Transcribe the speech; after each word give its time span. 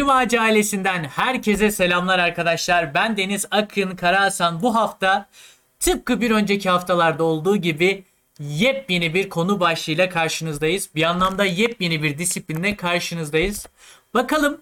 Evrim 0.00 0.10
Ağacı 0.10 0.40
ailesinden 0.40 1.04
herkese 1.04 1.70
selamlar 1.70 2.18
arkadaşlar. 2.18 2.94
Ben 2.94 3.16
Deniz 3.16 3.46
Akın 3.50 3.96
Karahasan. 3.96 4.62
Bu 4.62 4.74
hafta 4.74 5.28
tıpkı 5.80 6.20
bir 6.20 6.30
önceki 6.30 6.70
haftalarda 6.70 7.24
olduğu 7.24 7.56
gibi 7.56 8.04
yepyeni 8.38 9.14
bir 9.14 9.28
konu 9.28 9.60
başlığıyla 9.60 10.08
karşınızdayız. 10.08 10.88
Bir 10.94 11.02
anlamda 11.02 11.44
yepyeni 11.44 12.02
bir 12.02 12.18
disiplinle 12.18 12.76
karşınızdayız. 12.76 13.66
Bakalım 14.14 14.60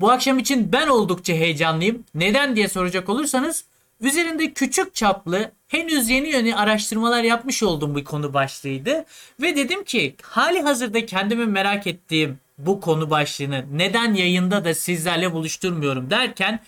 bu 0.00 0.10
akşam 0.10 0.38
için 0.38 0.72
ben 0.72 0.88
oldukça 0.88 1.32
heyecanlıyım. 1.32 2.04
Neden 2.14 2.56
diye 2.56 2.68
soracak 2.68 3.08
olursanız 3.08 3.64
üzerinde 4.00 4.52
küçük 4.52 4.94
çaplı 4.94 5.50
henüz 5.68 6.08
yeni 6.08 6.28
yeni 6.28 6.56
araştırmalar 6.56 7.22
yapmış 7.22 7.62
olduğum 7.62 7.96
bir 7.96 8.04
konu 8.04 8.34
başlığıydı. 8.34 9.04
Ve 9.42 9.56
dedim 9.56 9.84
ki 9.84 10.16
hali 10.22 10.62
hazırda 10.62 11.06
kendimi 11.06 11.46
merak 11.46 11.86
ettiğim 11.86 12.38
bu 12.58 12.80
konu 12.80 13.10
başlığını 13.10 13.64
neden 13.72 14.14
yayında 14.14 14.64
da 14.64 14.74
sizlerle 14.74 15.32
buluşturmuyorum 15.32 16.10
derken 16.10 16.60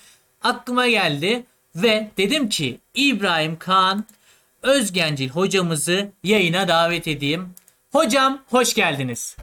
aklıma 0.42 0.88
geldi 0.88 1.44
ve 1.76 2.10
dedim 2.18 2.48
ki 2.48 2.78
İbrahim 2.94 3.56
Kaan 3.58 4.04
Özgencil 4.62 5.28
hocamızı 5.28 6.10
yayına 6.22 6.68
davet 6.68 7.08
edeyim. 7.08 7.48
Hocam 7.92 8.42
hoş 8.50 8.74
geldiniz. 8.74 9.36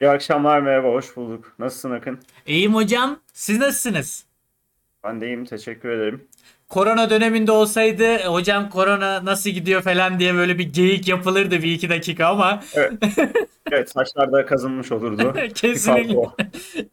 İyi 0.00 0.10
akşamlar 0.10 0.60
merhaba 0.60 0.88
hoş 0.88 1.16
bulduk. 1.16 1.54
Nasılsın 1.58 1.90
Akın? 1.90 2.20
İyiyim 2.46 2.74
hocam. 2.74 3.20
Siz 3.32 3.58
nasılsınız? 3.58 4.24
Ben 5.04 5.20
de 5.20 5.26
iyiyim 5.26 5.44
teşekkür 5.44 5.88
ederim. 5.88 6.28
Korona 6.68 7.10
döneminde 7.10 7.52
olsaydı 7.52 8.24
hocam 8.24 8.70
korona 8.70 9.24
nasıl 9.24 9.50
gidiyor 9.50 9.82
falan 9.82 10.18
diye 10.20 10.34
böyle 10.34 10.58
bir 10.58 10.72
geyik 10.72 11.08
yapılırdı 11.08 11.62
bir 11.62 11.72
iki 11.72 11.90
dakika 11.90 12.26
ama 12.26 12.62
Evet, 12.74 12.92
evet 13.72 13.90
saçlarda 13.90 14.46
kazınmış 14.46 14.92
olurdu. 14.92 15.34
kesinlikle 15.54 16.16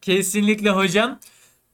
kesinlikle 0.02 0.70
hocam. 0.70 1.20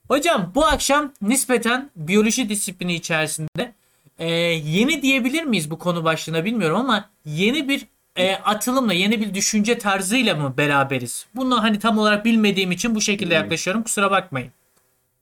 Hocam 0.08 0.52
bu 0.56 0.66
akşam 0.66 1.14
nispeten 1.22 1.90
biyoloji 1.96 2.50
disiplini 2.50 2.96
içerisinde 2.96 3.74
e, 4.20 4.32
yeni 4.54 5.02
diyebilir 5.02 5.44
miyiz 5.44 5.72
bu 5.72 5.80
konu 5.80 6.04
başlığına 6.04 6.46
bilmiyorum 6.46 6.78
ama 6.78 7.10
yeni 7.26 7.70
bir 7.70 7.86
e, 8.16 8.36
atılımla 8.36 8.94
yeni 8.94 9.22
bir 9.22 9.34
düşünce 9.34 9.78
tarzıyla 9.78 10.36
mı 10.36 10.54
beraberiz? 10.58 11.26
Bunu 11.36 11.64
hani 11.64 11.80
tam 11.80 11.98
olarak 11.98 12.26
bilmediğim 12.26 12.72
için 12.72 12.96
bu 12.96 13.02
şekilde 13.02 13.36
Hmm. 13.36 13.42
yaklaşıyorum 13.44 13.84
kusura 13.84 14.12
bakmayın. 14.12 14.52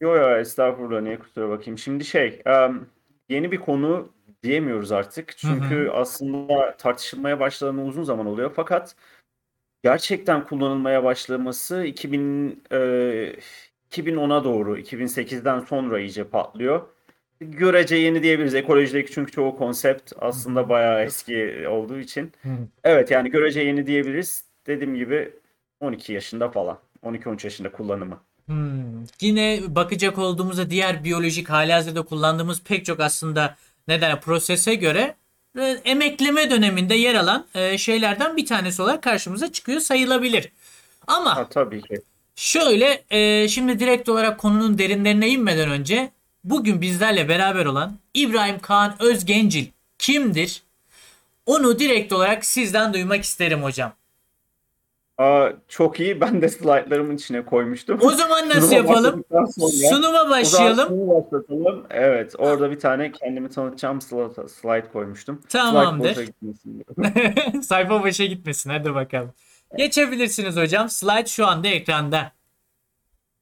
Yo 0.02 0.16
yo 0.16 0.38
estağfurullah 0.38 1.02
niye 1.02 1.20
kusura 1.20 1.50
bakayım. 1.50 1.78
Şimdi 1.78 2.06
şey 2.06 2.42
em, 2.46 2.86
yeni 3.30 3.52
bir 3.52 3.58
konu 3.58 4.10
diyemiyoruz 4.44 4.92
artık. 4.92 5.38
Çünkü 5.38 5.90
aslında 5.94 6.78
tartışılmaya 6.78 7.40
başladığında 7.40 7.82
uzun 7.82 8.04
zaman 8.04 8.26
oluyor. 8.26 8.52
Fakat 8.56 8.96
gerçekten 9.84 10.44
kullanılmaya 10.44 11.04
başlaması 11.04 11.84
2000 11.84 12.64
e, 12.72 12.76
2010'a 13.92 14.44
doğru 14.44 14.78
2008'den 14.80 15.60
sonra 15.60 16.00
iyice 16.00 16.24
patlıyor. 16.24 16.82
Görece 17.40 17.96
yeni 17.96 18.24
diyebiliriz. 18.24 18.56
Ekolojideki 18.56 19.12
çünkü 19.12 19.32
çoğu 19.32 19.56
konsept 19.58 20.14
aslında 20.20 20.70
bayağı 20.70 21.04
eski 21.04 21.68
olduğu 21.70 22.00
için. 22.00 22.32
Evet 22.84 23.12
yani 23.12 23.30
görece 23.32 23.62
yeni 23.62 23.88
diyebiliriz. 23.88 24.46
Dediğim 24.68 24.96
gibi 24.96 25.34
12 25.80 26.14
yaşında 26.14 26.50
falan. 26.50 26.80
12-13 27.04 27.46
yaşında 27.46 27.72
kullanımı. 27.72 28.20
Hmm. 28.48 29.04
Yine 29.22 29.62
bakacak 29.68 30.18
olduğumuzda 30.18 30.70
diğer 30.70 31.04
biyolojik 31.04 31.50
halihazırda 31.50 32.02
kullandığımız 32.02 32.62
pek 32.64 32.86
çok 32.86 33.00
aslında 33.00 33.56
neden 33.88 34.22
prosese 34.22 34.76
göre 34.76 35.16
e, 35.60 35.62
emekleme 35.86 36.50
döneminde 36.50 36.96
yer 36.96 37.16
alan 37.16 37.46
e, 37.56 37.78
şeylerden 37.78 38.38
bir 38.38 38.46
tanesi 38.46 38.82
olarak 38.82 39.04
karşımıza 39.04 39.52
çıkıyor 39.52 39.80
sayılabilir. 39.80 40.50
Ama 41.08 41.36
Ha, 41.36 41.48
tabii 41.50 41.82
ki. 41.82 42.02
şöyle 42.36 43.04
e, 43.10 43.48
şimdi 43.48 43.80
direkt 43.80 44.10
olarak 44.10 44.40
konunun 44.40 44.78
derinlerine 44.78 45.30
inmeden 45.30 45.70
önce 45.70 46.12
bugün 46.44 46.82
bizlerle 46.82 47.30
beraber 47.30 47.66
olan 47.66 48.00
İbrahim 48.14 48.60
Kaan 48.60 48.96
Özgencil 49.00 49.66
kimdir? 50.00 50.64
Onu 51.46 51.80
direkt 51.80 52.14
olarak 52.14 52.46
sizden 52.46 52.94
duymak 52.94 53.24
isterim 53.24 53.64
hocam. 53.64 53.94
Aa, 55.18 55.50
çok 55.68 56.00
iyi. 56.00 56.22
Ben 56.22 56.42
de 56.42 56.50
slaytlarımın 56.50 57.16
içine 57.16 57.46
koymuştum. 57.46 58.00
O 58.02 58.10
zaman 58.10 58.50
nasıl 58.50 58.62
Sunuma 58.62 58.76
yapalım? 58.76 59.24
sonra- 59.30 59.48
Sunuma 59.90 60.30
başlayalım. 60.30 60.88
sunumu 60.88 61.16
başlatalım. 61.26 61.86
Evet, 61.90 62.34
orada 62.38 62.72
bir 62.72 62.80
tane 62.80 63.12
kendimi 63.12 63.50
tanıtacağım 63.50 64.02
slide, 64.02 64.48
slide 64.48 64.90
koymuştum. 64.94 65.42
Tamamdır. 65.50 66.14
Slide 66.16 66.34
diye. 67.54 67.62
Sayfa 67.62 68.04
başa 68.04 68.26
gitmesin. 68.26 68.70
Hadi 68.70 68.96
bakalım. 68.96 69.34
Geçebilirsiniz 69.78 70.56
hocam. 70.58 70.90
Slide 70.90 71.26
şu 71.26 71.46
anda 71.48 71.68
ekranda. 71.68 72.32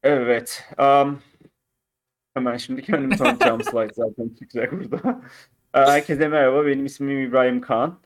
Evet. 0.03 0.63
am, 0.77 1.19
hemen 2.33 2.57
şimdi 2.57 2.81
kendimi 2.81 3.17
tanıtacağım 3.17 3.63
slide 3.71 3.93
zaten 3.93 4.29
çıkacak 4.39 4.71
burada. 4.71 5.21
Herkese 5.73 6.27
merhaba. 6.27 6.65
Benim 6.65 6.85
ismim 6.85 7.21
İbrahim 7.21 7.61
Kaan. 7.61 7.99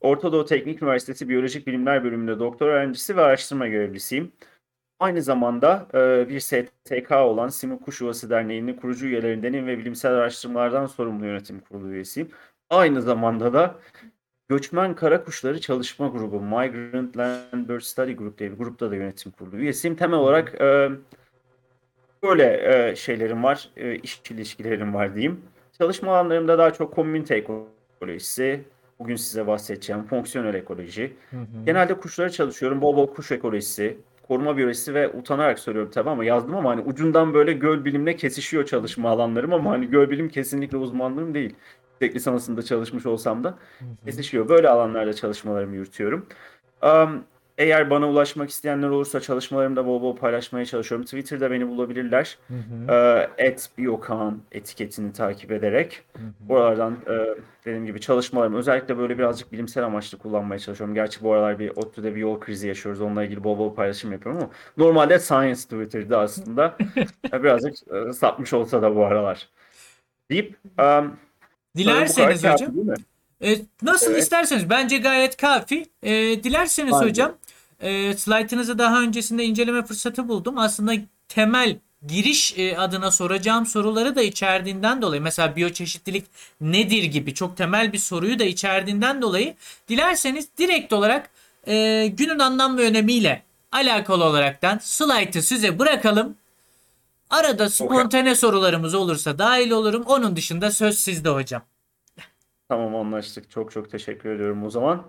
Orta 0.00 0.32
Doğu 0.32 0.44
Teknik 0.44 0.82
Üniversitesi 0.82 1.28
Biyolojik 1.28 1.66
Bilimler 1.66 2.04
Bölümünde 2.04 2.38
doktor 2.38 2.66
öğrencisi 2.66 3.16
ve 3.16 3.20
araştırma 3.22 3.68
görevlisiyim. 3.68 4.32
Aynı 4.98 5.22
zamanda 5.22 5.86
e, 5.94 6.28
bir 6.28 6.40
STK 6.40 7.12
olan 7.12 7.48
Simuk 7.48 7.84
Kuş 7.84 8.00
Yuvası 8.00 8.30
Derneği'nin 8.30 8.74
kurucu 8.74 9.06
üyelerindenim 9.06 9.66
ve 9.66 9.78
bilimsel 9.78 10.12
araştırmalardan 10.12 10.86
sorumlu 10.86 11.26
yönetim 11.26 11.60
kurulu 11.60 11.90
üyesiyim. 11.92 12.30
Aynı 12.70 13.02
zamanda 13.02 13.52
da 13.52 13.78
Göçmen 14.48 14.94
Kara 14.94 15.24
Kuşları 15.24 15.60
Çalışma 15.60 16.08
Grubu, 16.08 16.40
Migrant 16.40 17.16
Land 17.16 17.68
Bird 17.68 17.80
Study 17.80 18.12
Group 18.12 18.38
diye 18.38 18.52
bir 18.52 18.56
grupta 18.56 18.90
da 18.90 18.96
yönetim 18.96 19.32
kurulu 19.32 19.56
üyesiyim. 19.56 19.96
Temel 19.96 20.18
olarak 20.18 20.60
e, 20.60 20.90
böyle 22.22 22.72
e, 22.90 22.96
şeylerim 22.96 23.42
var, 23.42 23.70
e, 23.76 23.94
iş 23.94 24.22
ilişkilerim 24.30 24.94
var 24.94 25.14
diyeyim. 25.14 25.40
Çalışma 25.78 26.12
alanlarımda 26.12 26.58
daha 26.58 26.72
çok 26.72 26.94
komünite 26.94 27.34
ekolojisi, 27.34 28.64
bugün 28.98 29.16
size 29.16 29.46
bahsedeceğim 29.46 30.02
fonksiyonel 30.04 30.54
ekoloji. 30.54 31.16
Genelde 31.66 31.94
kuşlara 31.94 32.30
çalışıyorum, 32.30 32.80
bol 32.82 32.96
bol 32.96 33.06
kuş 33.06 33.32
ekolojisi, 33.32 33.98
koruma 34.28 34.56
biyolojisi 34.56 34.94
ve 34.94 35.08
utanarak 35.08 35.58
söylüyorum 35.58 35.90
tabii 35.94 36.10
ama 36.10 36.24
yazdım 36.24 36.54
ama 36.54 36.70
hani 36.70 36.80
ucundan 36.80 37.34
böyle 37.34 37.52
göl 37.52 37.84
bilimle 37.84 38.16
kesişiyor 38.16 38.64
çalışma 38.64 39.10
alanlarım 39.10 39.52
ama 39.52 39.70
hani 39.70 39.86
göl 39.90 40.10
bilim 40.10 40.28
kesinlikle 40.28 40.76
uzmanlığım 40.76 41.34
değil. 41.34 41.54
Yüksek 41.92 42.16
lisansında 42.16 42.62
çalışmış 42.62 43.06
olsam 43.06 43.44
da 43.44 43.58
kesişiyor. 44.04 44.48
Böyle 44.48 44.68
alanlarda 44.68 45.12
çalışmalarımı 45.12 45.74
yürütüyorum. 45.74 46.26
Am, 46.82 47.24
eğer 47.58 47.90
bana 47.90 48.08
ulaşmak 48.08 48.50
isteyenler 48.50 48.88
olursa 48.88 49.20
çalışmalarımı 49.20 49.76
da 49.76 49.86
bol 49.86 50.02
bol 50.02 50.16
paylaşmaya 50.16 50.64
çalışıyorum. 50.66 51.04
Twitter'da 51.04 51.50
beni 51.50 51.68
bulabilirler. 51.68 52.38
Ee, 53.40 53.56
@biokan 53.78 54.38
etiketini 54.52 55.12
takip 55.12 55.52
ederek. 55.52 56.02
Oralardan 56.48 56.92
e, 56.92 57.34
dediğim 57.64 57.86
gibi 57.86 58.00
çalışmalarımı 58.00 58.58
özellikle 58.58 58.98
böyle 58.98 59.18
birazcık 59.18 59.52
bilimsel 59.52 59.84
amaçlı 59.84 60.18
kullanmaya 60.18 60.58
çalışıyorum. 60.58 60.94
Gerçi 60.94 61.22
bu 61.22 61.32
aralar 61.32 61.58
bir 61.58 61.70
ODTÜ'de 61.70 62.14
bir 62.14 62.20
yol 62.20 62.40
krizi 62.40 62.68
yaşıyoruz. 62.68 63.00
Onunla 63.00 63.24
ilgili 63.24 63.44
bol 63.44 63.58
bol 63.58 63.74
paylaşım 63.74 64.12
yapıyorum 64.12 64.40
ama 64.42 64.50
normalde 64.76 65.18
Science 65.18 65.60
Twitter'da 65.60 66.20
aslında 66.20 66.76
birazcık 67.32 67.74
e, 67.92 68.12
sapmış 68.12 68.52
olsa 68.52 68.82
da 68.82 68.96
bu 68.96 69.04
aralar. 69.04 69.48
Deyip 70.30 70.56
um, 70.78 71.16
Dilerseniz 71.76 72.38
hocam. 72.44 72.56
kafi? 72.58 73.02
E, 73.42 73.56
nasıl 73.82 74.10
Evet. 74.10 74.22
isterseniz. 74.22 74.70
Bence 74.70 74.98
gayet 74.98 75.36
kafi. 75.36 75.86
E, 76.02 76.12
dilerseniz 76.44 76.92
Bence. 76.92 77.06
hocam 77.08 77.32
e, 77.80 78.16
slaytınızı 78.16 78.78
daha 78.78 79.02
öncesinde 79.02 79.44
inceleme 79.44 79.82
fırsatı 79.82 80.28
buldum. 80.28 80.58
Aslında 80.58 80.92
temel 81.28 81.78
giriş 82.06 82.58
e, 82.58 82.78
adına 82.78 83.10
soracağım 83.10 83.66
soruları 83.66 84.16
da 84.16 84.22
içerdiğinden 84.22 85.02
dolayı 85.02 85.22
mesela 85.22 85.56
biyoçeşitlilik 85.56 86.26
nedir 86.60 87.04
gibi 87.04 87.34
çok 87.34 87.56
temel 87.56 87.92
bir 87.92 87.98
soruyu 87.98 88.38
da 88.38 88.44
içerdiğinden 88.44 89.22
dolayı 89.22 89.54
dilerseniz 89.88 90.48
direkt 90.58 90.92
olarak 90.92 91.30
e, 91.66 92.06
günün 92.06 92.38
anlam 92.38 92.78
ve 92.78 92.82
önemiyle 92.82 93.42
alakalı 93.72 94.24
olaraktan 94.24 94.78
slaytı 94.82 95.42
size 95.42 95.78
bırakalım. 95.78 96.36
Arada 97.30 97.70
spontane 97.70 98.34
sorularımız 98.34 98.94
olursa 98.94 99.38
dahil 99.38 99.70
olurum. 99.70 100.02
Onun 100.02 100.36
dışında 100.36 100.70
söz 100.70 100.98
sizde 100.98 101.28
hocam. 101.28 101.62
Tamam 102.68 102.94
anlaştık. 102.94 103.50
Çok 103.50 103.72
çok 103.72 103.90
teşekkür 103.90 104.30
ediyorum 104.30 104.64
o 104.64 104.70
zaman. 104.70 105.02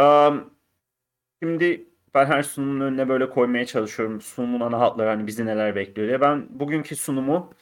Um, 0.00 0.50
şimdi 1.42 1.88
ben 2.14 2.26
her 2.26 2.42
sunumun 2.42 2.80
önüne 2.80 3.08
böyle 3.08 3.30
koymaya 3.30 3.66
çalışıyorum. 3.66 4.20
Sunumun 4.20 4.60
ana 4.60 4.80
hatları 4.80 5.08
hani 5.08 5.26
bizi 5.26 5.46
neler 5.46 5.74
bekliyor 5.76 6.08
diye. 6.08 6.20
Ben 6.20 6.60
bugünkü 6.60 6.96
sunumu 6.96 7.54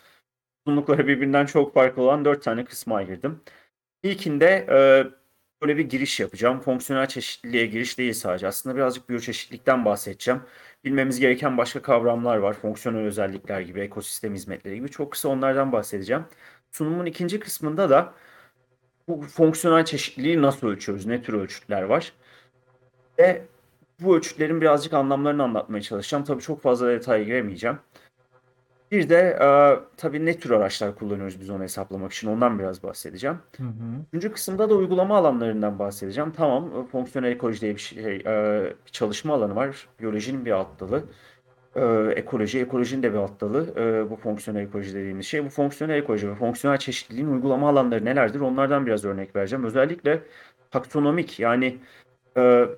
sunumlukları 0.67 1.07
birbirinden 1.09 1.47
çok 1.47 1.75
farklı 1.75 2.03
olan 2.03 2.25
dört 2.25 2.43
tane 2.45 2.65
kısma 2.65 2.97
ayırdım. 2.97 3.43
İlkinde 4.03 4.67
e, 4.71 4.79
böyle 5.63 5.77
bir 5.77 5.85
giriş 5.89 6.21
yapacağım. 6.21 6.61
Fonksiyonel 6.61 7.07
çeşitliliğe 7.09 7.67
giriş 7.67 7.99
değil 7.99 8.13
sadece. 8.13 8.49
Aslında 8.49 8.77
birazcık 8.77 9.09
biyoçeşitlilikten 9.09 9.85
bahsedeceğim. 9.85 10.43
Bilmemiz 10.85 11.21
gereken 11.21 11.59
başka 11.59 11.83
kavramlar 11.83 12.37
var. 12.37 12.55
Fonksiyonel 12.55 13.03
özellikler 13.07 13.61
gibi, 13.61 13.81
ekosistem 13.81 14.35
hizmetleri 14.35 14.75
gibi. 14.75 14.89
Çok 14.91 15.13
kısa 15.13 15.29
onlardan 15.29 15.73
bahsedeceğim. 15.73 16.25
Sunumun 16.73 17.07
ikinci 17.07 17.41
kısmında 17.41 17.91
da 17.91 18.15
bu 19.09 19.23
fonksiyonel 19.23 19.85
çeşitliliği 19.85 20.43
nasıl 20.43 20.67
ölçüyoruz? 20.69 21.07
Ne 21.07 21.23
tür 21.23 21.35
ölçütler 21.35 21.83
var? 21.83 22.13
Ve 23.19 23.45
bu 24.01 24.17
ölçütlerin 24.17 24.61
birazcık 24.61 24.93
anlamlarını 24.93 25.43
anlatmaya 25.43 25.83
çalışacağım. 25.83 26.25
Tabii 26.25 26.43
çok 26.43 26.63
fazla 26.63 26.89
detaya 26.89 27.25
giremeyeceğim. 27.25 27.79
Bir 28.91 29.09
de 29.09 29.39
e, 29.41 29.49
tabii 29.97 30.27
ne 30.27 30.39
tür 30.39 30.51
araçlar 30.51 30.95
kullanıyoruz 30.95 31.41
biz 31.41 31.51
onu 31.51 31.63
hesaplamak 31.63 32.13
için 32.13 32.29
ondan 32.29 32.59
biraz 32.59 32.83
bahsedeceğim. 32.83 33.39
Hı 33.57 33.63
hı. 33.63 33.69
Üçüncü 34.13 34.33
kısımda 34.33 34.71
da 34.71 34.75
uygulama 34.75 35.17
alanlarından 35.17 35.79
bahsedeceğim. 35.79 36.33
Tamam, 36.33 36.71
e, 36.81 36.87
fonksiyonel 36.87 37.33
ekoloji 37.33 37.61
diye 37.61 37.75
bir 37.75 37.81
şey, 37.81 38.17
e, 38.17 38.65
bir 38.87 38.93
çalışma 38.93 39.35
alanı 39.35 39.57
var. 39.57 39.89
Biyolojinin 40.01 40.45
bir 40.45 40.51
alt 40.51 40.81
dalı. 40.81 41.05
E, 41.77 42.13
ekoloji, 42.17 42.61
ekolojinin 42.61 43.03
de 43.03 43.13
bir 43.13 43.19
alt 43.19 43.41
dalı. 43.41 43.75
E, 43.77 44.11
bu 44.11 44.17
fonksiyonel 44.17 44.63
ekoloji 44.63 44.95
dediğimiz 44.95 45.27
şey. 45.27 45.45
Bu 45.45 45.49
fonksiyonel 45.49 45.97
ekoloji 45.97 46.29
ve 46.31 46.35
fonksiyonel 46.35 46.79
çeşitliliğin 46.79 47.29
uygulama 47.29 47.69
alanları 47.69 48.05
nelerdir? 48.05 48.41
Onlardan 48.41 48.87
biraz 48.87 49.05
örnek 49.05 49.37
vereceğim. 49.37 49.65
Özellikle 49.65 50.23
taksonomik 50.71 51.41
yani 51.41 51.79
e, 52.37 52.69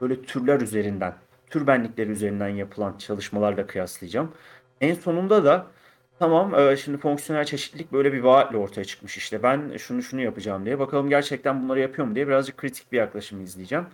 böyle 0.00 0.22
türler 0.22 0.60
üzerinden, 0.60 1.14
tür 1.50 1.66
benlikleri 1.66 2.10
üzerinden 2.10 2.48
yapılan 2.48 2.98
çalışmalarla 2.98 3.66
kıyaslayacağım. 3.66 4.32
En 4.80 4.94
sonunda 4.94 5.44
da 5.44 5.66
Tamam, 6.18 6.54
eee, 6.54 6.76
şimdi 6.76 6.98
fonksiyonel 6.98 7.44
çeşitlilik 7.44 7.92
böyle 7.92 8.12
bir 8.12 8.20
vaatle 8.22 8.56
ortaya 8.56 8.84
çıkmış 8.84 9.16
işte. 9.16 9.42
Ben 9.42 9.76
şunu 9.76 10.02
şunu 10.02 10.20
yapacağım 10.20 10.64
diye. 10.64 10.78
Bakalım 10.78 11.08
gerçekten 11.08 11.62
bunları 11.62 11.80
yapıyor 11.80 12.08
mu 12.08 12.14
diye 12.14 12.28
birazcık 12.28 12.56
kritik 12.56 12.92
bir 12.92 12.96
yaklaşım 12.98 13.40
izleyeceğim. 13.40 13.86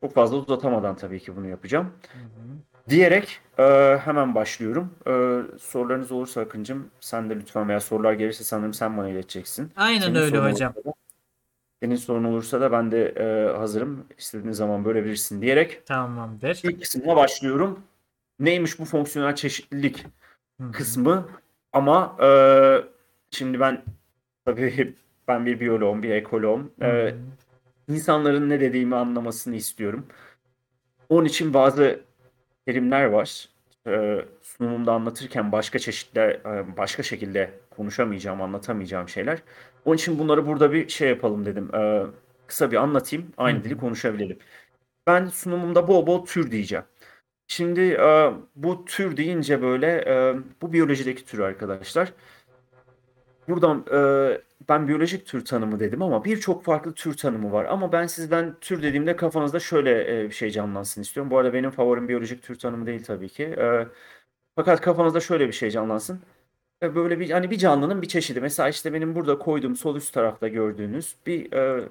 Çok 0.00 0.14
fazla 0.14 0.36
uzatamadan 0.36 0.96
tabii 0.96 1.20
ki 1.20 1.36
bunu 1.36 1.46
yapacağım. 1.48 1.84
Hı 2.12 2.18
hı. 2.18 2.88
Diyerek 2.90 3.40
eee, 3.58 4.00
hemen 4.04 4.34
başlıyorum. 4.34 4.90
Eee, 5.06 5.40
sorularınız 5.60 6.12
olursa 6.12 6.40
Akıncım 6.40 6.86
sen 7.00 7.30
de 7.30 7.36
lütfen 7.36 7.68
veya 7.68 7.80
sorular 7.80 8.12
gelirse 8.12 8.44
sanırım 8.44 8.74
sen 8.74 8.96
bana 8.98 9.08
ileteceksin. 9.08 9.72
Aynen 9.76 10.00
Senin 10.00 10.14
öyle 10.14 10.38
hocam. 10.38 10.72
olursa 10.72 10.94
senin 11.84 11.96
sorun 11.96 12.24
olursa 12.24 12.60
da 12.60 12.72
ben 12.72 12.92
de 12.92 13.14
eee, 13.16 13.56
hazırım. 13.56 14.06
İstediğin 14.18 14.52
zaman 14.52 14.84
bölebilirsin 14.84 15.42
diyerek 15.42 15.86
Tamamdır. 15.86 16.60
ilk 16.64 16.80
kısmına 16.82 17.16
başlıyorum. 17.16 17.80
Neymiş 18.38 18.78
bu 18.78 18.84
fonksiyonel 18.84 19.34
çeşitlilik? 19.34 20.06
Hı 20.60 20.64
hı. 20.66 20.72
kısmı 20.72 21.28
ama 21.72 22.16
eee, 22.20 22.84
şimdi 23.30 23.60
ben 23.60 23.82
tabii 24.44 24.94
ben 25.28 25.46
bir 25.46 25.60
biyoloğum, 25.60 26.02
bir 26.02 26.10
ekoloğum. 26.10 26.72
Hı 26.80 26.84
Eee, 26.86 27.14
hı. 27.88 27.94
insanların 27.94 28.50
ne 28.50 28.60
dediğimi 28.60 28.96
anlamasını 28.96 29.56
istiyorum. 29.56 30.06
Onun 31.08 31.24
için 31.24 31.54
bazı 31.54 32.00
terimler 32.66 33.04
var. 33.04 33.48
Eee, 33.86 34.24
sunumumda 34.42 34.92
anlatırken 34.92 35.52
başka 35.52 35.78
çeşitler, 35.78 36.30
eee, 36.30 36.76
başka 36.76 37.02
şekilde 37.02 37.50
konuşamayacağım, 37.76 38.42
anlatamayacağım 38.42 39.08
şeyler. 39.08 39.38
Onun 39.84 39.96
için 39.96 40.18
bunları 40.18 40.46
burada 40.46 40.72
bir 40.72 40.88
şey 40.88 41.08
yapalım 41.08 41.46
dedim. 41.46 41.70
Eee, 41.74 42.06
kısa 42.46 42.70
bir 42.70 42.76
anlatayım, 42.76 43.32
aynı 43.36 43.58
hı. 43.58 43.64
dili 43.64 43.76
konuşabilelim. 43.78 44.38
Ben 45.06 45.26
sunumumda 45.26 45.88
bol 45.88 46.06
bol 46.06 46.26
tür 46.26 46.50
diyeceğim. 46.50 46.84
Şimdi 47.48 47.80
eee, 47.80 48.32
bu 48.56 48.84
tür 48.84 49.16
deyince 49.16 49.62
böyle 49.62 50.04
eee, 50.06 50.36
bu 50.62 50.72
biyolojideki 50.72 51.24
tür 51.24 51.38
arkadaşlar. 51.38 52.12
Buradan 53.48 53.84
eee, 53.92 54.40
ben 54.68 54.88
biyolojik 54.88 55.26
tür 55.26 55.44
tanımı 55.44 55.80
dedim 55.80 56.02
ama 56.02 56.24
birçok 56.24 56.64
farklı 56.64 56.94
tür 56.94 57.16
tanımı 57.16 57.52
var. 57.52 57.64
Ama 57.64 57.92
ben 57.92 58.06
sizden 58.06 58.54
tür 58.60 58.82
dediğimde 58.82 59.16
kafanızda 59.16 59.60
şöyle 59.60 59.90
eee, 60.22 60.24
bir 60.28 60.34
şey 60.34 60.50
canlansın 60.50 61.02
istiyorum. 61.02 61.30
Bu 61.30 61.38
arada 61.38 61.52
benim 61.54 61.70
favorim 61.70 62.08
biyolojik 62.08 62.42
tür 62.42 62.58
tanımı 62.58 62.86
değil 62.86 63.04
tabii 63.04 63.28
ki. 63.28 63.42
Eee, 63.58 63.88
fakat 64.56 64.80
kafanızda 64.80 65.20
şöyle 65.20 65.48
bir 65.48 65.52
şey 65.52 65.70
canlansın. 65.70 66.20
E, 66.84 66.94
Böyle 66.94 67.20
bir 67.20 67.30
hani 67.30 67.50
bir 67.50 67.58
canlının 67.58 68.02
bir 68.02 68.08
çeşidi. 68.08 68.40
Mesela 68.40 68.68
işte 68.68 68.92
benim 68.92 69.14
burada 69.14 69.38
koyduğum 69.38 69.76
sol 69.76 69.96
üst 69.96 70.14
tarafta 70.14 70.48
gördüğünüz 70.48 71.16
bir 71.26 71.52
eee 71.52 71.88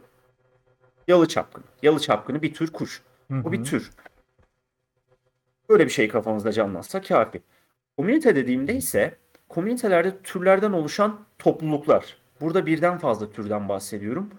yalı 1.07 1.27
çapkını. 1.27 1.63
Yalı 1.81 1.99
çapkını 1.99 2.41
bir 2.41 2.53
tür 2.53 2.73
kuş. 2.73 3.01
Bu 3.29 3.51
bir 3.51 3.63
tür. 3.63 3.91
Böyle 5.69 5.85
bir 5.85 5.89
şey 5.91 6.07
kafanızda 6.07 6.51
canlansa 6.51 7.01
kafi. 7.01 7.41
Komünite 7.97 8.35
dediğimde 8.35 8.75
ise 8.75 9.17
komünitelerde 9.49 10.17
türlerden 10.23 10.71
oluşan 10.71 11.19
topluluklar. 11.39 12.17
Burada 12.41 12.65
birden 12.65 12.97
fazla 12.97 13.31
türden 13.31 13.69
bahsediyorum. 13.69 14.29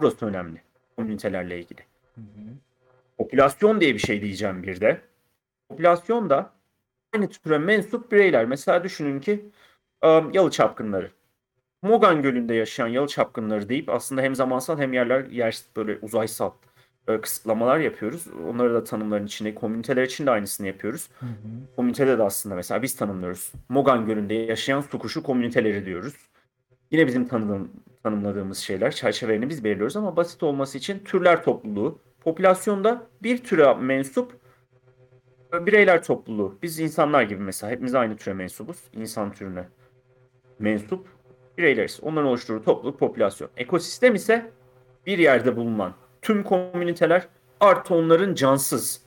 Burası 0.00 0.26
önemli. 0.26 0.62
Komünitelerle 0.96 1.58
ilgili. 1.58 1.80
Hı 2.14 2.20
hı. 2.20 2.44
Popülasyon 3.18 3.80
diye 3.80 3.94
bir 3.94 3.98
şey 3.98 4.22
diyeceğim 4.22 4.62
bir 4.62 4.80
de. 4.80 5.00
Popülasyon 5.68 6.30
da 6.30 6.50
aynı 7.14 7.28
türe 7.28 7.58
mensup 7.58 8.12
bireyler. 8.12 8.44
Mesela 8.46 8.84
düşünün 8.84 9.20
ki 9.20 9.44
yalı 10.08 10.50
çapkınları. 10.50 11.10
Mogan 11.82 12.22
Gölü'nde 12.22 12.54
yaşayan 12.54 12.86
yalı 12.86 13.06
çapkınları 13.06 13.68
deyip 13.68 13.88
aslında 13.88 14.22
hem 14.22 14.34
zamansal 14.34 14.78
hem 14.78 14.92
yerler 14.92 15.26
yer 15.26 15.58
böyle 15.76 15.98
uzaysal 16.02 16.50
e, 17.08 17.20
kısıtlamalar 17.20 17.78
yapıyoruz. 17.78 18.26
Onları 18.48 18.74
da 18.74 18.84
tanımların 18.84 19.26
içine, 19.26 19.54
komüniteler 19.54 20.02
için 20.02 20.26
de 20.26 20.30
aynısını 20.30 20.66
yapıyoruz. 20.66 21.08
Hı 21.20 21.26
hı. 21.26 21.30
Komünitede 21.76 22.18
de 22.18 22.22
aslında 22.22 22.54
mesela 22.54 22.82
biz 22.82 22.96
tanımlıyoruz. 22.96 23.52
Mogan 23.68 24.06
Gölü'nde 24.06 24.34
yaşayan 24.34 24.80
su 24.80 24.98
kuşu 24.98 25.22
komüniteleri 25.22 25.86
diyoruz. 25.86 26.14
Yine 26.90 27.06
bizim 27.06 27.28
tanıdığım, 27.28 27.70
tanımladığımız 28.02 28.58
şeyler, 28.58 28.90
çerçevelerini 28.90 29.48
biz 29.48 29.64
belirliyoruz 29.64 29.96
ama 29.96 30.16
basit 30.16 30.42
olması 30.42 30.78
için 30.78 30.98
türler 30.98 31.44
topluluğu, 31.44 31.98
popülasyonda 32.20 33.06
bir 33.22 33.38
türe 33.38 33.74
mensup 33.74 34.32
e, 35.54 35.66
bireyler 35.66 36.02
topluluğu. 36.04 36.58
Biz 36.62 36.80
insanlar 36.80 37.22
gibi 37.22 37.42
mesela 37.42 37.70
hepimiz 37.70 37.94
aynı 37.94 38.16
türe 38.16 38.34
mensubuz. 38.34 38.78
İnsan 38.92 39.32
türüne 39.32 39.64
mensup 40.58 41.06
bireyleriz. 41.58 42.00
Onların 42.02 42.28
oluşturduğu 42.28 42.64
topluluk 42.64 42.98
popülasyon. 42.98 43.50
Ekosistem 43.56 44.14
ise 44.14 44.50
bir 45.06 45.18
yerde 45.18 45.56
bulunan 45.56 45.94
tüm 46.22 46.42
komüniteler 46.42 47.28
artı 47.60 47.94
onların 47.94 48.34
cansız 48.34 49.02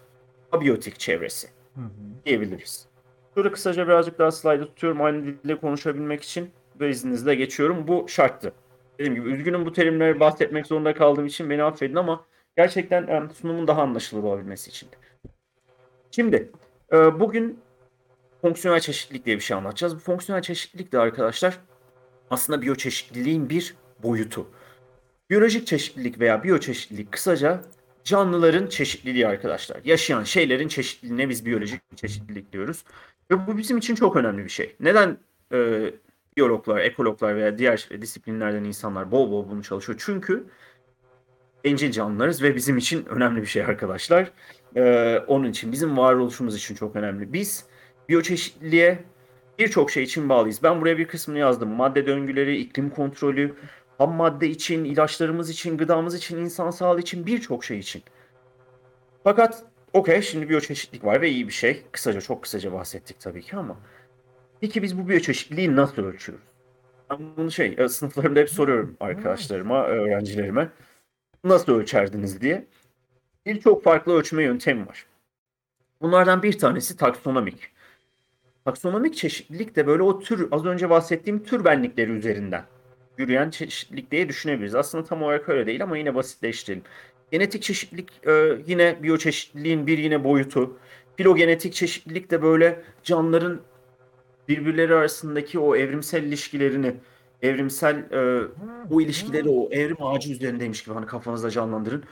abiyotik 0.52 1.00
çevresi 1.00 1.48
Hı 1.76 1.82
hı. 1.82 2.26
diyebiliriz. 2.26 2.88
Şöyle 3.36 3.52
kısaca 3.52 3.88
birazcık 3.88 4.20
daha 4.20 4.32
slaydı 4.32 4.66
tutuyorum 4.66 5.02
aynı 5.02 5.26
dilde 5.26 5.56
konuşabilmek 5.56 6.24
için 6.24 6.50
ve 6.80 6.90
izninizle 6.90 7.36
geçiyorum. 7.36 7.88
Bu 7.88 8.06
şarttı. 8.08 8.54
Dediğim 9.00 9.16
gibi 9.16 9.30
üzgünüm 9.30 9.66
bu 9.66 9.74
terimleri 9.74 10.20
bahsetmek 10.20 10.68
zorunda 10.68 10.94
kaldığım 10.94 11.26
için 11.26 11.50
beni 11.50 11.64
affedin 11.64 11.96
ama 11.96 12.26
gerçekten 12.58 13.28
sunumun 13.28 13.68
daha 13.68 13.82
anlaşılır 13.82 14.24
olabilmesi 14.24 14.70
için. 14.70 14.90
Şimdi 16.12 16.52
bugün 16.92 17.60
fonksiyonel 18.46 18.80
çeşitlilik 18.80 19.26
diye 19.26 19.36
bir 19.36 19.42
şey 19.42 19.58
anlatacağız. 19.58 19.96
Bu 19.96 20.00
fonksiyonel 20.00 20.42
çeşitlilik 20.42 20.92
de 20.92 21.00
arkadaşlar 21.00 21.58
aslında 22.30 22.62
biyoçeşitliliğin 22.62 23.50
bir 23.50 23.76
boyutu. 24.04 24.48
Biyolojik 25.30 25.68
çeşitlilik 25.68 26.20
veya 26.20 26.44
biyoçeşitlilik 26.44 27.12
kısaca 27.12 27.62
canlıların 28.04 28.68
çeşitliliği 28.68 29.28
arkadaşlar. 29.28 29.78
Yaşayan 29.84 30.24
şeylerin 30.24 30.68
çeşitliliğine 30.68 31.30
biz 31.30 31.46
biyolojik 31.46 31.98
çeşitlilik 31.98 32.54
diyoruz. 32.54 32.84
Ve 33.32 33.48
bu 33.48 33.58
bizim 33.58 33.78
için 33.78 33.96
çok 33.96 34.16
önemli 34.16 34.44
bir 34.44 34.50
şey. 34.50 34.76
Neden 34.80 35.18
e, 35.54 35.92
biyologlar, 36.38 36.78
ekologlar 36.78 37.36
veya 37.36 37.58
diğer 37.58 37.90
disiplinlerden 38.02 38.64
insanlar 38.64 39.12
bol 39.12 39.32
bol 39.32 39.50
bunu 39.50 39.64
çalışıyor? 39.64 40.02
Çünkü 40.06 40.44
bencil 41.64 41.92
canlılarız 41.92 42.44
ve 42.44 42.56
bizim 42.56 42.78
için 42.78 43.06
önemli 43.06 43.42
bir 43.42 43.48
şey 43.48 43.64
arkadaşlar. 43.64 44.32
E, 44.76 45.18
onun 45.28 45.50
için 45.50 45.72
bizim 45.72 45.98
varoluşumuz 45.98 46.56
için 46.56 46.76
çok 46.76 46.96
önemli. 46.96 47.34
Biz 47.34 47.66
biyoçeşitliliğe 48.10 49.04
birçok 49.60 49.92
şey 49.92 50.04
için 50.04 50.30
bağlıyız. 50.30 50.64
Ben 50.64 50.82
buraya 50.82 50.98
bir 50.98 51.08
kısmını 51.08 51.40
yazdım. 51.40 51.70
Madde 51.70 52.06
döngüleri, 52.06 52.58
iklim 52.58 52.90
kontrolü, 52.90 53.56
ham 53.98 54.14
madde 54.14 54.48
için, 54.48 54.84
ilaçlarımız 54.84 55.50
için, 55.50 55.78
gıdamız 55.78 56.16
için, 56.16 56.38
insan 56.38 56.72
sağlığı 56.72 57.02
için, 57.02 57.26
birçok 57.26 57.64
şey 57.64 57.80
için. 57.80 58.04
Fakat 59.24 59.64
okey 59.94 60.22
şimdi 60.22 60.50
biyoçeşitlilik 60.50 61.06
var 61.06 61.22
ve 61.22 61.30
iyi 61.30 61.48
bir 61.48 61.54
şey. 61.54 61.84
Kısaca 61.92 62.22
çok 62.22 62.44
kısaca 62.44 62.74
bahsettik 62.74 63.20
tabii 63.20 63.42
ki 63.42 63.58
ama 63.58 63.78
peki 64.62 64.84
biz 64.84 64.98
bu 64.98 65.10
biyoçeşitliliği 65.10 65.76
nasıl 65.76 66.04
ölçüyoruz? 66.04 66.46
Ben 67.10 67.20
bunu 67.38 67.52
şey 67.52 67.76
e, 67.78 67.90
sınıflarımda 67.90 68.40
hep 68.40 68.50
soruyorum 68.50 68.98
arkadaşlarıma, 69.00 69.86
öğrencilerime. 69.86 70.70
Nasıl 71.44 71.74
ölçerdiniz 71.74 72.42
diye. 72.42 72.68
Birçok 73.46 73.84
farklı 73.84 74.14
ölçme 74.14 74.44
yöntemi 74.44 74.88
var. 74.88 75.06
Bunlardan 76.02 76.44
bir 76.44 76.60
tanesi 76.60 76.98
taksonomik. 76.98 77.75
Taksonomik 78.66 79.16
çeşitlilik 79.16 79.76
de 79.76 79.88
böyle 79.88 80.04
o 80.04 80.20
tür 80.20 80.48
az 80.52 80.66
önce 80.66 80.90
bahsettiğim 80.90 81.44
tür 81.44 81.66
benlikleri 81.66 82.12
üzerinden 82.12 82.66
yürüyen 83.18 83.50
çeşitlilik 83.50 84.12
diye 84.12 84.30
düşünebiliriz. 84.30 84.76
Aslında 84.76 85.04
tam 85.04 85.24
olarak 85.24 85.50
öyle 85.50 85.66
değil 85.68 85.84
ama 85.84 85.98
yine 85.98 86.16
basitleştirelim. 86.16 86.84
Genetik 87.32 87.64
çeşitlilik 87.64 88.10
e, 88.28 88.58
yine 88.68 89.04
biyoçeşitliliğin 89.04 89.88
bir 89.88 89.98
yine 89.98 90.24
boyutu. 90.24 90.78
Filogenetik 91.18 91.74
çeşitlilik 91.74 92.32
de 92.32 92.42
böyle 92.42 92.84
canlıların 93.04 93.62
birbirleri 94.48 94.96
arasındaki 94.96 95.60
o 95.60 95.76
evrimsel 95.76 96.24
ilişkilerini, 96.24 96.96
evrimsel 97.42 97.96
e, 98.12 98.48
o 98.92 99.02
ilişkileri 99.02 99.50
o 99.50 99.70
evrim 99.72 99.98
ağacı 100.00 100.32
üzerindeymiş 100.32 100.84
gibi 100.84 100.94
hani 100.94 101.06
kafanızda 101.06 101.50
canlandırın. 101.50 102.04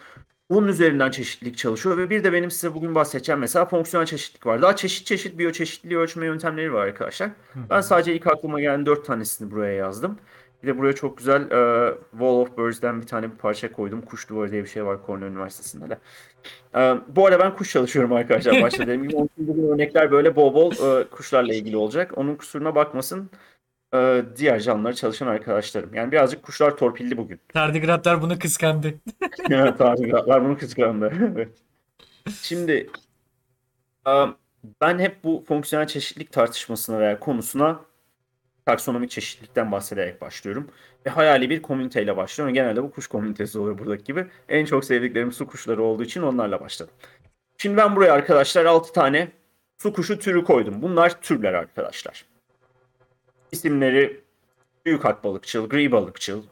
Bunun 0.50 0.67
üzerinden 0.67 1.12
çeşitlilik 1.12 1.57
çalışıyor 1.57 1.97
ve 1.97 2.09
bir 2.09 2.23
de 2.23 2.33
benim 2.33 2.51
size 2.51 2.75
bugün 2.75 2.95
bahsedeceğim 2.95 3.39
mesela 3.39 3.65
fonksiyonel 3.65 4.07
çeşitlilik 4.07 4.45
var. 4.45 4.62
Daha 4.62 4.75
çeşit 4.75 5.07
çeşit 5.07 5.38
biyoçeşitliliği 5.38 6.00
ölçme 6.00 6.25
yöntemleri 6.25 6.73
var 6.73 6.88
arkadaşlar. 6.88 7.29
Ben 7.69 7.81
sadece 7.81 8.15
ilk 8.15 8.27
aklıma 8.27 8.62
gelen 8.62 8.85
dört 8.85 9.05
tanesini 9.05 9.51
buraya 9.51 9.73
yazdım. 9.73 10.19
Bir 10.63 10.67
de 10.67 10.77
buraya 10.77 10.93
çok 10.93 11.17
güzel 11.17 11.41
e, 11.41 11.93
Wall 12.12 12.27
of 12.27 12.57
Birds'den 12.57 13.01
bir 13.01 13.07
tane 13.07 13.31
bir 13.31 13.38
parça 13.38 13.71
koydum. 13.71 14.01
Kuş 14.01 14.29
duvarı 14.29 14.51
diye 14.51 14.63
bir 14.63 14.69
şey 14.69 14.85
var 14.85 15.00
Cornell 15.07 15.27
Üniversitesi'nde 15.27 15.89
de. 15.89 15.97
E, 16.75 16.95
bu 17.15 17.27
arada 17.27 17.43
ben 17.43 17.55
kuş 17.55 17.71
çalışıyorum 17.71 18.13
arkadaşlar. 18.13 18.62
Başta 18.62 18.83
dediğim 18.88 19.03
gibi 19.03 19.15
onun 19.15 19.29
için 19.38 19.47
bugün 19.47 19.69
örnekler 19.69 20.12
böyle 20.12 20.35
bol 20.35 20.53
bol 20.53 20.71
e, 20.71 21.03
kuşlarla 21.03 21.53
ilgili 21.53 21.77
olacak. 21.77 22.12
Onun 22.15 22.35
kusuruna 22.35 22.75
bakmasın 22.75 23.29
e, 23.93 24.23
diğer 24.35 24.59
canlıları 24.59 24.95
çalışan 24.95 25.27
arkadaşlarım. 25.27 25.93
Yani 25.93 26.12
birazcık 26.12 26.43
kuşlar 26.43 26.77
torpilli 26.77 27.17
bugün. 27.17 27.39
Tardigratlar 27.53 28.21
bunu 28.21 28.39
kıskandı. 28.39 28.93
Evet, 29.50 29.77
tarihler 29.77 30.45
bunu 30.45 30.57
kıskandı. 30.57 31.13
Evet. 31.35 31.50
Şimdi 32.41 32.89
e, 34.07 34.12
ben 34.81 35.00
hep 35.00 35.23
bu 35.23 35.43
fonksiyonel 35.47 35.88
çeşitlilik 35.88 36.31
tartışmasına 36.31 37.00
veya 37.00 37.19
konusuna 37.19 37.79
taksonomik 38.65 39.12
çeşitlilikten 39.12 39.71
bahsederek 39.71 40.21
başlıyorum. 40.21 40.69
Ve 41.05 41.09
hayali 41.09 41.50
bir 41.50 41.62
komüniteyle 41.62 42.17
başlıyorum. 42.17 42.53
Genelde 42.53 42.83
bu 42.83 42.91
kuş 42.91 43.07
komünitesi 43.07 43.59
oluyor 43.59 43.77
buradaki 43.77 44.03
gibi. 44.03 44.27
En 44.50 44.65
çok 44.65 44.85
sevdiklerim 44.85 45.31
su 45.31 45.47
kuşları 45.47 45.83
olduğu 45.83 46.03
için 46.03 46.21
onlarla 46.21 46.62
başladım. 46.62 46.93
Şimdi 47.57 47.77
ben 47.77 47.95
buraya 47.95 48.13
arkadaşlar 48.13 48.65
6 48.65 48.93
tane 48.93 49.31
su 49.77 49.93
kuşu 49.93 50.19
türü 50.19 50.43
koydum. 50.43 50.81
Bunlar 50.81 51.21
türler 51.21 51.53
arkadaşlar. 51.53 52.33
İsimleri 53.53 54.22
büyük 54.86 55.05
ak 55.05 55.24
balıkçıl, 55.24 55.69
gri 55.69 55.91
balıkçıl, 55.91 56.43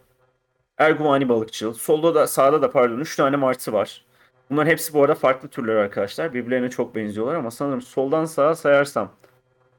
erguvani 0.77 1.29
balıkçıl. 1.29 1.73
Solda 1.73 2.15
da 2.15 2.27
sağda 2.27 2.61
da 2.61 2.71
pardon 2.71 2.99
3 2.99 3.15
tane 3.15 3.35
martı 3.35 3.73
var. 3.73 4.05
Bunların 4.49 4.69
hepsi 4.71 4.93
bu 4.93 5.01
arada 5.01 5.15
farklı 5.15 5.47
türler 5.49 5.75
arkadaşlar. 5.75 6.33
Birbirlerine 6.33 6.69
çok 6.69 6.95
benziyorlar 6.95 7.35
ama 7.35 7.51
sanırım 7.51 7.81
soldan 7.81 8.25
sağa 8.25 8.55
sayarsam 8.55 9.11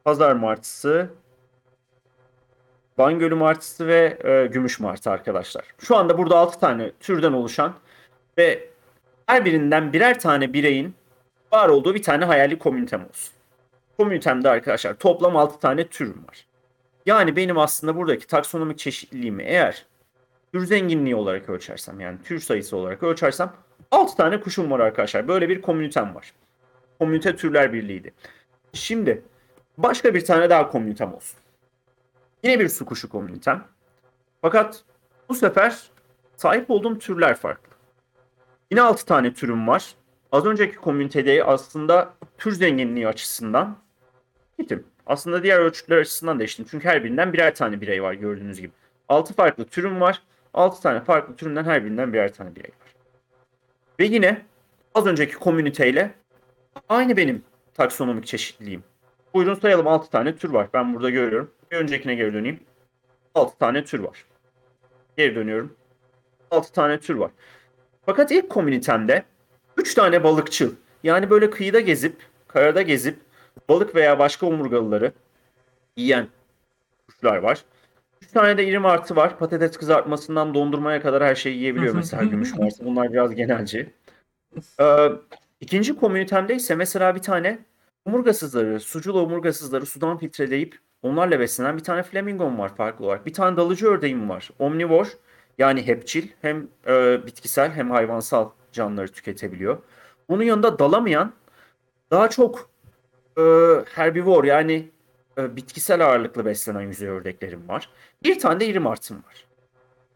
pazar 0.05 0.33
martısı, 0.33 1.11
Van 2.99 3.35
martısı 3.35 3.87
ve 3.87 4.19
e, 4.25 4.47
gümüş 4.47 4.81
martı 4.81 5.11
arkadaşlar. 5.11 5.65
Şu 5.79 5.97
anda 5.97 6.19
burada 6.19 6.37
6 6.39 6.61
tane 6.61 6.91
türden 7.01 7.33
oluşan 7.33 7.75
ve 8.39 8.69
her 9.27 9.45
birinden 9.45 9.93
birer 9.93 10.21
tane 10.21 10.53
bireyin 10.53 10.95
var 11.53 11.69
olduğu 11.69 11.95
bir 11.95 12.03
tane 12.03 12.25
hayali 12.25 12.59
komünitem 12.59 13.01
olsun. 13.01 13.35
Komünitemde 13.97 14.49
arkadaşlar 14.49 14.95
toplam 14.95 15.37
6 15.37 15.61
tane 15.61 15.87
türüm 15.87 16.25
var. 16.29 16.52
Yani 17.07 17.37
benim 17.37 17.59
aslında 17.59 17.97
buradaki 17.97 18.27
taksonomik 18.27 18.79
çeşitliliğimi 18.79 19.43
eğer 19.43 19.87
tür 20.53 20.67
zenginliği 20.67 21.17
olarak 21.17 21.49
ölçersem 21.49 22.01
yani 22.01 22.23
tür 22.23 22.41
sayısı 22.41 22.77
olarak 22.77 23.03
ölçersem 23.03 23.53
6 23.91 24.17
tane 24.17 24.41
kuşum 24.41 24.71
var 24.71 24.81
arkadaşlar. 24.81 25.29
Böyle 25.29 25.49
bir 25.49 25.63
komünitem 25.63 26.15
var. 26.15 26.33
Komünite 26.99 27.37
Türler 27.37 27.73
Birliği'ydi. 27.73 28.13
Şimdi 28.73 29.23
başka 29.79 30.15
bir 30.15 30.25
tane 30.25 30.51
daha 30.51 30.71
komünitem 30.71 31.15
olsun. 31.15 31.39
Yine 32.43 32.61
bir 32.61 32.69
su 32.69 32.85
kuşu 32.85 33.09
komünitem. 33.09 33.65
Fakat 34.43 34.85
bu 35.29 35.35
sefer 35.35 35.91
sahip 36.37 36.71
olduğum 36.71 36.99
türler 36.99 37.35
farklı. 37.35 37.73
Yine 38.71 38.83
6 38.83 39.07
tane 39.07 39.35
türüm 39.35 39.69
var. 39.69 39.95
Az 40.33 40.47
önceki 40.47 40.77
komünitede 40.77 41.45
aslında 41.45 42.15
tür 42.39 42.53
zenginliği 42.53 43.09
açısından 43.09 43.77
gittim. 44.59 44.87
Aslında 45.07 45.43
diğer 45.43 45.59
ölçütler 45.59 45.97
açısından 45.97 46.39
da 46.41 46.45
eşitim. 46.45 46.67
Çünkü 46.71 46.89
her 46.89 47.05
birinden 47.05 47.33
birer 47.33 47.55
tane 47.55 47.81
birey 47.81 48.03
var 48.03 48.15
gördüğünüz 48.15 48.61
gibi. 48.61 48.73
6 49.09 49.35
farklı 49.35 49.65
türüm 49.65 50.01
var. 50.01 50.23
6 50.55 50.83
tane 50.83 51.01
farklı 51.01 51.37
türünden 51.37 51.65
her 51.65 51.85
birinden 51.85 52.13
birer 52.13 52.35
tane 52.35 52.57
birey 52.57 52.71
var. 52.81 52.95
Ve 54.01 54.05
yine 54.05 54.43
az 54.95 55.07
önceki 55.07 55.35
komüniteyle 55.35 56.11
aynı 56.89 57.17
benim 57.17 57.43
taksonomik 57.75 58.27
çeşitliliğim. 58.27 58.85
Buyurun 59.35 59.55
sayalım 59.55 59.87
6 59.87 60.11
tane 60.11 60.37
tür 60.37 60.51
var. 60.51 60.69
Ben 60.75 60.95
burada 60.95 61.11
görüyorum. 61.11 61.51
Bir 61.71 61.77
öncekine 61.77 62.15
geri 62.15 62.35
döneyim. 62.35 62.61
6 63.35 63.59
tane 63.59 63.85
tür 63.85 64.01
var. 64.01 64.25
Geri 65.17 65.35
dönüyorum. 65.35 65.77
6 66.51 66.73
tane 66.73 67.01
tür 67.01 67.15
var. 67.15 67.31
Fakat 68.07 68.31
ilk 68.31 68.51
komünitemde 68.51 69.25
3 69.77 69.95
tane 69.95 70.25
balıkçıl 70.25 70.75
yani 71.03 71.31
böyle 71.31 71.51
kıyıda 71.51 71.81
gezip, 71.81 72.17
karada 72.49 72.83
gezip 72.83 73.17
balık 73.69 73.95
veya 73.95 74.19
başka 74.19 74.47
omurgalıları 74.47 75.13
yiyen 75.97 76.29
kuşlar 77.09 77.37
var. 77.37 77.65
3 78.23 78.31
tane 78.31 78.59
de 78.59 78.67
iri 78.67 78.79
martı 78.79 79.17
var. 79.17 79.39
Patates 79.39 79.77
kızartmasından 79.77 80.55
dondurmaya 80.55 81.03
kadar 81.03 81.25
her 81.25 81.35
şeyi 81.35 81.57
yiyebiliyor 81.57 81.95
mesela 81.95 82.25
gümüş 82.25 82.55
martı. 82.59 82.85
Bunlar 82.85 83.13
biraz 83.13 83.35
genelci. 83.35 83.95
Ee, 84.81 85.09
ikinci 85.61 85.97
komünitemde 85.97 86.55
ise 86.55 86.75
mesela 86.75 87.15
bir 87.15 87.23
tane 87.23 87.59
omurgasızları, 88.05 88.81
sucul 88.81 89.15
omurgasızları 89.15 89.87
sudan 89.87 90.19
filtreleyip 90.19 90.79
onlarla 91.03 91.41
beslenen 91.41 91.77
bir 91.77 91.83
tane 91.83 92.03
flamingom 92.03 92.59
var 92.59 92.77
farklı 92.77 93.05
olarak. 93.07 93.27
Bir 93.27 93.33
tane 93.33 93.57
dalıcı 93.57 93.87
ördeğim 93.87 94.29
var. 94.29 94.51
Omnivor 94.59 95.07
yani 95.59 95.87
hepçil 95.87 96.29
hem 96.43 96.69
e, 96.87 97.27
bitkisel 97.27 97.71
hem 97.71 97.91
hayvansal 97.91 98.51
canlıları 98.73 99.09
tüketebiliyor. 99.09 99.79
Bunun 100.29 100.43
yanında 100.43 100.79
dalamayan 100.79 101.33
daha 102.11 102.31
çok 102.31 102.71
e, 103.39 103.43
herbivor 103.95 104.45
yani 104.45 104.89
e, 105.39 105.57
bitkisel 105.57 106.07
ağırlıklı 106.07 106.45
beslenen 106.45 106.81
yüzey 106.81 107.09
ördeklerim 107.09 107.69
var. 107.69 107.89
Bir 108.23 108.39
tane 108.39 108.61
de 108.61 108.67
iri 108.67 108.79
martım 108.79 109.17
var. 109.17 109.47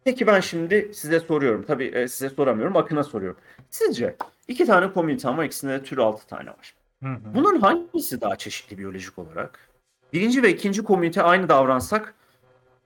Peki 0.04 0.26
ben 0.26 0.40
şimdi 0.40 0.90
size 0.94 1.20
soruyorum. 1.20 1.64
Tabii 1.66 1.84
e, 1.84 2.08
size 2.08 2.30
soramıyorum. 2.30 2.76
Akın'a 2.76 3.04
soruyorum. 3.04 3.40
Sizce 3.70 4.16
iki 4.48 4.66
tane 4.66 4.92
komünitem 4.92 5.38
var. 5.38 5.44
ikisinde 5.44 5.72
de 5.72 5.82
tür 5.82 5.98
altı 5.98 6.26
tane 6.26 6.50
var. 6.50 6.74
Hı 7.02 7.08
hı. 7.08 7.34
Bunun 7.34 7.60
hangisi 7.60 8.20
daha 8.20 8.36
çeşitli 8.36 8.78
biyolojik 8.78 9.18
olarak? 9.18 9.68
Birinci 10.12 10.42
ve 10.42 10.50
ikinci 10.50 10.84
komünite 10.84 11.22
aynı 11.22 11.48
davransak 11.48 12.14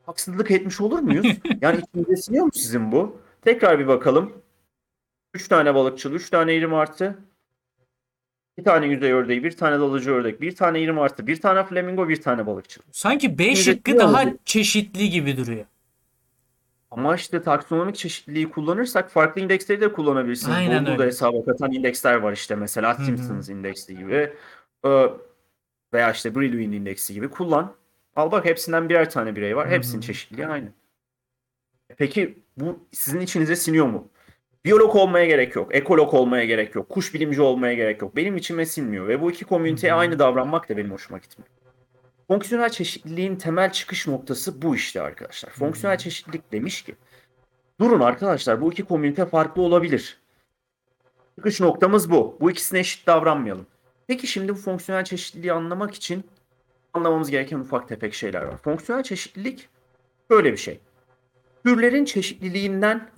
haksızlık 0.07 0.51
etmiş 0.51 0.81
olur 0.81 0.99
muyuz? 0.99 1.27
Yani 1.61 1.81
içinize 1.81 2.17
siniyor 2.17 2.45
mu 2.45 2.51
sizin 2.55 2.93
bu? 2.93 3.21
Tekrar 3.43 3.79
bir 3.79 3.87
bakalım. 3.87 4.33
Üç 5.35 5.49
tane 5.49 5.75
balıkçıl, 5.75 6.13
üç 6.13 6.31
tane 6.31 6.55
iri 6.55 6.67
martı, 6.67 7.19
bir 8.61 8.65
tane 8.65 8.87
yüzey 8.87 9.13
ördeği, 9.13 9.45
bir 9.45 9.53
tane 9.57 9.79
dalıcı 9.81 10.11
ördek, 10.11 10.41
bir 10.41 10.55
tane 10.55 10.81
iri 10.81 10.93
martı, 10.93 11.27
bir 11.27 11.41
tane 11.41 11.65
flamingo, 11.65 12.09
bir 12.09 12.23
tane 12.23 12.47
balıkçıl. 12.47 12.83
Sanki 12.93 13.39
B 13.39 13.45
Şimdi 13.45 13.57
şıkkı 13.57 13.99
daha 13.99 14.23
oldu? 14.23 14.39
çeşitli 14.45 15.11
gibi 15.11 15.37
duruyor. 15.37 15.65
Ama 16.91 17.17
işte 17.17 17.43
taksonomik 17.43 17.97
çeşitliliği 17.97 18.51
kullanırsak 18.51 19.11
farklı 19.11 19.41
indeksleri 19.41 19.81
de 19.81 19.93
kullanabilirsiniz. 19.93 20.57
Aynen 20.57 20.79
Google'da 20.79 20.93
öyle. 20.93 21.07
hesaba 21.07 21.45
katan 21.45 21.73
indeksler 21.73 22.15
var 22.15 22.33
işte 22.33 22.55
mesela 22.55 22.99
Hı 22.99 23.03
hı. 23.03 23.07
Simpsons 23.07 23.49
indeksi 23.49 23.97
gibi 23.97 24.33
Ee, 24.87 25.07
veya 25.93 26.13
işte 26.13 26.35
Brillouin 26.35 26.73
indeksi 26.73 27.15
gibi 27.15 27.29
kullan. 27.31 27.75
Al 28.17 28.31
bak 28.33 28.45
hepsinden 28.45 28.89
birer 28.89 29.11
tane 29.11 29.37
birey 29.37 29.57
var. 29.57 29.71
Hepsinin 29.71 30.01
çeşitliliği 30.01 30.47
aynı. 30.47 30.69
Peki 31.97 32.39
bu 32.57 32.79
sizin 32.93 33.21
içinize 33.21 33.57
siniyor 33.57 33.87
mu? 33.87 34.09
Biyolog 34.65 34.97
olmaya 34.97 35.27
gerek 35.27 35.57
yok, 35.57 35.75
ekolog 35.75 36.15
olmaya 36.15 36.45
gerek 36.45 36.75
yok, 36.75 36.89
kuş 36.89 37.15
bilimci 37.15 37.43
olmaya 37.43 37.75
gerek 37.75 38.03
yok. 38.03 38.17
Benim 38.17 38.37
içime 38.37 38.67
sinmiyor 38.67 39.09
ve 39.09 39.21
bu 39.21 39.31
iki 39.31 39.45
komüniteye 39.45 39.95
aynı 39.95 40.19
davranmak 40.19 40.69
da 40.69 40.77
benim 40.77 40.91
hoşuma 40.91 41.19
gitmiyor. 41.19 41.49
Fonksiyonel 42.29 42.71
çeşitliliğin 42.71 43.37
temel 43.37 43.73
çıkış 43.73 44.07
noktası 44.07 44.63
bu 44.63 44.75
işte 44.75 45.01
arkadaşlar. 45.01 45.51
Fonksiyonel 45.51 45.99
çeşitlilik 45.99 46.53
demiş 46.53 46.83
ki 46.83 46.95
durun 47.81 48.01
arkadaşlar 48.01 48.61
bu 48.61 48.73
iki 48.73 48.85
komünite 48.85 49.27
farklı 49.27 49.63
olabilir. 49.63 50.21
Çıkış 51.37 51.61
noktamız 51.61 52.11
bu. 52.11 52.37
Bu 52.41 52.51
ikisine 52.51 52.79
eşit 52.79 53.07
davranmayalım. 53.07 53.67
Peki 54.07 54.27
şimdi 54.27 54.53
bu 54.53 54.59
fonksiyonel 54.59 55.05
çeşitliliği 55.05 55.53
anlamak 55.53 55.95
için 55.95 56.25
anlamamız 56.95 57.31
gereken 57.31 57.59
ufak 57.59 57.89
tefek 57.89 58.15
şeyler 58.15 58.43
var. 58.43 58.57
Fonksiyonel 58.57 59.03
çeşitlilik 59.05 59.69
böyle 60.31 60.53
bir 60.53 60.57
şey. 60.57 60.81
Türlerin 61.65 62.05
çeşitliliğinden 62.05 63.09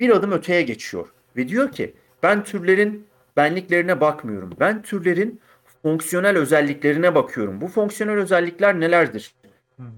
bir 0.00 0.10
adım 0.10 0.32
öteye 0.32 0.62
geçiyor 0.62 1.08
ve 1.36 1.48
diyor 1.48 1.72
ki 1.72 1.94
ben 2.22 2.44
türlerin 2.44 3.06
benliklerine 3.36 4.00
bakmıyorum. 4.00 4.50
Ben 4.60 4.82
türlerin 4.82 5.40
fonksiyonel 5.82 6.36
özelliklerine 6.36 7.14
bakıyorum. 7.14 7.60
Bu 7.60 7.68
fonksiyonel 7.68 8.16
özellikler 8.16 8.80
nelerdir? 8.80 9.34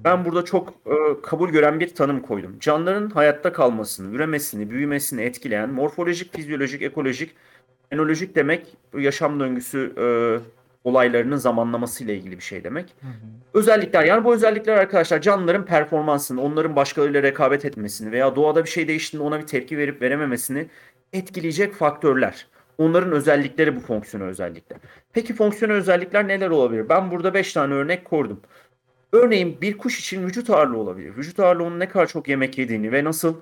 Ben 0.04 0.24
burada 0.24 0.44
çok 0.44 0.68
e, 0.68 1.20
kabul 1.22 1.50
gören 1.50 1.80
bir 1.80 1.94
tanım 1.94 2.22
koydum. 2.22 2.58
Canlıların 2.60 3.10
hayatta 3.10 3.52
kalmasını, 3.52 4.14
üremesini, 4.14 4.70
büyümesini 4.70 5.22
etkileyen 5.22 5.70
morfolojik, 5.70 6.36
fizyolojik, 6.36 6.82
ekolojik, 6.82 7.30
enolojik 7.90 8.34
demek 8.34 8.76
yaşam 8.98 9.40
döngüsü 9.40 9.92
e, 9.98 10.04
olaylarının 10.84 11.36
zamanlaması 11.36 12.04
ile 12.04 12.16
ilgili 12.16 12.38
bir 12.38 12.42
şey 12.42 12.64
demek. 12.64 12.94
Hı 13.00 13.06
hı. 13.06 13.12
Özellikler 13.54 14.04
yani 14.04 14.24
bu 14.24 14.34
özellikler 14.34 14.76
arkadaşlar 14.76 15.20
canlıların 15.20 15.64
performansını, 15.64 16.42
onların 16.42 16.76
başkalarıyla 16.76 17.22
rekabet 17.22 17.64
etmesini 17.64 18.12
veya 18.12 18.36
doğada 18.36 18.64
bir 18.64 18.70
şey 18.70 18.88
değiştiğinde 18.88 19.26
ona 19.26 19.40
bir 19.40 19.46
tepki 19.46 19.78
verip 19.78 20.02
verememesini 20.02 20.66
etkileyecek 21.12 21.74
faktörler. 21.74 22.46
Onların 22.78 23.12
özellikleri 23.12 23.76
bu 23.76 23.80
fonksiyonel 23.80 24.28
özellikler. 24.28 24.78
Peki 25.12 25.34
fonksiyonel 25.34 25.76
özellikler 25.76 26.28
neler 26.28 26.50
olabilir? 26.50 26.88
Ben 26.88 27.10
burada 27.10 27.34
5 27.34 27.52
tane 27.52 27.74
örnek 27.74 28.04
koydum. 28.04 28.40
Örneğin 29.12 29.60
bir 29.60 29.78
kuş 29.78 30.00
için 30.00 30.26
vücut 30.26 30.50
ağırlığı 30.50 30.78
olabilir. 30.78 31.16
Vücut 31.16 31.40
ağırlığı 31.40 31.64
onun 31.64 31.80
ne 31.80 31.88
kadar 31.88 32.06
çok 32.06 32.28
yemek 32.28 32.58
yediğini 32.58 32.92
ve 32.92 33.04
nasıl 33.04 33.36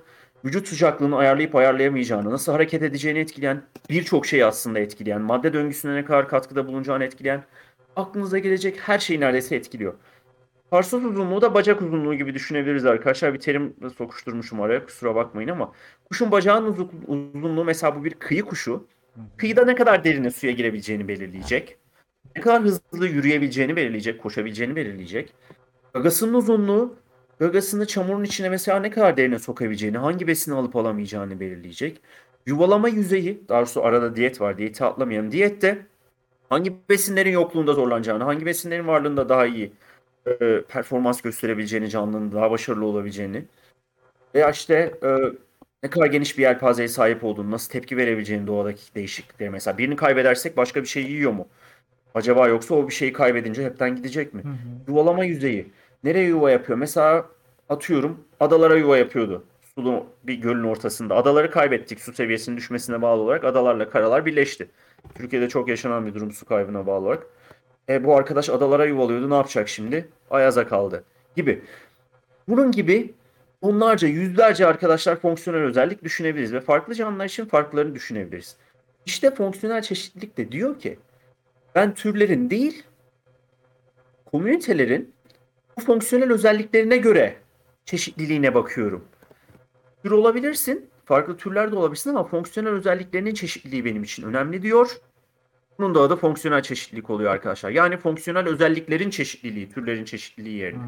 vücut 0.45 0.67
sıcaklığını 0.67 1.17
ayarlayıp 1.17 1.55
ayarlayamayacağını, 1.55 2.31
nasıl 2.31 2.51
hareket 2.51 2.83
edeceğini 2.83 3.19
etkileyen 3.19 3.61
birçok 3.89 4.25
şeyi 4.25 4.45
aslında 4.45 4.79
etkileyen, 4.79 5.21
madde 5.21 5.53
döngüsüne 5.53 5.95
ne 5.95 6.05
kadar 6.05 6.27
katkıda 6.27 6.67
bulunacağını 6.67 7.03
etkileyen, 7.03 7.43
aklınıza 7.95 8.39
gelecek 8.39 8.79
her 8.79 8.99
şeyi 8.99 9.19
neredeyse 9.19 9.55
etkiliyor. 9.55 9.93
Tarsus 10.71 11.03
uzunluğu 11.05 11.41
da 11.41 11.53
bacak 11.53 11.81
uzunluğu 11.81 12.15
gibi 12.15 12.33
düşünebiliriz 12.33 12.85
arkadaşlar. 12.85 13.33
Bir 13.33 13.39
terim 13.39 13.75
sokuşturmuşum 13.97 14.61
araya 14.61 14.85
kusura 14.85 15.15
bakmayın 15.15 15.49
ama 15.49 15.71
kuşun 16.09 16.31
bacağının 16.31 16.73
uzu- 16.73 16.89
uzunluğu 17.07 17.63
mesela 17.63 17.95
bu 17.95 18.05
bir 18.05 18.13
kıyı 18.13 18.41
kuşu. 18.41 18.87
Kıyıda 19.37 19.65
ne 19.65 19.75
kadar 19.75 20.03
derine 20.03 20.31
suya 20.31 20.53
girebileceğini 20.53 21.07
belirleyecek. 21.07 21.77
Ne 22.35 22.41
kadar 22.41 22.61
hızlı 22.61 23.07
yürüyebileceğini 23.07 23.75
belirleyecek, 23.75 24.21
koşabileceğini 24.21 24.75
belirleyecek. 24.75 25.33
Gagasının 25.93 26.33
uzunluğu, 26.33 26.95
gagasını 27.41 27.87
çamurun 27.87 28.23
içine 28.23 28.49
mesela 28.49 28.79
ne 28.79 28.89
kadar 28.89 29.17
derine 29.17 29.39
sokabileceğini, 29.39 29.97
hangi 29.97 30.27
besini 30.27 30.55
alıp 30.55 30.75
alamayacağını 30.75 31.39
belirleyecek. 31.39 32.01
Yuvalama 32.45 32.89
yüzeyi, 32.89 33.41
daha 33.49 33.59
doğrusu 33.59 33.83
arada 33.85 34.15
diyet 34.15 34.41
var, 34.41 34.57
diyeti 34.57 34.83
atlamayalım. 34.83 35.31
Diyette 35.31 35.77
hangi 36.49 36.73
besinlerin 36.89 37.31
yokluğunda 37.31 37.73
zorlanacağını, 37.73 38.23
hangi 38.23 38.45
besinlerin 38.45 38.87
varlığında 38.87 39.29
daha 39.29 39.45
iyi 39.45 39.71
e, 40.25 40.61
performans 40.61 41.21
gösterebileceğini, 41.21 41.89
canlının 41.89 42.31
daha 42.31 42.51
başarılı 42.51 42.85
olabileceğini 42.85 43.45
veya 44.35 44.51
işte 44.51 44.93
e, 45.03 45.17
ne 45.83 45.89
kadar 45.89 46.05
geniş 46.05 46.37
bir 46.37 46.43
yelpazeye 46.43 46.87
sahip 46.87 47.23
olduğunu, 47.23 47.51
nasıl 47.51 47.71
tepki 47.71 47.97
verebileceğini 47.97 48.47
doğadaki 48.47 48.95
değişiklikleri. 48.95 49.49
Mesela 49.49 49.77
birini 49.77 49.95
kaybedersek 49.95 50.57
başka 50.57 50.81
bir 50.81 50.87
şey 50.87 51.03
yiyor 51.03 51.31
mu? 51.31 51.47
Acaba 52.13 52.47
yoksa 52.47 52.75
o 52.75 52.87
bir 52.87 52.93
şeyi 52.93 53.13
kaybedince 53.13 53.65
hepten 53.65 53.95
gidecek 53.95 54.33
mi? 54.33 54.43
Hı 54.43 54.47
hı. 54.47 54.91
Yuvalama 54.91 55.25
yüzeyi. 55.25 55.67
Nereye 56.03 56.25
yuva 56.25 56.51
yapıyor? 56.51 56.77
Mesela 56.77 57.25
atıyorum 57.69 58.25
adalara 58.39 58.75
yuva 58.75 58.97
yapıyordu. 58.97 59.43
Sulu 59.75 60.05
bir 60.23 60.33
gölün 60.33 60.63
ortasında. 60.63 61.15
Adaları 61.15 61.51
kaybettik 61.51 62.01
su 62.01 62.13
seviyesinin 62.13 62.57
düşmesine 62.57 63.01
bağlı 63.01 63.21
olarak. 63.21 63.43
Adalarla 63.43 63.89
karalar 63.89 64.25
birleşti. 64.25 64.69
Türkiye'de 65.15 65.49
çok 65.49 65.67
yaşanan 65.67 66.05
bir 66.05 66.13
durum 66.13 66.31
su 66.31 66.45
kaybına 66.45 66.87
bağlı 66.87 67.05
olarak. 67.05 67.27
E, 67.89 68.03
bu 68.03 68.15
arkadaş 68.15 68.49
adalara 68.49 68.85
yuvalıyordu. 68.85 69.29
Ne 69.29 69.35
yapacak 69.35 69.69
şimdi? 69.69 70.09
Ayaza 70.29 70.67
kaldı. 70.67 71.03
Gibi. 71.35 71.61
Bunun 72.47 72.71
gibi 72.71 73.13
onlarca, 73.61 74.07
yüzlerce 74.07 74.67
arkadaşlar 74.67 75.15
fonksiyonel 75.15 75.63
özellik 75.63 76.03
düşünebiliriz. 76.03 76.53
Ve 76.53 76.61
farklı 76.61 76.95
canlılar 76.95 77.25
için 77.25 77.45
farklarını 77.45 77.95
düşünebiliriz. 77.95 78.55
İşte 79.05 79.35
fonksiyonel 79.35 79.81
çeşitlilik 79.81 80.37
de 80.37 80.51
diyor 80.51 80.79
ki 80.79 80.99
ben 81.75 81.93
türlerin 81.93 82.49
değil 82.49 82.83
komünitelerin 84.25 85.13
fonksiyonel 85.79 86.31
özelliklerine 86.31 86.97
göre 86.97 87.35
çeşitliliğine 87.85 88.55
bakıyorum. 88.55 89.05
Tür 90.03 90.11
olabilirsin, 90.11 90.89
farklı 91.05 91.37
türler 91.37 91.71
de 91.71 91.75
olabilirsin 91.75 92.09
ama 92.09 92.23
fonksiyonel 92.23 92.73
özelliklerinin 92.73 93.33
çeşitliliği 93.33 93.85
benim 93.85 94.03
için 94.03 94.23
önemli 94.23 94.61
diyor. 94.61 94.97
Bunun 95.79 95.95
da 95.95 96.01
adı 96.01 96.15
fonksiyonel 96.15 96.61
çeşitlilik 96.61 97.09
oluyor 97.09 97.31
arkadaşlar. 97.31 97.69
Yani 97.69 97.97
fonksiyonel 97.97 98.47
özelliklerin 98.47 99.09
çeşitliliği, 99.09 99.69
türlerin 99.69 100.05
çeşitliliği 100.05 100.55
yerine. 100.57 100.83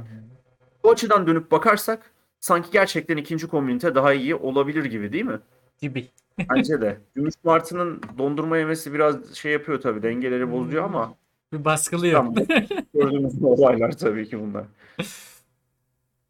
Bu 0.84 0.92
açıdan 0.92 1.28
dönüp 1.28 1.52
bakarsak 1.52 2.12
sanki 2.40 2.72
gerçekten 2.72 3.18
ikinci 3.18 3.48
komünite 3.48 3.96
daha 3.96 4.13
iyi 4.13 4.36
olabilir 4.36 4.86
gibi 4.86 5.13
değil 5.13 5.25
mi? 5.25 5.40
Gibi. 5.82 6.08
Bence 6.50 6.82
de. 6.82 6.98
Gümüş 7.16 7.34
Martı'nın 7.44 8.02
dondurma 8.18 8.58
yemesi 8.58 8.94
biraz 8.94 9.36
şey 9.36 9.52
yapıyor 9.52 9.82
tabii 9.82 10.04
dengeleri 10.04 10.52
bozuyor 10.52 10.84
ama 10.84 11.16
Bir 11.54 11.66
baskılıyor. 11.66 12.14
Tamam. 12.14 12.36
Gördüğümüz 12.94 13.44
olaylar 13.44 13.92
tabii 13.92 14.30
ki 14.30 14.40
bunlar. 14.40 14.66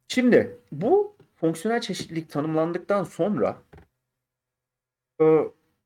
Şimdi 0.07 0.57
bu 0.71 1.15
fonksiyonel 1.35 1.81
çeşitlilik 1.81 2.29
tanımlandıktan 2.29 3.03
sonra 3.03 3.57
e, 5.21 5.25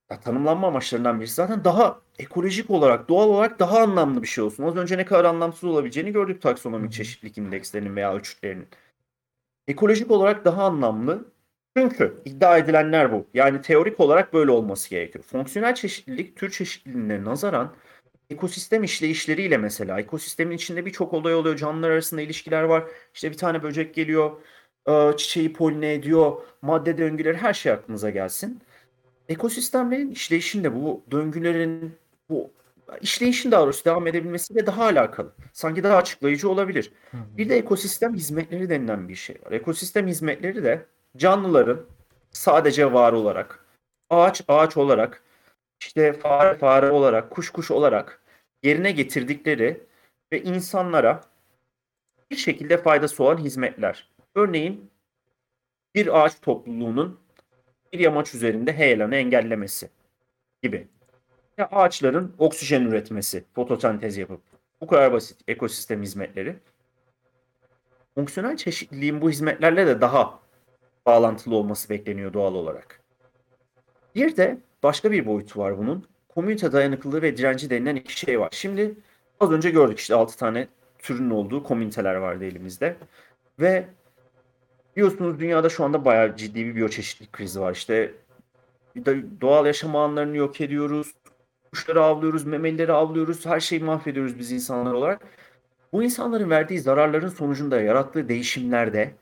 ya 0.10 0.20
tanımlanma 0.24 0.68
amaçlarından 0.68 1.20
birisi 1.20 1.34
zaten 1.34 1.64
daha 1.64 2.02
ekolojik 2.20 2.70
olarak, 2.70 3.10
doğal 3.10 3.30
olarak 3.30 3.60
daha 3.60 3.80
anlamlı 3.80 4.22
bir 4.22 4.28
şey 4.28 4.44
olsun. 4.44 4.64
Az 4.64 4.76
önce 4.76 4.98
ne 4.98 5.06
kadar 5.06 5.26
anlamsız 5.26 5.64
olabileceğini 5.64 6.12
gördük 6.12 6.42
taksonomik 6.42 6.92
çeşitlilik 6.92 7.38
indekslerinin 7.38 7.96
veya 7.96 8.14
ölçütlerinin. 8.16 8.68
Ekolojik 9.68 10.12
olarak 10.12 10.46
daha 10.46 10.64
anlamlı. 10.64 11.26
Çünkü 11.78 12.22
iddia 12.26 12.58
edilenler 12.58 13.12
bu. 13.12 13.28
Yani 13.34 13.62
teorik 13.62 14.00
olarak 14.00 14.34
böyle 14.34 14.52
olması 14.52 14.90
gerekiyor. 14.90 15.24
Fonksiyonel 15.24 15.76
çeşitlilik 15.76 16.36
tür 16.36 16.52
çeşitliliğine 16.52 17.24
nazaran 17.24 17.74
ekosistem 18.30 18.84
işleyişleriyle 18.84 19.58
mesela 19.58 20.00
ekosistemin 20.00 20.56
içinde 20.56 20.86
birçok 20.86 21.14
olay 21.14 21.36
oluyor. 21.36 21.56
Canlılar 21.56 21.90
arasında 21.90 22.22
ilişkiler 22.22 22.64
var. 22.64 22.84
İşte 23.14 23.32
bir 23.32 23.38
tane 23.38 23.64
böcek 23.64 23.96
geliyor, 23.96 24.32
e, 24.88 25.18
çiçeği 25.18 25.54
poline 25.54 25.94
ediyor, 25.94 26.42
madde 26.62 26.98
döngüleri 26.98 27.38
her 27.38 27.54
şey 27.54 27.72
aklınıza 27.72 28.10
gelsin. 28.10 28.62
Ekosistemlerin 29.30 30.12
işleyişinde 30.12 30.76
bu 30.76 31.04
döngülerin 31.12 31.96
bu 32.30 32.52
işleyişin 33.02 33.52
daha 33.52 33.64
doğrusu 33.64 33.86
devam 33.86 34.08
edebilmesiyle 34.08 34.66
daha 34.66 34.84
alakalı. 34.84 35.34
Sanki 35.54 35.84
daha 35.84 35.98
açıklayıcı 35.98 36.50
olabilir. 36.50 36.92
Hı 37.12 37.18
hı. 37.18 37.38
Bir 37.38 37.50
de 37.50 37.58
ekosistem 37.58 38.16
hizmetleri 38.16 38.70
denilen 38.70 39.10
bir 39.10 39.16
şey 39.16 39.36
var. 39.46 39.52
Ekosistem 39.52 40.08
hizmetleri 40.08 40.64
de 40.64 40.86
canlıların 41.18 41.80
sadece 42.32 42.94
var 42.94 43.14
olarak, 43.14 43.66
ağaç 44.10 44.42
ağaç 44.48 44.78
olarak, 44.78 45.24
işte 45.82 46.14
fare 46.14 46.58
fare 46.58 46.92
olarak, 46.92 47.32
kuş 47.32 47.50
kuş 47.50 47.72
olarak 47.72 48.22
yerine 48.64 48.92
getirdikleri 48.92 49.84
ve 50.32 50.44
insanlara 50.44 51.24
bir 52.32 52.36
şekilde 52.36 52.78
faydası 52.78 53.24
olan 53.24 53.38
hizmetler. 53.38 54.10
Örneğin 54.36 54.92
bir 55.96 56.24
ağaç 56.24 56.42
topluluğunun 56.42 57.20
bir 57.94 58.00
yamaç 58.00 58.36
üzerinde 58.36 58.74
heyelanı 58.74 59.16
engellemesi 59.16 59.90
gibi. 60.64 60.88
Ya 61.58 61.68
ağaçların 61.72 62.36
oksijen 62.38 62.82
üretmesi, 62.82 63.44
fotosentez 63.56 64.18
yapıp. 64.18 64.42
Bu 64.82 64.88
kadar 64.88 65.14
basit 65.14 65.42
ekosistem 65.48 66.02
hizmetleri. 66.02 66.56
Fonksiyonel 68.16 68.58
çeşitliliğin 68.58 69.22
bu 69.22 69.30
hizmetlerle 69.30 69.88
de 69.88 70.02
daha 70.02 70.40
bağlantılı 71.06 71.56
olması 71.56 71.90
bekleniyor 71.90 72.34
doğal 72.34 72.56
olarak. 72.56 73.02
Bir 74.16 74.38
de 74.38 74.58
başka 74.84 75.12
bir 75.12 75.26
boyutu 75.26 75.60
var 75.60 75.78
bunun. 75.78 76.06
Komünite 76.30 76.72
dayanıklılığı 76.72 77.22
ve 77.22 77.38
direnci 77.38 77.70
denilen 77.70 77.96
iki 77.96 78.20
şey 78.20 78.40
var. 78.40 78.50
Şimdi 78.52 78.96
az 79.40 79.52
önce 79.52 79.70
gördük 79.70 80.00
işte 80.00 80.16
6 80.16 80.38
tane 80.38 80.68
türün 81.00 81.30
olduğu 81.30 81.64
komüniteler 81.64 82.16
vardı 82.16 82.46
elimizde. 82.46 82.96
Ve 83.60 83.88
biliyorsunuz 84.96 85.40
dünyada 85.40 85.70
şu 85.70 85.84
anda 85.84 86.06
bayağı 86.06 86.36
ciddi 86.36 86.66
bir 86.66 86.76
biyoçeşitlilik 86.76 87.34
krizi 87.34 87.60
var. 87.62 87.72
İşte 87.72 88.12
doğal 89.42 89.66
yaşam 89.66 89.96
alanlarını 89.96 90.38
yok 90.38 90.62
ediyoruz. 90.62 91.14
Kuşları 91.72 92.04
avlıyoruz, 92.04 92.46
memelileri 92.46 92.92
avlıyoruz. 92.92 93.46
Her 93.46 93.60
şeyi 93.60 93.84
mahvediyoruz 93.84 94.40
biz 94.40 94.52
insanlar 94.52 94.94
olarak. 94.94 95.22
Bu 95.94 96.04
insanların 96.04 96.50
verdiği 96.50 96.80
zararların 96.80 97.28
sonucunda 97.28 97.82
yarattığı 97.82 98.30
değişimlerde 98.30 99.14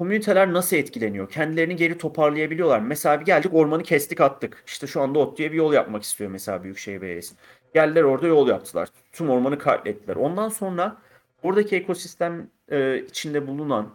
komüniteler 0.00 0.52
nasıl 0.52 0.76
etkileniyor? 0.76 1.30
Kendilerini 1.30 1.76
geri 1.76 1.98
toparlayabiliyorlar. 1.98 2.80
Mesela 2.80 3.20
bir 3.20 3.24
geldik 3.24 3.54
ormanı 3.54 3.82
kestik 3.82 4.20
attık. 4.20 4.62
İşte 4.66 4.86
şu 4.86 5.00
anda 5.00 5.18
ODTÜ'ye 5.18 5.52
bir 5.52 5.56
yol 5.56 5.72
yapmak 5.72 6.02
istiyor 6.02 6.30
mesela 6.30 6.62
Büyükşehir 6.62 7.00
Belediyesi. 7.00 7.34
Geldiler 7.74 8.02
orada 8.02 8.26
yol 8.26 8.48
yaptılar. 8.48 8.88
Tüm 9.12 9.30
ormanı 9.30 9.58
katlettiler. 9.58 10.16
Ondan 10.16 10.48
sonra 10.48 10.96
oradaki 11.42 11.76
ekosistem 11.76 12.50
e, 12.68 12.98
içinde 12.98 13.46
bulunan 13.46 13.90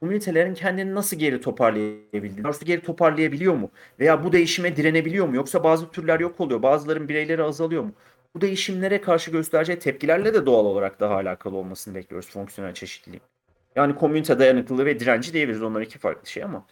komünitelerin 0.00 0.54
kendini 0.54 0.94
nasıl 0.94 1.16
geri 1.16 1.40
toparlayabildiğini, 1.40 2.42
nasıl 2.42 2.66
geri 2.66 2.80
toparlayabiliyor 2.80 3.54
mu? 3.54 3.70
Veya 4.00 4.24
bu 4.24 4.32
değişime 4.32 4.76
direnebiliyor 4.76 5.28
mu? 5.28 5.36
Yoksa 5.36 5.64
bazı 5.64 5.90
türler 5.90 6.20
yok 6.20 6.40
oluyor, 6.40 6.62
bazıların 6.62 7.08
bireyleri 7.08 7.42
azalıyor 7.42 7.82
mu? 7.82 7.92
Bu 8.34 8.40
değişimlere 8.40 9.00
karşı 9.00 9.30
göstereceği 9.30 9.78
tepkilerle 9.78 10.34
de 10.34 10.46
doğal 10.46 10.64
olarak 10.64 11.00
daha 11.00 11.14
alakalı 11.14 11.56
olmasını 11.56 11.94
bekliyoruz 11.94 12.30
fonksiyonel 12.30 12.74
çeşitliliğin. 12.74 13.33
Yani 13.76 13.94
komünite 13.94 14.38
dayanıklılığı 14.38 14.86
ve 14.86 15.00
direnci 15.00 15.32
diyebiliriz. 15.32 15.62
Onlar 15.62 15.80
iki 15.82 15.98
farklı 15.98 16.28
şey 16.28 16.44
ama 16.44 16.66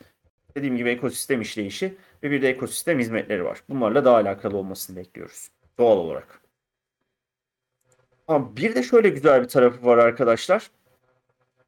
dediğim 0.57 0.77
gibi 0.77 0.91
ekosistem 0.91 1.41
işleyişi 1.41 1.95
ve 2.23 2.31
bir 2.31 2.43
de 2.43 2.49
ekosistem 2.49 2.99
hizmetleri 2.99 3.45
var. 3.45 3.63
Bunlarla 3.69 4.05
daha 4.05 4.17
alakalı 4.17 4.57
olmasını 4.57 4.97
bekliyoruz. 4.97 5.49
Doğal 5.79 5.97
olarak. 5.97 6.41
Ama 8.29 8.57
bir 8.57 8.75
de 8.75 8.83
şöyle 8.83 9.09
güzel 9.09 9.43
bir 9.43 9.49
tarafı 9.49 9.87
var 9.87 9.99
arkadaşlar. 9.99 10.71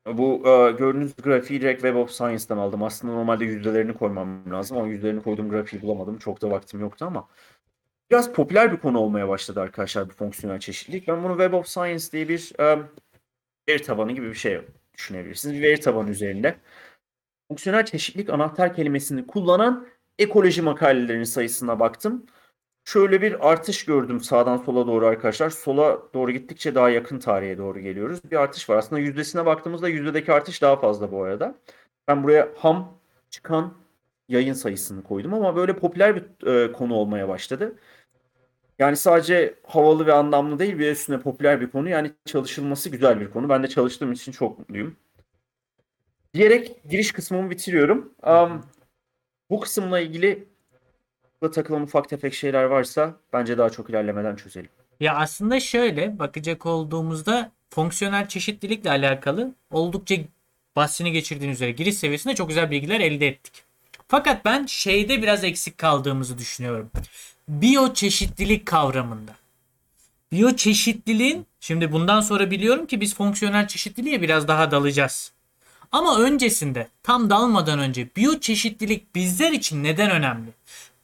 Bu 0.06 0.42
e, 0.48 0.70
gördüğünüz 0.70 1.16
grafiği 1.16 1.60
direkt 1.60 1.82
Web 1.82 1.96
of 1.96 2.10
Science'dan 2.10 2.58
aldım. 2.58 2.82
Aslında 2.82 3.14
normalde 3.14 3.44
yüzdelerini 3.44 3.94
koymam 3.94 4.52
lazım 4.52 4.76
ama 4.78 4.86
yüzdelerini 4.86 5.22
koyduğum 5.22 5.50
grafiği 5.50 5.82
bulamadım. 5.82 6.18
Çok 6.18 6.42
da 6.42 6.50
vaktim 6.50 6.80
yoktu 6.80 7.04
ama 7.04 7.28
biraz 8.10 8.32
popüler 8.32 8.72
bir 8.72 8.76
konu 8.76 8.98
olmaya 8.98 9.28
başladı 9.28 9.60
arkadaşlar 9.60 10.08
bu 10.08 10.12
fonksiyonel 10.12 10.60
çeşitlilik. 10.60 11.08
Ben 11.08 11.24
bunu 11.24 11.32
Web 11.32 11.52
of 11.52 11.66
Science 11.66 12.04
diye 12.12 12.28
bir 12.28 12.52
e, 12.60 12.78
veri 13.68 13.82
tabanı 13.82 14.12
gibi 14.12 14.28
bir 14.28 14.34
şey 14.34 14.60
düşünebilirsiniz. 14.94 15.62
Veri 15.62 15.80
tabanı 15.80 16.10
üzerinde 16.10 16.56
fonksiyonel 17.48 17.84
çeşitlilik 17.84 18.30
anahtar 18.30 18.74
kelimesini 18.74 19.26
kullanan 19.26 19.86
ekoloji 20.18 20.62
makalelerinin 20.62 21.24
sayısına 21.24 21.80
baktım. 21.80 22.26
Şöyle 22.84 23.22
bir 23.22 23.50
artış 23.50 23.84
gördüm 23.84 24.20
sağdan 24.20 24.56
sola 24.56 24.86
doğru 24.86 25.06
arkadaşlar. 25.06 25.50
Sola 25.50 26.02
doğru 26.14 26.30
gittikçe 26.32 26.74
daha 26.74 26.90
yakın 26.90 27.18
tarihe 27.18 27.58
doğru 27.58 27.80
geliyoruz. 27.80 28.20
Bir 28.30 28.36
artış 28.36 28.70
var. 28.70 28.76
Aslında 28.76 29.00
yüzdesine 29.00 29.46
baktığımızda 29.46 29.88
yüzdedeki 29.88 30.32
artış 30.32 30.62
daha 30.62 30.76
fazla 30.76 31.12
bu 31.12 31.22
arada. 31.22 31.54
Ben 32.08 32.22
buraya 32.22 32.48
ham 32.56 32.98
çıkan 33.30 33.74
yayın 34.28 34.52
sayısını 34.52 35.02
koydum 35.02 35.34
ama 35.34 35.56
böyle 35.56 35.76
popüler 35.76 36.16
bir 36.16 36.46
e, 36.46 36.72
konu 36.72 36.94
olmaya 36.94 37.28
başladı. 37.28 37.78
Yani 38.78 38.96
sadece 38.96 39.54
havalı 39.66 40.06
ve 40.06 40.12
anlamlı 40.12 40.58
değil 40.58 40.78
bir 40.78 40.90
üstüne 40.90 41.20
popüler 41.20 41.60
bir 41.60 41.70
konu. 41.70 41.88
Yani 41.88 42.12
çalışılması 42.24 42.88
güzel 42.88 43.20
bir 43.20 43.30
konu. 43.30 43.48
Ben 43.48 43.62
de 43.62 43.68
çalıştığım 43.68 44.12
için 44.12 44.32
çok 44.32 44.58
mutluyum. 44.58 44.96
Diyerek 46.34 46.82
giriş 46.90 47.12
kısmımı 47.12 47.50
bitiriyorum. 47.50 48.14
Um, 48.22 48.64
bu 49.50 49.60
kısımla 49.60 50.00
ilgili 50.00 50.48
takılan 51.52 51.82
ufak 51.82 52.08
tefek 52.08 52.34
şeyler 52.34 52.64
varsa 52.64 53.16
bence 53.32 53.58
daha 53.58 53.70
çok 53.70 53.90
ilerlemeden 53.90 54.36
çözelim. 54.36 54.70
Ya 55.00 55.16
aslında 55.16 55.60
şöyle 55.60 56.18
bakacak 56.18 56.66
olduğumuzda 56.66 57.52
fonksiyonel 57.70 58.28
çeşitlilikle 58.28 58.90
alakalı 58.90 59.54
oldukça 59.70 60.14
bahsini 60.76 61.12
geçirdiğiniz 61.12 61.56
üzere 61.56 61.70
giriş 61.70 61.94
seviyesinde 61.94 62.34
çok 62.34 62.48
güzel 62.48 62.70
bilgiler 62.70 63.00
elde 63.00 63.28
ettik. 63.28 63.64
Fakat 64.08 64.44
ben 64.44 64.66
şeyde 64.66 65.22
biraz 65.22 65.44
eksik 65.44 65.78
kaldığımızı 65.78 66.38
düşünüyorum. 66.38 66.90
Biyoçeşitlilik 67.48 68.66
kavramında. 68.66 69.32
Biyoçeşitliliğin 70.32 71.46
şimdi 71.60 71.92
bundan 71.92 72.20
sonra 72.20 72.50
biliyorum 72.50 72.86
ki 72.86 73.00
biz 73.00 73.14
fonksiyonel 73.14 73.68
çeşitliliğe 73.68 74.22
biraz 74.22 74.48
daha 74.48 74.70
dalacağız. 74.70 75.32
Ama 75.92 76.18
öncesinde 76.18 76.88
tam 77.02 77.30
dalmadan 77.30 77.78
önce 77.78 78.08
biyoçeşitlilik 78.16 79.14
bizler 79.14 79.52
için 79.52 79.84
neden 79.84 80.10
önemli? 80.10 80.50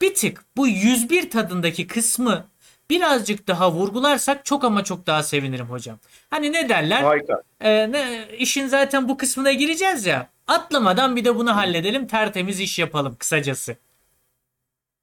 Bir 0.01 0.15
tık 0.15 0.45
bu 0.57 0.69
101 0.69 1.31
tadındaki 1.31 1.87
kısmı 1.87 2.47
birazcık 2.91 3.49
daha 3.49 3.73
vurgularsak 3.73 4.45
çok 4.45 4.65
ama 4.65 4.85
çok 4.85 5.07
daha 5.07 5.23
sevinirim 5.23 5.67
hocam. 5.67 5.99
Hani 6.31 6.53
ne 6.53 6.69
derler? 6.69 7.03
Harika. 7.03 7.43
Ee, 7.61 7.93
ne, 7.93 8.29
işin 8.39 8.67
zaten 8.67 9.09
bu 9.09 9.17
kısmına 9.17 9.53
gireceğiz 9.53 10.07
ya. 10.07 10.29
Atlamadan 10.47 11.17
bir 11.17 11.25
de 11.25 11.37
bunu 11.37 11.57
halledelim. 11.57 12.07
Tertemiz 12.07 12.61
iş 12.61 12.79
yapalım 12.79 13.17
kısacası. 13.19 13.77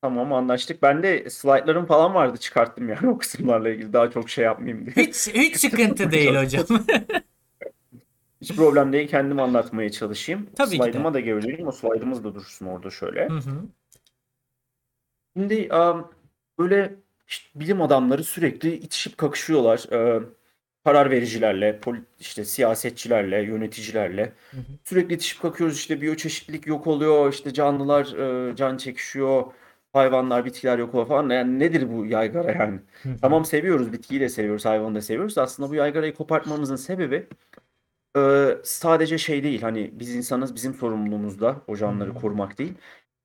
Tamam 0.02 0.34
anlaştık. 0.34 0.82
Ben 0.82 1.04
de 1.04 1.30
slaytlarım 1.30 1.86
falan 1.86 2.14
vardı 2.14 2.38
çıkarttım 2.38 2.90
yani 2.90 3.08
o 3.10 3.18
kısımlarla 3.18 3.70
ilgili 3.70 3.94
daha 3.94 4.12
çok 4.12 4.30
şey 4.30 4.46
yapmayayım 4.46 4.86
diye. 4.86 5.06
Hiç 5.08 5.28
hiç 5.28 5.58
sıkıntı 5.60 6.12
değil 6.12 6.36
hocam. 6.36 6.66
Hiç 8.42 8.56
problem 8.56 8.94
değil 8.94 9.08
kendim 9.08 9.40
anlatmaya 9.40 9.92
çalışayım. 9.92 10.50
Tabii 10.56 10.70
ki 10.70 10.80
de. 10.80 10.84
Slaydıma 10.84 11.14
da 11.14 11.20
geri 11.20 11.66
O 11.66 11.72
slaydımız 11.72 12.24
da 12.24 12.36
dursun 12.36 12.66
orada 12.66 12.90
şöyle. 12.90 13.30
Hı 13.30 13.34
hı. 13.34 13.64
Şimdi 15.38 15.70
um, 15.74 16.12
böyle 16.60 16.96
işte 17.28 17.60
bilim 17.60 17.82
adamları 17.82 18.24
sürekli 18.24 18.74
itişip 18.74 19.18
kakışıyorlar. 19.18 19.92
e, 19.92 20.24
karar 20.86 21.12
vericilerle, 21.12 21.80
poli- 21.82 22.04
işte 22.20 22.46
siyasetçilerle, 22.46 23.42
yöneticilerle. 23.42 24.34
Hı 24.52 24.58
hı. 24.58 24.62
Sürekli 24.84 25.16
itişip 25.16 25.42
kakıyoruz 25.42 25.78
işte 25.78 26.02
biyoçeşitlilik 26.02 26.68
yok 26.68 26.88
oluyor, 26.88 27.34
işte 27.34 27.54
canlılar 27.54 28.06
e, 28.50 28.56
can 28.56 28.78
çekişiyor, 28.78 29.44
hayvanlar, 29.94 30.46
bitkiler 30.46 30.78
yok 30.80 31.08
falan. 31.08 31.30
Yani 31.30 31.60
nedir 31.60 31.94
bu 31.94 32.06
yaygara 32.06 32.52
yani? 32.52 32.80
Tamam 33.22 33.46
seviyoruz, 33.46 33.94
bitkiyi 33.94 34.22
de 34.22 34.30
seviyoruz, 34.30 34.66
hayvanı 34.66 34.96
da 34.96 35.02
seviyoruz. 35.02 35.38
Aslında 35.38 35.70
bu 35.70 35.76
yaygarayı 35.76 36.14
kopartmamızın 36.14 36.76
sebebi 36.76 37.28
e, 38.18 38.50
sadece 38.64 39.18
şey 39.18 39.44
değil. 39.44 39.62
Hani 39.62 39.92
biz 39.94 40.16
insanız, 40.16 40.56
bizim 40.56 40.74
sorumluluğumuzda 40.74 41.62
o 41.68 41.76
canlıları 41.76 42.14
korumak 42.14 42.58
değil. 42.58 42.74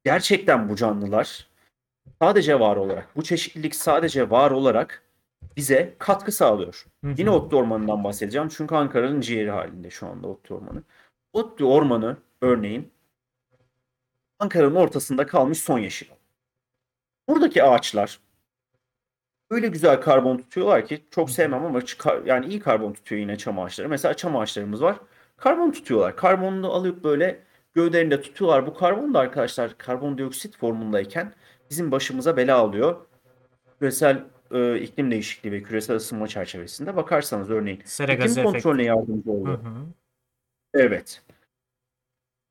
Gerçekten 0.04 0.68
bu 0.68 0.76
canlılar 0.76 1.48
sadece 2.22 2.60
var 2.60 2.76
olarak, 2.76 3.16
bu 3.16 3.22
çeşitlilik 3.22 3.74
sadece 3.74 4.30
var 4.30 4.50
olarak 4.50 5.02
bize 5.56 5.94
katkı 5.98 6.32
sağlıyor. 6.32 6.86
Yine 7.16 7.30
Otlu 7.30 7.56
Ormanı'ndan 7.56 8.04
bahsedeceğim. 8.04 8.48
Çünkü 8.48 8.74
Ankara'nın 8.74 9.20
ciğeri 9.20 9.50
halinde 9.50 9.90
şu 9.90 10.06
anda 10.06 10.28
Otlu 10.28 10.54
Ormanı. 10.54 10.82
Otlu 11.32 11.74
Ormanı 11.74 12.16
örneğin 12.40 12.90
Ankara'nın 14.38 14.74
ortasında 14.74 15.26
kalmış 15.26 15.58
son 15.58 15.78
yeşil. 15.78 16.06
Buradaki 17.28 17.62
ağaçlar 17.62 18.20
öyle 19.50 19.68
güzel 19.68 20.00
karbon 20.00 20.36
tutuyorlar 20.38 20.86
ki 20.86 21.04
çok 21.10 21.30
sevmem 21.30 21.64
ama 21.64 21.80
yani 22.24 22.46
iyi 22.46 22.60
karbon 22.60 22.92
tutuyor 22.92 23.20
yine 23.20 23.38
çam 23.38 23.58
ağaçları. 23.58 23.88
Mesela 23.88 24.14
çam 24.14 24.36
ağaçlarımız 24.36 24.82
var. 24.82 24.96
Karbon 25.36 25.70
tutuyorlar. 25.70 26.16
Karbonunu 26.16 26.72
alıp 26.72 27.04
böyle 27.04 27.42
gövdelerinde 27.74 28.20
tutuyorlar. 28.20 28.66
Bu 28.66 28.74
karbon 28.74 29.14
da 29.14 29.18
arkadaşlar 29.18 29.78
karbondioksit 29.78 30.56
formundayken 30.56 31.32
bizim 31.70 31.90
başımıza 31.92 32.36
bela 32.36 32.58
alıyor. 32.58 33.06
Küresel 33.78 34.24
e, 34.50 34.80
iklim 34.80 35.10
değişikliği 35.10 35.52
ve 35.52 35.62
küresel 35.62 35.96
ısınma 35.96 36.28
çerçevesinde 36.28 36.96
bakarsanız 36.96 37.50
örneğin 37.50 37.82
Sera 37.84 38.12
iklim 38.12 38.44
kontrolüne 38.44 38.84
yardımcı 38.84 39.28
Hı 39.28 39.32
oluyor. 39.32 39.58
hı. 39.58 39.86
Evet. 40.74 41.22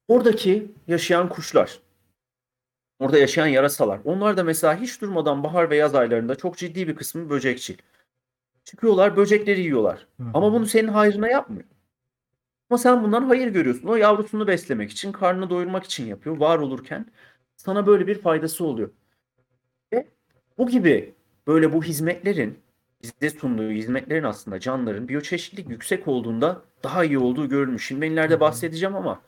Oradaki 0.07 0.71
yaşayan 0.87 1.29
kuşlar, 1.29 1.79
orada 3.01 3.17
yaşayan 3.17 3.47
yarasalar. 3.47 3.99
Onlar 4.05 4.37
da 4.37 4.43
mesela 4.43 4.79
hiç 4.79 5.01
durmadan 5.01 5.43
bahar 5.43 5.69
ve 5.69 5.75
yaz 5.75 5.95
aylarında 5.95 6.35
çok 6.35 6.57
ciddi 6.57 6.87
bir 6.87 6.95
kısmı 6.95 7.29
böcekçil. 7.29 7.77
Çıkıyorlar, 8.63 9.17
böcekleri 9.17 9.61
yiyorlar. 9.61 10.07
Hı. 10.19 10.23
Ama 10.33 10.53
bunu 10.53 10.65
senin 10.65 10.87
hayrına 10.87 11.27
yapmıyor. 11.27 11.63
Ama 12.69 12.77
sen 12.77 13.03
bundan 13.03 13.23
hayır 13.23 13.47
görüyorsun. 13.47 13.87
O 13.87 13.95
yavrusunu 13.95 14.47
beslemek 14.47 14.91
için, 14.91 15.11
karnını 15.11 15.49
doyurmak 15.49 15.83
için 15.83 16.05
yapıyor. 16.05 16.37
Var 16.37 16.59
olurken 16.59 17.05
sana 17.55 17.87
böyle 17.87 18.07
bir 18.07 18.21
faydası 18.21 18.65
oluyor. 18.65 18.89
Ve 19.93 20.07
bu 20.57 20.69
gibi 20.69 21.13
böyle 21.47 21.73
bu 21.73 21.83
hizmetlerin 21.83 22.59
bize 23.03 23.29
sunduğu 23.29 23.69
hizmetlerin 23.69 24.23
aslında 24.23 24.59
canlıların 24.59 25.07
biyoçeşitlilik 25.07 25.69
yüksek 25.69 26.07
olduğunda 26.07 26.61
daha 26.83 27.03
iyi 27.03 27.17
olduğu 27.17 27.49
görülmüş. 27.49 27.87
Şimdi 27.87 28.01
ben 28.01 28.11
ileride 28.11 28.39
bahsedeceğim 28.39 28.95
ama 28.95 29.21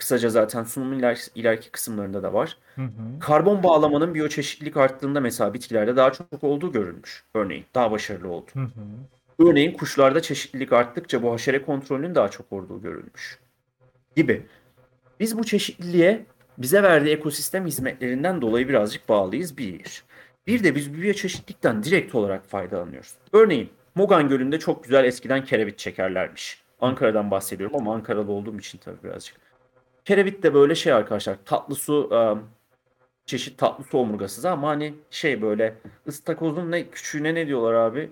kısaca 0.00 0.30
zaten 0.30 0.64
sunumun 0.64 0.98
iler, 0.98 1.26
ileriki 1.34 1.70
kısımlarında 1.70 2.22
da 2.22 2.32
var. 2.32 2.56
Hı 2.74 2.82
hı. 2.82 3.18
Karbon 3.20 3.62
bağlamanın 3.62 4.14
biyoçeşitlilik 4.14 4.76
arttığında 4.76 5.20
mesela 5.20 5.54
bitkilerde 5.54 5.96
daha 5.96 6.12
çok 6.12 6.44
olduğu 6.44 6.72
görülmüş. 6.72 7.24
Örneğin 7.34 7.64
daha 7.74 7.90
başarılı 7.90 8.28
oldu. 8.28 8.50
Hı 8.52 8.60
hı. 8.60 9.48
Örneğin 9.48 9.72
kuşlarda 9.72 10.22
çeşitlilik 10.22 10.72
arttıkça 10.72 11.22
bu 11.22 11.32
haşere 11.32 11.62
kontrolünün 11.62 12.14
daha 12.14 12.28
çok 12.28 12.52
olduğu 12.52 12.82
görülmüş. 12.82 13.38
Gibi. 14.16 14.46
Biz 15.20 15.38
bu 15.38 15.44
çeşitliliğe 15.44 16.26
bize 16.58 16.82
verdiği 16.82 17.14
ekosistem 17.14 17.66
hizmetlerinden 17.66 18.42
dolayı 18.42 18.68
birazcık 18.68 19.08
bağlıyız 19.08 19.58
bir. 19.58 20.04
Bir 20.46 20.64
de 20.64 20.74
biz 20.74 20.94
biyoçeşitlilikten 20.94 21.82
direkt 21.82 22.14
olarak 22.14 22.46
faydalanıyoruz. 22.46 23.14
Örneğin 23.32 23.70
Mogan 23.94 24.28
Gölü'nde 24.28 24.58
çok 24.58 24.84
güzel 24.84 25.04
eskiden 25.04 25.44
kerevit 25.44 25.78
çekerlermiş. 25.78 26.62
Ankara'dan 26.80 27.30
bahsediyorum 27.30 27.76
ama 27.76 27.94
Ankaralı 27.94 28.32
olduğum 28.32 28.58
için 28.58 28.78
tabii 28.78 29.02
birazcık. 29.04 29.49
Kerevit 30.04 30.42
de 30.42 30.54
böyle 30.54 30.74
şey 30.74 30.92
arkadaşlar 30.92 31.36
tatlı 31.44 31.74
su 31.74 32.10
e, 32.12 32.20
çeşit 33.26 33.58
tatlı 33.58 33.84
su 33.84 33.98
omurgasız 33.98 34.44
ama 34.44 34.68
hani 34.68 34.94
şey 35.10 35.42
böyle 35.42 35.74
ıstakozun 36.08 36.70
ne 36.70 36.88
küçüğüne 36.88 37.34
ne 37.34 37.46
diyorlar 37.46 37.74
abi? 37.74 38.10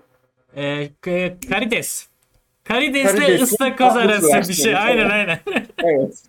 Ee, 0.57 0.90
karides. 1.48 2.09
Karidesle 2.64 3.18
Karidesin 3.18 3.44
ıstakoz 3.44 3.96
arası 3.96 4.48
bir 4.48 4.55
şey. 4.55 4.77
Aynen 4.77 5.11
aynen. 5.11 5.38
Evet. 5.85 6.22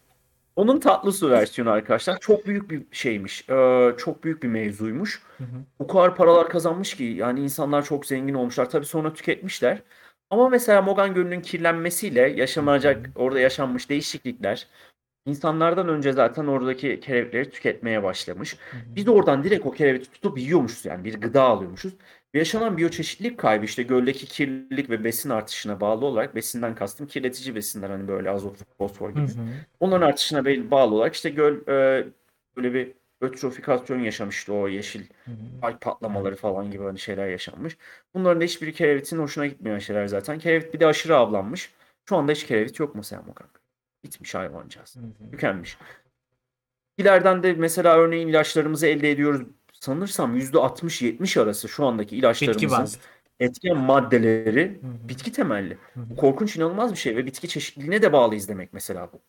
Onun 0.56 0.80
tatlı 0.80 1.12
su 1.12 1.30
versiyonu 1.30 1.72
arkadaşlar. 1.72 2.20
Çok 2.20 2.48
büyük 2.48 2.72
bir 2.72 2.84
şeymiş. 2.92 3.50
Ee, 3.50 3.92
çok 3.98 4.24
büyük 4.24 4.44
bir 4.44 4.48
mevzuymuş. 4.48 5.22
Hı 5.38 5.44
hı. 5.44 5.48
O 5.80 5.88
kadar 5.88 6.16
paralar 6.16 6.50
kazanmış 6.50 6.96
ki 6.96 7.04
yani 7.04 7.40
insanlar 7.40 7.86
çok 7.86 8.06
zengin 8.06 8.34
olmuşlar. 8.34 8.70
Tabii 8.70 8.86
sonra 8.86 9.14
tüketmişler. 9.14 9.82
Ama 10.30 10.50
mesela 10.50 10.82
Mogan 10.82 11.14
Gölü'nün 11.14 11.42
kirlenmesiyle 11.42 12.22
yaşanacak 12.22 13.10
orada 13.16 13.40
yaşanmış 13.40 13.90
değişiklikler 13.90 14.68
insanlardan 15.30 15.90
önce 15.90 16.14
zaten 16.14 16.48
oradaki 16.48 17.00
kelebekleri 17.00 17.50
tüketmeye 17.50 18.04
başlamış. 18.04 18.58
Hı 18.72 18.78
hı. 18.78 18.82
Biz 18.96 19.06
de 19.06 19.12
oradan 19.12 19.44
direkt 19.44 19.66
o 19.66 19.72
kelebekleri 19.72 20.12
tutup 20.12 20.40
yiyormuşuz 20.40 20.86
yani 20.86 21.04
bir 21.04 21.22
gıda 21.22 21.44
alıyormuşuz. 21.44 21.94
Ve 22.36 22.40
yaşanan 22.40 22.78
biyoçeşitlilik 22.78 23.38
kaybı 23.38 23.66
işte 23.66 23.84
göldeki 23.84 24.26
kirlilik 24.26 24.90
ve 24.90 25.04
besin 25.04 25.30
artışına 25.30 25.82
bağlı 25.82 26.06
olarak 26.06 26.36
besinden 26.36 26.76
kastım 26.76 27.08
kirletici 27.08 27.56
besinler 27.56 27.90
hani 27.90 28.08
böyle 28.08 28.30
azot, 28.30 28.58
fosfor 28.78 29.10
Hı 29.10 29.14
gibi. 29.14 29.22
hı. 29.22 29.48
Onların 29.80 30.08
artışına 30.08 30.46
bağlı 30.72 30.96
olarak 30.96 31.16
işte 31.16 31.30
göl 31.30 31.68
e, 31.68 32.08
böyle 32.58 32.74
bir 32.74 32.92
ötrofikasyon 33.22 34.00
yaşamıştı 34.00 34.54
o 34.54 34.68
yeşil 34.68 35.04
Hı 35.26 35.32
hı. 35.32 35.36
alg 35.62 35.82
patlamaları 35.82 36.36
falan 36.36 36.72
gibi 36.72 36.84
hani 36.84 37.00
şeyler 37.00 37.28
yaşanmış. 37.28 37.78
Bunların 38.14 38.42
da 38.42 38.46
hiçbiri 38.46 38.74
kerevitin 38.74 39.20
hoşuna 39.20 39.48
gitmeyen 39.48 39.80
şeyler 39.80 40.08
zaten. 40.08 40.40
Kerevit 40.40 40.74
bir 40.74 40.80
de 40.80 40.86
aşırı 40.86 41.18
avlanmış. 41.18 41.74
Şu 42.10 42.16
anda 42.16 42.32
hiç 42.32 42.46
kerevit 42.46 42.80
yok 42.80 42.96
mesela 42.96 43.22
Mokak. 43.22 43.59
Bitmiş 44.04 44.36
hayvancağız. 44.36 44.96
Hı 44.96 45.00
hı. 45.00 45.32
Tükenmiş. 45.32 45.78
İleriden 46.98 47.44
de 47.44 47.54
mesela 47.54 47.98
örneğin 47.98 48.28
ilaçlarımızı 48.28 48.88
elde 48.88 49.12
ediyoruz. 49.12 49.42
Sanırsam 49.74 50.38
%60-70 50.38 51.42
arası 51.42 51.70
şu 51.70 51.86
andaki 51.86 52.18
ilaçlarımızın 52.18 53.00
etken 53.40 53.78
maddeleri 53.78 54.80
bitki 54.84 55.32
temelli. 55.32 55.78
Bu 55.96 56.16
korkunç 56.16 56.56
inanılmaz 56.56 56.92
bir 56.92 56.98
şey 56.98 57.16
ve 57.16 57.26
bitki 57.26 57.48
çeşitliliğine 57.48 58.02
de 58.02 58.14
bağlıyız 58.14 58.48
demek 58.48 58.74
mesela 58.74 59.10
bu. 59.14 59.20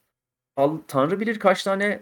Al, 0.56 0.78
Tanrı 0.88 1.20
bilir 1.20 1.38
kaç 1.38 1.62
tane 1.62 2.00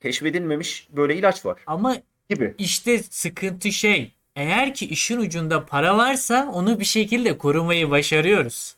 keşfedilmemiş 0.00 0.88
böyle 0.92 1.16
ilaç 1.16 1.46
var 1.46 1.62
Ama 1.66 1.96
gibi. 2.28 2.54
işte 2.58 2.98
sıkıntı 2.98 3.72
şey. 3.72 4.14
Eğer 4.36 4.74
ki 4.74 4.86
işin 4.86 5.18
ucunda 5.18 5.66
para 5.66 5.96
varsa 5.96 6.50
onu 6.52 6.80
bir 6.80 6.84
şekilde 6.84 7.38
korumayı 7.38 7.90
başarıyoruz. 7.90 8.76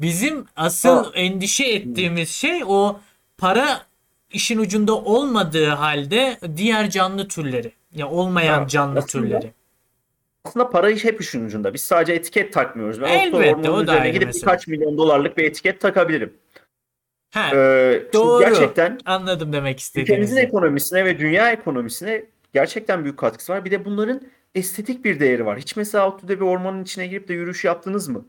Bizim 0.00 0.44
asıl 0.56 1.04
Ha. 1.04 1.10
endişe 1.14 1.64
ettiğimiz 1.64 2.28
şey 2.30 2.62
o 2.66 3.00
para 3.38 3.82
işin 4.32 4.58
ucunda 4.58 4.94
olmadığı 4.96 5.68
halde 5.68 6.38
diğer 6.56 6.90
canlı 6.90 7.28
türleri. 7.28 7.72
Ya 7.94 8.08
olmayan 8.08 8.60
Ha, 8.62 8.68
canlı 8.68 8.98
aslında- 8.98 9.06
türleri. 9.26 9.52
aslında 10.44 10.70
para 10.70 10.90
iş 10.90 11.04
hep 11.04 11.20
işin 11.20 11.44
ucunda. 11.46 11.74
Biz 11.74 11.80
sadece 11.80 12.12
etiket 12.12 12.52
takmıyoruz. 12.52 13.00
Ben 13.00 13.18
Elbette, 13.18 13.70
o 13.70 13.86
da 13.86 13.92
ayrı 13.92 14.08
gidip 14.12 14.26
mesele. 14.26 14.42
birkaç 14.42 14.66
milyon 14.66 14.98
dolarlık 14.98 15.38
bir 15.38 15.44
etiket 15.44 15.80
takabilirim. 15.80 16.32
Ha, 17.30 17.50
Ee, 17.54 18.02
doğru. 18.12 18.40
gerçekten 18.40 18.98
anladım 19.06 19.52
demek 19.52 19.76
ülkemizin 19.80 20.00
istediğinizi. 20.00 20.40
ekonomisine 20.40 21.04
ve 21.04 21.18
dünya 21.18 21.50
ekonomisine 21.52 22.24
gerçekten 22.54 23.04
büyük 23.04 23.18
katkısı 23.18 23.52
var. 23.52 23.64
Bir 23.64 23.70
de 23.70 23.84
bunların 23.84 24.20
estetik 24.54 25.04
bir 25.04 25.20
değeri 25.20 25.46
var. 25.46 25.58
Hiç 25.58 25.76
mesela 25.76 26.06
Outdoor'da 26.06 26.36
bir 26.36 26.44
ormanın 26.44 26.82
içine 26.82 27.06
girip 27.06 27.28
de 27.28 27.34
yürüyüş 27.34 27.64
yaptınız 27.64 28.08
mı? 28.08 28.24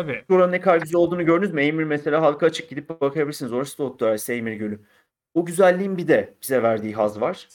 Tabii. 0.00 0.24
Oranın 0.30 0.52
ne 0.52 0.60
kadar 0.60 0.80
güzel 0.80 0.96
olduğunu 0.96 1.24
gördünüz 1.26 1.52
mü? 1.52 1.62
Eymir 1.62 1.84
mesela 1.84 2.22
halka 2.22 2.46
açık 2.46 2.70
gidip 2.70 2.88
bakabilirsiniz. 2.88 3.52
Orası 3.52 3.78
da 3.78 3.82
Outdoor 3.82 4.30
Eymir 4.30 4.52
Gölü. 4.52 4.80
O 5.34 5.44
güzelliğin 5.44 5.96
bir 5.96 6.08
de 6.08 6.34
bize 6.42 6.62
verdiği 6.62 6.94
haz 6.94 7.20
var. 7.20 7.48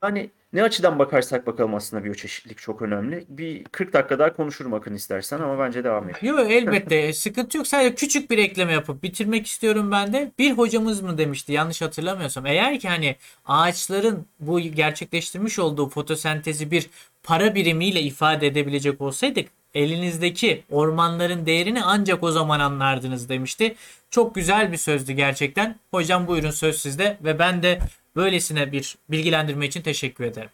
Hani 0.00 0.30
ne 0.52 0.62
açıdan 0.62 0.98
bakarsak 0.98 1.46
bakalım 1.46 1.74
aslında 1.74 2.04
biyoçeşitlilik 2.04 2.58
çok 2.58 2.82
önemli. 2.82 3.24
Bir 3.28 3.64
40 3.64 3.92
dakika 3.92 4.18
daha 4.18 4.32
konuşurum 4.32 4.74
Akın 4.74 4.94
istersen 4.94 5.40
ama 5.40 5.58
bence 5.58 5.84
devam 5.84 6.08
edelim. 6.08 6.36
Yok 6.36 6.50
elbette 6.50 7.12
sıkıntı 7.12 7.56
yok. 7.56 7.66
Sadece 7.66 7.94
küçük 7.94 8.30
bir 8.30 8.38
ekleme 8.38 8.72
yapıp 8.72 9.02
bitirmek 9.02 9.46
istiyorum 9.46 9.90
ben 9.92 10.12
de. 10.12 10.32
Bir 10.38 10.52
hocamız 10.52 11.02
mı 11.02 11.18
demişti 11.18 11.52
yanlış 11.52 11.82
hatırlamıyorsam. 11.82 12.46
Eğer 12.46 12.78
ki 12.80 12.88
hani 12.88 13.16
ağaçların 13.44 14.26
bu 14.40 14.60
gerçekleştirmiş 14.60 15.58
olduğu 15.58 15.88
fotosentezi 15.88 16.70
bir 16.70 16.90
para 17.22 17.54
birimiyle 17.54 18.00
ifade 18.00 18.46
edebilecek 18.46 19.00
olsaydık 19.00 19.61
elinizdeki 19.74 20.64
ormanların 20.70 21.46
değerini 21.46 21.82
ancak 21.84 22.22
o 22.22 22.30
zaman 22.30 22.60
anlardınız 22.60 23.28
demişti. 23.28 23.74
Çok 24.10 24.34
güzel 24.34 24.72
bir 24.72 24.76
sözdü 24.76 25.12
gerçekten. 25.12 25.76
Hocam 25.90 26.26
buyurun 26.26 26.50
söz 26.50 26.80
sizde 26.80 27.16
ve 27.24 27.38
ben 27.38 27.62
de 27.62 27.78
böylesine 28.16 28.72
bir 28.72 28.98
bilgilendirme 29.08 29.66
için 29.66 29.82
teşekkür 29.82 30.24
ederim. 30.24 30.50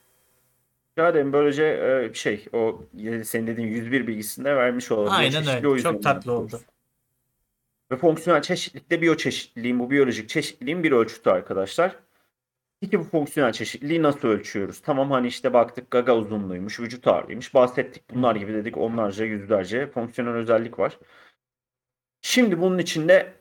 Rica. 0.98 1.32
Böylece 1.32 1.64
e, 1.64 2.14
şey 2.14 2.44
o 2.52 2.82
senin 3.24 3.46
dediğin 3.46 3.68
101 3.68 4.06
bilgisinde 4.06 4.56
vermiş 4.56 4.90
olalım. 4.90 5.12
Aynen 5.12 5.46
öyle. 5.46 5.82
Çok 5.82 6.02
tatlı 6.02 6.32
oldu. 6.32 6.60
Ve 7.92 7.96
fonksiyonel 7.96 8.42
çeşitlilikte 8.42 9.02
biyoçeşitliliğin, 9.02 9.78
bu 9.78 9.90
biyolojik 9.90 10.28
çeşitliliğin 10.28 10.82
bir 10.82 10.92
ölçütü 10.92 11.30
arkadaşlar. 11.30 11.96
Peki 12.80 13.00
bu 13.00 13.04
fonksiyonel 13.04 13.52
çeşitliliği 13.52 14.02
nasıl 14.02 14.28
ölçüyoruz? 14.28 14.80
Tamam 14.80 15.10
hani 15.10 15.26
işte 15.26 15.52
baktık 15.52 15.90
gaga 15.90 16.16
uzunluğuymuş, 16.16 16.80
vücut 16.80 17.06
ağırlığıymış, 17.06 17.54
bahsettik 17.54 18.02
bunlar 18.14 18.36
gibi 18.36 18.52
dedik 18.52 18.76
onlarca, 18.76 19.24
yüzlerce 19.24 19.86
fonksiyonel 19.86 20.34
özellik 20.34 20.78
var. 20.78 20.98
Şimdi 22.22 22.60
bunun 22.60 22.78
içinde 22.78 23.32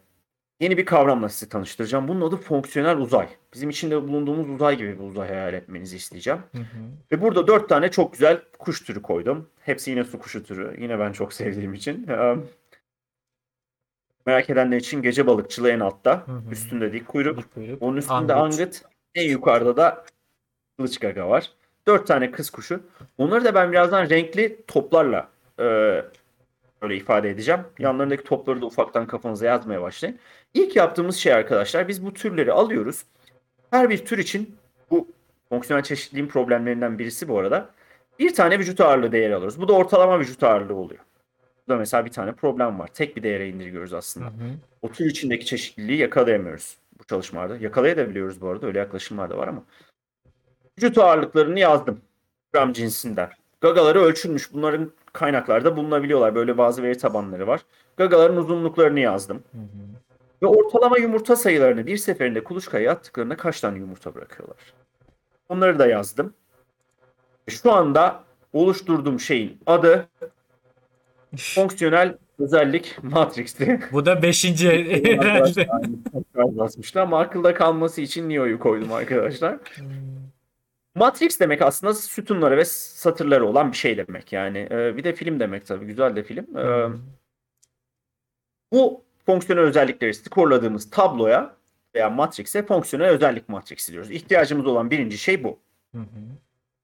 yeni 0.60 0.78
bir 0.78 0.86
kavramla 0.86 1.30
sizi 1.30 1.50
tanıştıracağım. 1.50 2.08
Bunun 2.08 2.22
adı 2.22 2.36
fonksiyonel 2.36 2.98
uzay. 2.98 3.30
Bizim 3.54 3.70
içinde 3.70 4.08
bulunduğumuz 4.08 4.50
uzay 4.50 4.78
gibi 4.78 5.00
bir 5.00 5.04
uzay 5.04 5.28
hayal 5.28 5.54
etmenizi 5.54 5.96
isteyeceğim. 5.96 6.40
Hı 6.52 6.58
hı. 6.58 6.64
Ve 7.12 7.22
burada 7.22 7.48
dört 7.48 7.70
tane 7.70 7.92
çok 7.92 8.14
güzel 8.14 8.42
kuş 8.60 8.84
türü 8.84 9.02
koydum. 9.02 9.50
Hepsi 9.60 9.92
yine 9.92 10.04
su 10.04 10.20
kuşu 10.20 10.44
türü. 10.44 10.82
Yine 10.82 11.00
ben 11.00 11.12
çok 11.12 11.34
sevdiğim 11.34 11.74
için. 11.74 12.08
Ee, 12.08 12.36
Merak 14.26 14.50
edenler 14.50 14.78
için 14.78 15.02
gece 15.02 15.28
balıkçılığı 15.28 15.70
en 15.70 15.80
altta. 15.80 16.28
Hı 16.28 16.32
hı. 16.32 16.52
Üstünde 16.52 16.94
dik 16.94 17.08
kuyruk. 17.08 17.38
Bir 17.38 17.44
kuyruk. 17.44 17.82
Onun 17.82 17.98
üstünde 17.98 18.34
Angut. 18.34 18.60
angıt. 18.60 18.84
En 19.18 19.30
yukarıda 19.30 19.78
da 19.78 20.06
kılıç 20.78 21.00
gaga 21.00 21.30
var. 21.30 21.52
Dört 21.88 22.08
tane 22.08 22.32
kız 22.32 22.50
kuşu. 22.50 22.84
Onları 23.18 23.46
da 23.46 23.56
ben 23.56 23.72
birazdan 23.72 24.10
renkli 24.10 24.66
toplarla 24.68 25.28
e, 25.60 25.64
böyle 26.82 26.96
ifade 26.98 27.30
edeceğim. 27.30 27.62
Yanlarındaki 27.80 28.24
topları 28.24 28.62
da 28.62 28.66
ufaktan 28.66 29.08
kafanıza 29.08 29.46
yazmaya 29.46 29.82
başlayın. 29.82 30.20
İlk 30.54 30.76
yaptığımız 30.76 31.16
şey 31.16 31.34
arkadaşlar 31.34 31.88
biz 31.88 32.06
bu 32.06 32.14
türleri 32.14 32.52
alıyoruz. 32.52 33.04
Her 33.72 33.90
bir 33.90 34.06
tür 34.06 34.18
için 34.18 34.56
bu 34.92 35.08
fonksiyonel 35.50 35.84
çeşitliliğin 35.84 36.28
problemlerinden 36.28 37.00
birisi 37.00 37.28
bu 37.28 37.40
arada. 37.40 37.70
Bir 38.20 38.34
tane 38.34 38.60
vücut 38.60 38.82
ağırlığı 38.82 39.12
değeri 39.12 39.36
alıyoruz. 39.36 39.62
Bu 39.62 39.68
da 39.68 39.74
ortalama 39.74 40.20
vücut 40.20 40.44
ağırlığı 40.44 40.76
oluyor. 40.76 41.04
Burada 41.68 41.80
mesela 41.80 42.06
bir 42.06 42.12
tane 42.12 42.32
problem 42.32 42.80
var. 42.80 42.88
Tek 42.88 43.18
bir 43.18 43.24
değere 43.24 43.50
indirgiyoruz 43.50 43.92
Hı 43.92 43.98
aslında. 43.98 44.26
hı. 44.26 44.32
O 44.82 44.92
tür 44.92 45.06
içindeki 45.06 45.46
çeşitliliği 45.46 45.98
yakalayamıyoruz 46.00 46.78
bu 47.00 47.04
çalışmalarda. 47.04 47.58
Yakalayabiliyoruz 47.58 48.42
bu 48.42 48.50
arada. 48.50 48.68
Öyle 48.68 48.80
yaklaşımlar 48.80 49.30
da 49.30 49.38
var 49.38 49.48
ama. 49.48 49.64
Vücut 50.78 50.98
ağırlıklarını 50.98 51.60
yazdım. 51.60 52.02
Gram 52.54 52.74
cinsinden. 52.74 53.30
Gagaları 53.62 54.02
ölçülmüş. 54.02 54.54
Bunların 54.54 54.92
kaynaklarda 55.14 55.76
bulunabiliyorlar. 55.78 56.36
Böyle 56.36 56.58
bazı 56.58 56.84
veri 56.84 56.98
tabanları 56.98 57.48
var. 57.48 57.62
Gagaların 57.98 58.38
uzunluklarını 58.38 59.00
yazdım. 59.00 59.44
Hı 59.52 59.58
hı. 59.58 59.88
Ve 60.42 60.48
ortalama 60.48 60.98
yumurta 60.98 61.36
sayılarını 61.36 61.86
bir 61.86 61.98
seferinde 61.98 62.44
kuluçkaya 62.44 62.92
attıklarında 62.92 63.38
kaç 63.38 63.62
tane 63.62 63.80
yumurta 63.80 64.16
bırakıyorlar? 64.16 64.58
Onları 65.50 65.80
da 65.80 65.88
yazdım. 65.88 66.34
Şu 67.50 67.72
anda 67.72 68.24
oluşturduğum 68.54 69.20
şeyin 69.20 69.60
adı 69.66 70.08
fonksiyonel 71.38 72.18
özellik 72.40 73.04
matrixti. 73.04 73.80
Bu 73.92 74.06
da 74.06 74.22
beşinci 74.22 74.70
herhalde. 75.04 75.68
Basmışlar 76.36 77.02
ama 77.02 77.20
akılda 77.20 77.54
kalması 77.54 78.02
için 78.02 78.30
Neo'yu 78.30 78.60
koydum 78.60 78.94
arkadaşlar. 78.94 79.58
Matrix 80.96 81.40
demek 81.40 81.62
aslında 81.62 81.94
sütunları 81.94 82.58
ve 82.58 82.66
satırları 82.66 83.46
olan 83.46 83.72
bir 83.72 83.78
şey 83.78 83.98
demek 83.98 84.34
yani. 84.34 84.68
Ee, 84.72 84.98
bir 84.98 85.04
de 85.04 85.14
film 85.14 85.40
demek 85.40 85.66
tabii. 85.66 85.86
Güzel 85.86 86.16
de 86.16 86.24
film. 86.24 86.58
Ee, 86.58 86.90
bu 88.72 89.04
fonksiyonel 89.26 89.64
özellikleri 89.64 90.14
skorladığımız 90.14 90.90
tabloya 90.90 91.56
veya 91.96 92.10
matrix'e 92.10 92.66
fonksiyonel 92.66 93.10
özellik 93.10 93.50
matriksi 93.50 93.92
diyoruz. 93.92 94.12
İhtiyacımız 94.12 94.66
olan 94.66 94.92
birinci 94.92 95.18
şey 95.18 95.44
bu. 95.44 95.60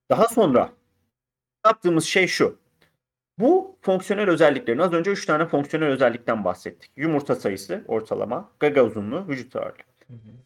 Daha 0.10 0.28
sonra 0.28 0.70
yaptığımız 1.66 2.06
şey 2.06 2.28
şu. 2.28 2.63
Bu 3.40 3.78
fonksiyonel 3.82 4.30
özelliklerin 4.30 4.80
az 4.80 4.94
önce 4.94 5.12
3 5.12 5.26
tane 5.26 5.46
fonksiyonel 5.46 5.90
özellikten 5.90 6.44
bahsettik. 6.44 6.92
Yumurta 6.96 7.36
sayısı 7.36 7.84
ortalama, 7.88 8.52
gaga 8.60 8.84
uzunluğu, 8.84 9.28
vücut 9.28 9.56
ağırlığı. 9.56 9.84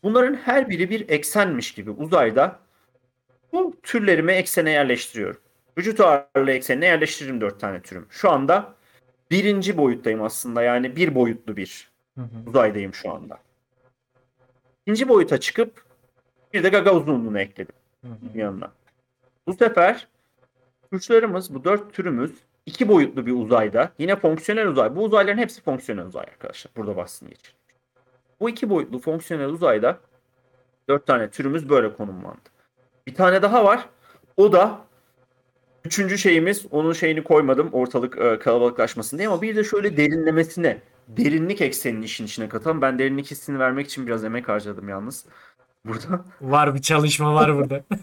Bunların 0.04 0.36
her 0.36 0.69
biri 0.69 0.89
bir 0.89 1.10
eksenmiş 1.10 1.71
gibi 1.71 1.91
uzayda 1.91 2.60
bu 3.54 3.76
türlerimi 3.84 4.32
eksene 4.32 4.71
yerleştiriyorum. 4.71 5.41
Vücut 5.78 6.00
ağırlığı 6.00 6.52
eksenine 6.52 6.86
yerleştiririm 6.86 7.41
4 7.41 7.60
tane 7.60 7.82
türüm. 7.82 8.06
Şu 8.10 8.32
anda 8.32 8.73
birinci 9.32 9.78
boyuttayım 9.78 10.23
aslında 10.23 10.63
yani 10.63 10.95
bir 10.95 11.15
boyutlu 11.15 11.58
bir 11.58 11.91
uzaydayım 12.47 12.93
şu 12.93 13.12
anda. 13.12 13.39
İkinci 14.82 15.10
boyuta 15.10 15.39
çıkıp 15.39 15.84
bir 16.54 16.63
de 16.63 16.69
gaga 16.69 16.95
uzunluğunu 16.95 17.39
ekledim 17.39 17.76
yanına. 18.36 18.71
Bu 19.47 19.54
sefer 19.54 20.08
uçlarımız 20.91 21.54
bu 21.54 21.63
dört 21.63 21.93
türümüz 21.93 22.32
iki 22.67 22.88
boyutlu 22.88 23.25
bir 23.25 23.32
uzayda 23.32 23.91
yine 23.99 24.15
fonksiyonel 24.15 24.67
uzay. 24.67 24.95
Bu 24.95 25.03
uzayların 25.03 25.38
hepsi 25.38 25.62
fonksiyonel 25.62 26.06
uzay 26.06 26.23
arkadaşlar. 26.23 26.71
Burada 26.77 26.95
bahsini 26.95 27.30
geçir. 27.30 27.56
Bu 28.39 28.49
iki 28.49 28.69
boyutlu 28.69 28.99
fonksiyonel 28.99 29.49
uzayda 29.49 29.99
dört 30.89 31.08
tane 31.08 31.30
türümüz 31.30 31.69
böyle 31.69 31.93
konumlandı. 31.93 32.49
Bir 33.08 33.15
tane 33.15 33.41
daha 33.41 33.65
var. 33.65 33.89
O 34.38 34.51
da 34.51 34.82
üçüncü 35.86 36.17
şeyimiz. 36.17 36.65
Onun 36.71 36.93
şeyini 36.93 37.23
koymadım 37.23 37.69
ortalık 37.71 38.17
e, 38.17 38.39
kalabalıklaşmasın 38.39 39.17
diye 39.17 39.27
ama 39.27 39.41
bir 39.41 39.56
de 39.56 39.63
şöyle 39.63 39.97
derinlemesine 39.97 40.82
derinlik 41.08 41.62
eksenini 41.62 42.06
işin 42.06 42.25
içine 42.25 42.49
katalım. 42.49 42.82
Ben 42.82 42.99
derinlik 42.99 43.32
hissini 43.32 43.60
vermek 43.60 43.86
için 43.86 44.08
biraz 44.08 44.23
emek 44.23 44.49
harcadım 44.49 44.89
yalnız. 44.89 45.25
Burada. 45.86 46.25
Var 46.41 46.75
bir 46.75 46.82
çalışma 46.82 47.34
var 47.34 47.56
burada. 47.56 47.84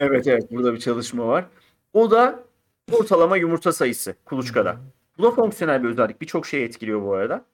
Evet 0.00 0.26
evet 0.26 0.52
burada 0.52 0.74
bir 0.74 0.78
çalışma 0.78 1.26
var. 1.26 1.46
O 1.92 2.10
da 2.10 2.44
ortalama 2.92 3.36
yumurta 3.36 3.72
sayısı 3.72 4.14
kuluçkada. 4.24 4.76
Bu 5.18 5.22
da 5.22 5.30
fonksiyonel 5.30 5.82
bir 5.82 5.88
özellik. 5.88 6.20
Birçok 6.20 6.46
şeyi 6.46 6.64
etkiliyor 6.64 7.02
bu 7.02 7.14
arada. 7.14 7.44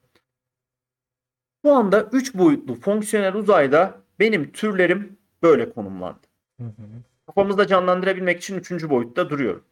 Şu 1.65 1.71
anda 1.73 2.09
3 2.11 2.33
boyutlu 2.33 2.75
fonksiyonel 2.75 3.35
uzayda 3.35 4.01
benim 4.19 4.51
türlerim 4.51 5.17
böyle 5.43 5.69
konumlandı. 5.69 6.27
Hı 6.59 6.63
hı. 6.63 6.71
Kafamızda 7.27 7.67
canlandırabilmek 7.67 8.37
için 8.37 8.55
3. 8.59 8.89
boyutta 8.89 9.29
duruyorum. 9.29 9.63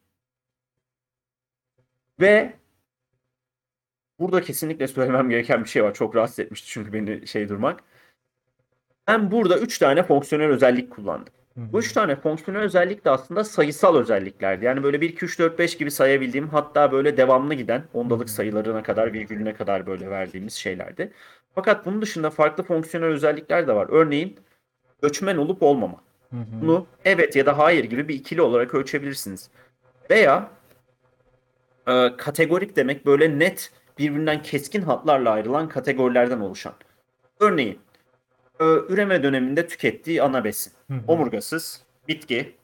Ve 2.20 2.54
burada 4.20 4.42
kesinlikle 4.42 4.88
söylemem 4.88 5.30
gereken 5.30 5.64
bir 5.64 5.70
şey 5.70 5.84
var. 5.84 5.94
Çok 5.94 6.16
rahatsız 6.16 6.40
etmişti 6.40 6.68
çünkü 6.68 6.94
beni 6.94 7.28
şey 7.28 7.50
durmak. 7.50 7.84
Ben 9.08 9.32
burada 9.32 9.60
3 9.60 9.80
tane 9.80 10.04
fonksiyonel 10.04 10.50
özellik 10.50 10.92
kullandım. 10.92 11.34
Bu 11.56 11.80
üç 11.80 11.94
tane 11.94 12.16
fonksiyonel 12.16 12.64
özellik 12.64 13.06
de 13.06 13.10
aslında 13.10 13.44
sayısal 13.44 13.96
özelliklerdi. 13.96 14.66
Yani 14.66 14.84
böyle 14.84 15.02
1, 15.02 15.10
2, 15.10 15.26
3, 15.26 15.40
4, 15.40 15.60
5 15.60 15.78
gibi 15.78 15.92
sayabildiğim 15.92 16.48
hatta 16.48 16.92
böyle 16.92 17.18
devamlı 17.18 17.54
giden 17.54 17.84
ondalık 17.94 18.30
sayılarına 18.30 18.84
kadar 18.84 19.14
virgülüne 19.14 19.54
kadar 19.54 19.88
böyle 19.88 20.10
verdiğimiz 20.10 20.54
şeylerdi. 20.54 21.12
Fakat 21.56 21.86
bunun 21.86 22.02
dışında 22.02 22.30
farklı 22.30 22.64
fonksiyonel 22.64 23.10
özellikler 23.10 23.68
de 23.68 23.76
var. 23.76 23.88
Örneğin 23.92 24.40
göçmen 25.02 25.38
olup 25.38 25.64
olmama. 25.64 26.02
Bunu 26.62 26.88
evet 27.06 27.36
ya 27.36 27.46
da 27.46 27.58
hayır 27.58 27.84
gibi 27.84 28.08
bir 28.08 28.16
ikili 28.16 28.42
olarak 28.42 28.74
ölçebilirsiniz. 28.74 29.50
Veya 30.10 30.50
e, 31.88 32.12
kategorik 32.18 32.76
demek 32.76 33.06
böyle 33.06 33.40
net 33.40 33.72
birbirinden 34.00 34.42
keskin 34.42 34.82
hatlarla 34.82 35.32
ayrılan 35.32 35.70
kategorilerden 35.70 36.40
oluşan. 36.40 36.74
Örneğin 37.40 37.80
üreme 38.64 39.24
döneminde 39.24 39.68
tükettiği 39.68 40.22
ana 40.22 40.44
besin. 40.44 40.74
Hı 40.88 40.94
hı. 40.94 41.02
Omurgasız, 41.08 41.82
bitki, 42.08 42.56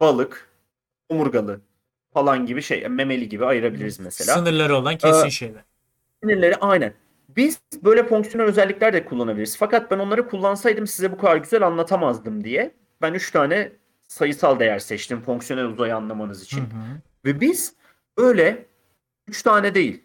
balık, 0.00 0.48
omurgalı, 1.08 1.60
falan 2.14 2.46
gibi 2.46 2.62
şey 2.62 2.88
memeli 2.88 3.28
gibi 3.28 3.44
ayırabiliriz 3.46 4.00
mesela. 4.00 4.34
Sınırları 4.34 4.76
olan 4.76 4.96
kesin 4.96 5.26
Ee, 5.26 5.30
şeyler. 5.30 5.62
Sinirleri 6.22 6.56
aynen. 6.56 6.94
Biz 7.28 7.60
böyle 7.84 8.06
fonksiyonel 8.06 8.48
özellikler 8.48 8.92
de 8.92 9.04
kullanabiliriz. 9.04 9.56
Fakat 9.56 9.90
ben 9.90 9.98
onları 9.98 10.28
kullansaydım 10.28 10.86
size 10.86 11.12
bu 11.12 11.18
kadar 11.18 11.36
güzel 11.36 11.66
anlatamazdım 11.66 12.44
diye. 12.44 12.74
Ben 13.02 13.14
3 13.14 13.30
tane 13.30 13.72
sayısal 14.08 14.60
değer 14.60 14.78
seçtim 14.78 15.20
fonksiyonel 15.20 15.66
uzayı 15.66 15.96
anlamanız 15.96 16.42
için. 16.42 16.60
Hı 16.60 16.64
hı. 16.64 17.00
Ve 17.24 17.40
biz 17.40 17.74
öyle 18.16 18.66
3 19.28 19.42
tane 19.42 19.74
değil 19.74 20.02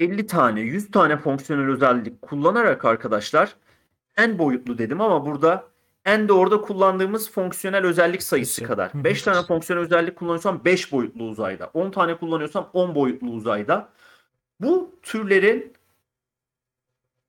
50 0.00 0.26
tane 0.26 0.60
100 0.60 0.90
tane 0.90 1.16
fonksiyonel 1.16 1.70
özellik 1.70 2.22
kullanarak 2.22 2.84
arkadaşlar 2.84 3.56
n 4.18 4.38
boyutlu 4.38 4.78
dedim 4.78 5.00
ama 5.00 5.26
burada 5.26 5.64
n 6.06 6.28
de 6.28 6.32
orada 6.32 6.60
kullandığımız 6.60 7.30
fonksiyonel 7.30 7.84
özellik 7.84 8.22
sayısı 8.22 8.64
kadar. 8.64 8.94
Hı 8.94 8.98
hı. 8.98 9.04
5 9.04 9.22
tane 9.22 9.46
fonksiyonel 9.46 9.84
özellik 9.84 10.16
kullanıyorsam 10.16 10.64
5 10.64 10.92
boyutlu 10.92 11.24
uzayda. 11.24 11.70
10 11.74 11.90
tane 11.90 12.16
kullanıyorsam 12.16 12.70
10 12.72 12.94
boyutlu 12.94 13.30
uzayda. 13.30 13.88
Bu 14.60 14.94
türlerin 15.02 15.72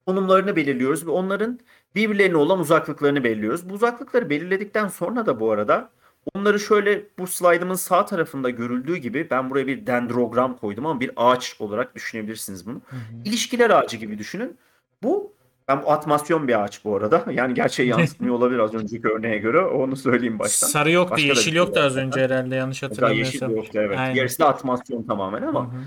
konumlarını 0.06 0.56
belirliyoruz 0.56 1.08
ve 1.08 1.12
onların 1.12 1.60
birbirlerine 1.96 2.38
olan 2.38 2.60
uzaklıklarını 2.60 3.24
belirliyoruz. 3.24 3.70
Bu 3.70 3.74
uzaklıkları 3.74 4.30
belirledikten 4.30 4.88
sonra 4.88 5.26
da 5.26 5.40
bu 5.40 5.52
arada 5.52 5.90
onları 6.36 6.60
şöyle 6.60 7.06
bu 7.20 7.28
slaydımın 7.28 7.76
sağ 7.76 8.06
tarafında 8.06 8.50
görüldüğü 8.50 8.98
gibi 8.98 9.28
ben 9.30 9.50
buraya 9.50 9.68
bir 9.68 9.88
dendrogram 9.88 10.58
koydum 10.58 10.86
ama 10.86 11.00
bir 11.00 11.12
ağaç 11.16 11.56
olarak 11.60 11.96
düşünebilirsiniz 11.96 12.66
bunu. 12.66 12.82
Hı 12.90 12.96
hı. 12.96 13.00
İlişkiler 13.26 13.70
ağacı 13.70 13.98
gibi 13.98 14.18
düşünün. 14.18 14.58
Bu 15.04 15.37
ben 15.68 15.84
bu 15.84 15.92
atmasyon 15.92 16.48
bir 16.48 16.64
ağaç 16.64 16.86
bu 16.86 16.96
arada. 16.96 17.26
Yani 17.32 17.54
gerçeği 17.54 17.90
yansıtmıyor 17.90 18.36
olabilir 18.40 18.60
az 18.60 18.74
önceki 18.74 19.08
örneğe 19.08 19.38
göre. 19.38 19.60
Onu 19.60 19.96
söyleyeyim 19.96 20.40
baştan. 20.40 20.68
Sarı 20.68 20.92
yoktu, 20.92 21.12
Başka 21.12 21.28
yeşil 21.28 21.42
şey 21.44 21.54
yoktu 21.54 21.80
az 21.80 21.98
önce 21.98 22.22
herhalde 22.22 22.56
yanlış 22.56 22.84
Hatta 22.84 22.94
yeşil 22.94 23.02
hatırlamıyorsam. 23.02 23.56
yoktu 23.56 23.80
evet. 23.82 23.98
Aynen. 24.00 24.14
Gerisi 24.14 24.40
de 24.40 24.46
atmasyon 24.46 25.04
tamamen 25.04 25.42
ama 25.42 25.66
hı. 25.66 25.78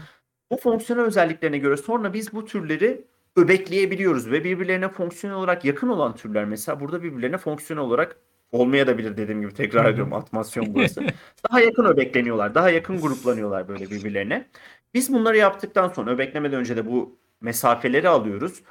bu 0.51 0.57
fonksiyonel 0.57 1.05
özelliklerine 1.05 1.59
göre 1.59 1.77
sonra 1.77 2.12
biz 2.12 2.33
bu 2.33 2.45
türleri 2.45 3.05
öbekleyebiliyoruz 3.37 4.31
ve 4.31 4.45
birbirlerine 4.45 4.88
fonksiyonel 4.88 5.38
olarak 5.38 5.64
yakın 5.64 5.88
olan 5.88 6.16
türler 6.16 6.45
mesela 6.45 6.81
burada 6.81 7.03
birbirlerine 7.03 7.38
fonksiyonel 7.38 7.85
olarak 7.85 8.16
olmaya 8.53 8.87
da 8.87 8.99
bilir 8.99 9.16
dediğim 9.16 9.40
gibi 9.40 9.55
tekrar 9.55 9.93
ediyorum 9.93 10.12
atmasyon 10.12 10.66
burası. 10.75 11.03
daha 11.51 11.61
yakın 11.61 11.85
öbekleniyorlar, 11.85 12.55
daha 12.55 12.71
yakın 12.71 13.01
gruplanıyorlar 13.01 13.69
böyle 13.69 13.90
birbirlerine. 13.90 14.49
Biz 14.95 15.12
bunları 15.12 15.37
yaptıktan 15.37 15.88
sonra 15.88 16.11
öbeklemeden 16.11 16.61
önce 16.61 16.77
de 16.77 16.87
bu 16.87 17.19
mesafeleri 17.40 18.09
alıyoruz. 18.09 18.62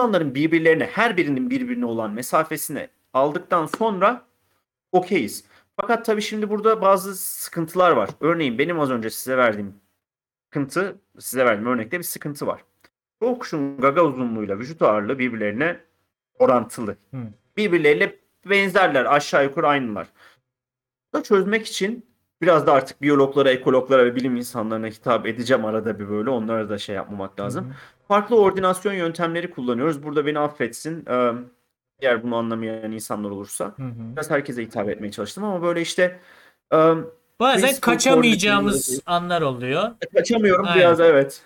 İnsanların 0.00 0.34
birbirlerine 0.34 0.86
her 0.86 1.16
birinin 1.16 1.50
birbirine 1.50 1.84
olan 1.84 2.10
mesafesini 2.10 2.88
aldıktan 3.12 3.66
sonra 3.66 4.26
okeyiz. 4.92 5.44
Fakat 5.80 6.04
tabii 6.04 6.22
şimdi 6.22 6.50
burada 6.50 6.80
bazı 6.80 7.14
sıkıntılar 7.16 7.90
var. 7.90 8.10
Örneğin 8.20 8.58
benim 8.58 8.80
az 8.80 8.90
önce 8.90 9.10
size 9.10 9.36
verdiğim 9.36 9.74
sıkıntı, 10.44 10.98
size 11.18 11.44
verdiğim 11.44 11.66
örnekte 11.66 11.98
bir 11.98 12.04
sıkıntı 12.04 12.46
var. 12.46 12.64
Çoğu 13.22 13.38
kuşun 13.38 13.76
gaga 13.80 14.02
uzunluğuyla 14.02 14.58
vücut 14.58 14.82
ağırlığı 14.82 15.18
birbirlerine 15.18 15.80
orantılı. 16.38 16.96
Hı. 17.10 17.18
Birbirleriyle 17.56 18.18
benzerler, 18.46 19.04
aşağı 19.04 19.44
yukarı 19.44 19.68
aynılar. 19.68 20.06
Bunu 21.12 21.22
çözmek 21.22 21.66
için 21.66 22.06
biraz 22.42 22.66
da 22.66 22.72
artık 22.72 23.02
biyologlara, 23.02 23.50
ekologlara 23.50 24.04
ve 24.04 24.16
bilim 24.16 24.36
insanlarına 24.36 24.86
hitap 24.86 25.26
edeceğim 25.26 25.64
arada 25.64 25.98
bir 25.98 26.08
böyle. 26.08 26.30
Onlara 26.30 26.68
da 26.68 26.78
şey 26.78 26.96
yapmamak 26.96 27.40
lazım. 27.40 27.64
Hı 27.64 27.68
hı. 27.68 27.74
Farklı 28.08 28.40
ordinasyon 28.40 28.92
yöntemleri 28.92 29.50
kullanıyoruz. 29.50 30.02
Burada 30.02 30.26
beni 30.26 30.38
affetsin. 30.38 31.04
Ee, 31.10 31.32
Eğer 32.02 32.22
bunu 32.22 32.36
anlamayan 32.36 32.92
insanlar 32.92 33.30
olursa. 33.30 33.64
Hı 33.64 33.82
hı. 33.82 33.92
Biraz 34.16 34.30
herkese 34.30 34.62
hitap 34.62 34.88
etmeye 34.88 35.10
çalıştım 35.10 35.44
ama 35.44 35.62
böyle 35.62 35.80
işte 35.80 36.20
e, 36.72 36.76
Bazen 37.40 37.80
kaçamayacağımız 37.80 39.00
anlar 39.06 39.42
oluyor. 39.42 39.90
kaçamıyorum 40.14 40.64
Aynen. 40.66 40.78
biraz 40.78 41.00
evet. 41.00 41.42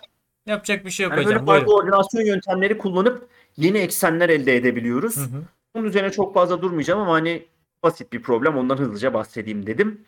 Yapacak 0.47 0.85
bir 0.85 0.91
şey 0.91 1.05
yok 1.05 1.11
Yani 1.13 1.25
böyle 1.27 1.35
hocam. 1.37 1.47
farklı 1.47 1.67
Buyurun. 1.67 1.83
ordinasyon 1.83 2.23
yöntemleri 2.23 2.79
kullanıp 2.79 3.29
yeni 3.57 3.79
eksenler 3.79 4.29
elde 4.29 4.57
edebiliyoruz. 4.57 5.17
Hı 5.17 5.21
hı. 5.21 5.43
Bunun 5.75 5.85
üzerine 5.85 6.11
çok 6.11 6.35
fazla 6.35 6.63
durmayacağım 6.63 7.01
ama 7.01 7.13
hani 7.13 7.47
basit 7.83 8.13
bir 8.13 8.23
problem 8.23 8.57
ondan 8.57 8.77
hızlıca 8.79 9.15
bahsedeyim 9.15 9.67
dedim. 9.67 10.01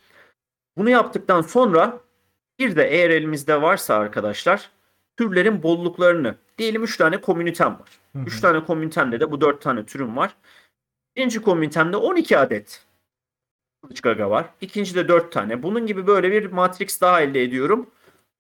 Bunu 0.77 0.91
yaptıktan 0.91 1.41
sonra 1.41 2.01
bir 2.59 2.77
de 2.77 2.89
eğer 2.89 3.11
elimizde 3.11 3.63
varsa 3.63 3.95
arkadaşlar 3.95 4.71
türlerin 5.17 5.63
bolluklarını 5.63 6.35
diyelim 6.59 6.85
3 6.85 6.97
tane 6.97 7.21
komünitem 7.21 7.73
var. 7.73 7.89
Hı 8.13 8.19
hı. 8.19 8.25
3 8.25 8.41
tane 8.41 8.65
komünitemde 8.65 9.21
de 9.21 9.31
bu 9.31 9.41
4 9.41 9.63
tane 9.63 9.87
türüm 9.87 10.17
var. 10.17 10.37
Birinci 11.17 11.43
komünitemde 11.43 11.97
12 11.97 12.39
adet 12.39 12.87
kılıç 13.83 14.01
gaga 14.01 14.31
var. 14.31 14.47
İkincide 14.61 15.09
4 15.09 15.33
tane. 15.33 15.63
Bunun 15.63 15.87
gibi 15.87 16.07
böyle 16.07 16.33
bir 16.33 16.53
matrix 16.53 17.01
daha 17.01 17.21
elde 17.21 17.43
ediyorum. 17.43 17.91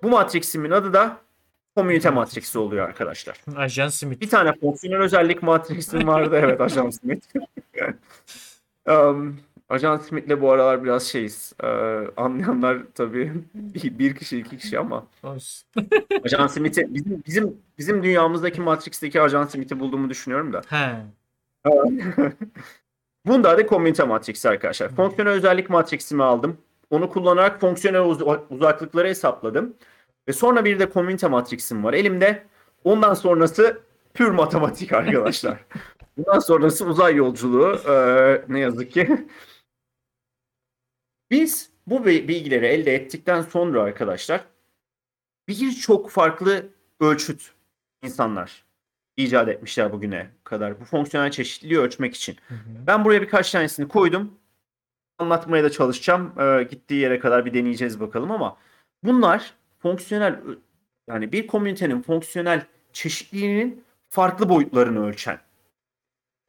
Bu 0.02 0.08
matriximin 0.08 0.70
adı 0.70 0.92
da 0.92 1.16
komünite 1.76 2.10
matriksi 2.10 2.58
oluyor 2.58 2.88
arkadaşlar. 2.88 3.40
Ajan 3.56 3.88
Smith. 3.88 4.20
Bir 4.20 4.28
tane 4.28 4.52
fonksiyonel 4.60 5.00
özellik 5.00 5.42
matrixim 5.42 6.06
vardı. 6.06 6.40
Evet 6.44 6.60
Ajan 6.60 6.90
Smith. 6.90 7.26
um, 8.88 9.40
Ajan 9.68 9.96
Smith'le 9.98 10.40
bu 10.40 10.50
aralar 10.50 10.84
biraz 10.84 11.02
şeyiz. 11.02 11.52
Ee, 11.62 11.66
anlayanlar 12.16 12.78
tabii 12.94 13.32
bir, 13.54 13.98
bir 13.98 14.14
kişi 14.14 14.38
iki 14.38 14.58
kişi 14.58 14.78
ama. 14.78 15.06
Ajan 16.24 16.46
Smith'i 16.46 16.94
bizim 16.94 17.22
bizim 17.26 17.56
bizim 17.78 18.02
dünyamızdaki 18.02 18.60
Matrix'teki 18.60 19.20
Ajan 19.20 19.44
Smith'i 19.44 19.80
bulduğumu 19.80 20.10
düşünüyorum 20.10 20.52
da. 20.52 20.62
He. 20.68 20.96
Bunda 23.26 23.58
da 23.58 23.66
komünite 23.66 24.04
matriksi 24.04 24.48
arkadaşlar. 24.48 24.88
Fonksiyonel 24.88 25.32
özellik 25.32 25.70
matriksimi 25.70 26.22
aldım. 26.22 26.56
Onu 26.90 27.10
kullanarak 27.10 27.60
fonksiyonel 27.60 28.00
uz- 28.00 28.22
uzaklıkları 28.50 29.08
hesapladım. 29.08 29.74
Ve 30.28 30.32
sonra 30.32 30.64
bir 30.64 30.78
de 30.78 30.88
komünite 30.90 31.28
matriksim 31.28 31.84
var 31.84 31.94
elimde. 31.94 32.42
Ondan 32.84 33.14
sonrası 33.14 33.80
pür 34.14 34.30
matematik 34.30 34.92
arkadaşlar. 34.92 35.58
Bundan 36.16 36.38
sonrası 36.38 36.86
uzay 36.86 37.14
yolculuğu. 37.14 37.78
Ee, 37.88 38.42
ne 38.48 38.60
yazık 38.60 38.92
ki. 38.92 39.26
Biz 41.30 41.70
bu 41.86 42.06
bi- 42.06 42.28
bilgileri 42.28 42.66
elde 42.66 42.94
ettikten 42.94 43.42
sonra 43.42 43.82
arkadaşlar 43.82 44.44
birçok 45.48 46.10
farklı 46.10 46.68
ölçüt 47.00 47.52
insanlar 48.02 48.64
icat 49.16 49.48
etmişler 49.48 49.92
bugüne 49.92 50.30
kadar. 50.44 50.80
Bu 50.80 50.84
fonksiyonel 50.84 51.30
çeşitliliği 51.30 51.80
ölçmek 51.80 52.14
için. 52.14 52.36
Hı 52.48 52.54
hı. 52.54 52.86
Ben 52.86 53.04
buraya 53.04 53.22
birkaç 53.22 53.50
tanesini 53.52 53.88
koydum. 53.88 54.38
Anlatmaya 55.18 55.64
da 55.64 55.70
çalışacağım. 55.70 56.40
Ee, 56.40 56.62
gittiği 56.70 57.00
yere 57.00 57.18
kadar 57.18 57.46
bir 57.46 57.54
deneyeceğiz 57.54 58.00
bakalım 58.00 58.30
ama 58.30 58.56
bunlar 59.02 59.54
fonksiyonel 59.78 60.40
yani 61.08 61.32
bir 61.32 61.46
komünitenin 61.46 62.02
fonksiyonel 62.02 62.66
çeşitliliğinin 62.92 63.84
farklı 64.08 64.48
boyutlarını 64.48 65.06
ölçen 65.06 65.40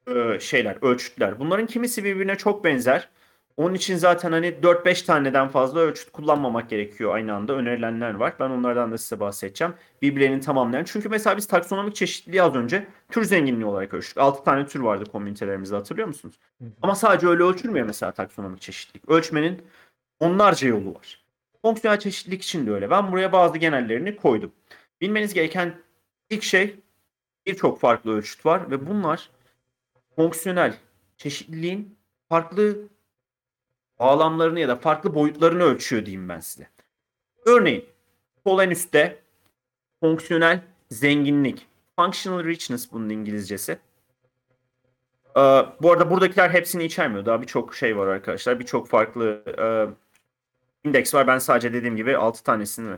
e, 0.07 0.39
şeyler, 0.39 0.77
ölçütler. 0.81 1.39
Bunların 1.39 1.65
kimisi 1.65 2.03
birbirine 2.03 2.35
çok 2.35 2.63
benzer. 2.63 3.09
Onun 3.57 3.73
için 3.73 3.95
zaten 3.95 4.31
hani 4.31 4.47
4-5 4.47 5.05
taneden 5.05 5.47
fazla 5.47 5.79
ölçüt 5.79 6.11
kullanmamak 6.11 6.69
gerekiyor 6.69 7.15
aynı 7.15 7.33
anda. 7.33 7.53
Önerilenler 7.53 8.13
var. 8.13 8.33
Ben 8.39 8.49
onlardan 8.49 8.91
da 8.91 8.97
size 8.97 9.19
bahsedeceğim. 9.19 9.73
Birbirlerinin 10.01 10.39
tamamlayan. 10.39 10.83
Çünkü 10.83 11.09
mesela 11.09 11.37
biz 11.37 11.47
taksonomik 11.47 11.95
çeşitliliği 11.95 12.43
az 12.43 12.55
önce 12.55 12.87
tür 13.11 13.23
zenginliği 13.23 13.65
olarak 13.65 13.93
ölçtük. 13.93 14.17
6 14.17 14.43
tane 14.43 14.65
tür 14.65 14.79
vardı 14.79 15.05
komünitelerimizde 15.11 15.75
hatırlıyor 15.75 16.07
musunuz? 16.07 16.39
Hı 16.61 16.65
hı. 16.65 16.69
Ama 16.81 16.95
sadece 16.95 17.27
öyle 17.27 17.43
ölçülmüyor 17.43 17.85
mesela 17.85 18.11
taksonomik 18.11 18.61
çeşitlilik. 18.61 19.09
Ölçmenin 19.09 19.61
onlarca 20.19 20.67
yolu 20.67 20.95
var. 20.95 21.25
Fonksiyonel 21.61 21.99
çeşitlilik 21.99 22.43
için 22.43 22.67
de 22.67 22.71
öyle. 22.71 22.89
Ben 22.89 23.11
buraya 23.11 23.31
bazı 23.31 23.57
genellerini 23.57 24.15
koydum. 24.15 24.51
Bilmeniz 25.01 25.33
gereken 25.33 25.75
ilk 26.29 26.43
şey 26.43 26.75
birçok 27.45 27.79
farklı 27.79 28.17
ölçüt 28.17 28.45
var 28.45 28.71
ve 28.71 28.87
bunlar 28.87 29.29
fonksiyonel 30.15 30.73
çeşitliliğin 31.17 31.97
farklı 32.29 32.77
bağlamlarını 33.99 34.59
ya 34.59 34.67
da 34.67 34.75
farklı 34.75 35.15
boyutlarını 35.15 35.63
ölçüyor 35.63 36.05
diyeyim 36.05 36.29
ben 36.29 36.39
size. 36.39 36.67
Örneğin 37.45 37.85
sol 38.43 38.59
en 38.59 38.69
üstte 38.69 39.19
fonksiyonel 39.99 40.61
zenginlik. 40.91 41.67
Functional 41.99 42.43
richness 42.43 42.91
bunun 42.91 43.09
İngilizcesi. 43.09 43.79
Ee, 45.37 45.65
bu 45.81 45.91
arada 45.91 46.11
buradakiler 46.11 46.49
hepsini 46.49 46.83
içermiyor. 46.83 47.25
Daha 47.25 47.41
birçok 47.41 47.75
şey 47.75 47.97
var 47.97 48.07
arkadaşlar. 48.07 48.59
Birçok 48.59 48.87
farklı 48.87 49.43
e, 49.59 49.65
indeks 50.89 51.13
var. 51.13 51.27
Ben 51.27 51.37
sadece 51.39 51.73
dediğim 51.73 51.95
gibi 51.95 52.17
6 52.17 52.43
tanesini 52.43 52.97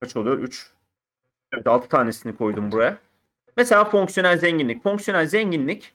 kaç 0.00 0.16
oluyor? 0.16 0.38
3 0.38 0.70
Evet 1.52 1.66
6 1.66 1.88
tanesini 1.88 2.36
koydum 2.36 2.72
buraya. 2.72 2.98
Mesela 3.56 3.84
fonksiyonel 3.84 4.38
zenginlik. 4.38 4.82
Fonksiyonel 4.82 5.26
zenginlik 5.26 5.94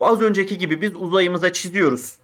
az 0.00 0.22
önceki 0.22 0.58
gibi 0.58 0.80
biz 0.80 0.96
uzayımıza 0.96 1.52
çiziyoruz. 1.52 2.19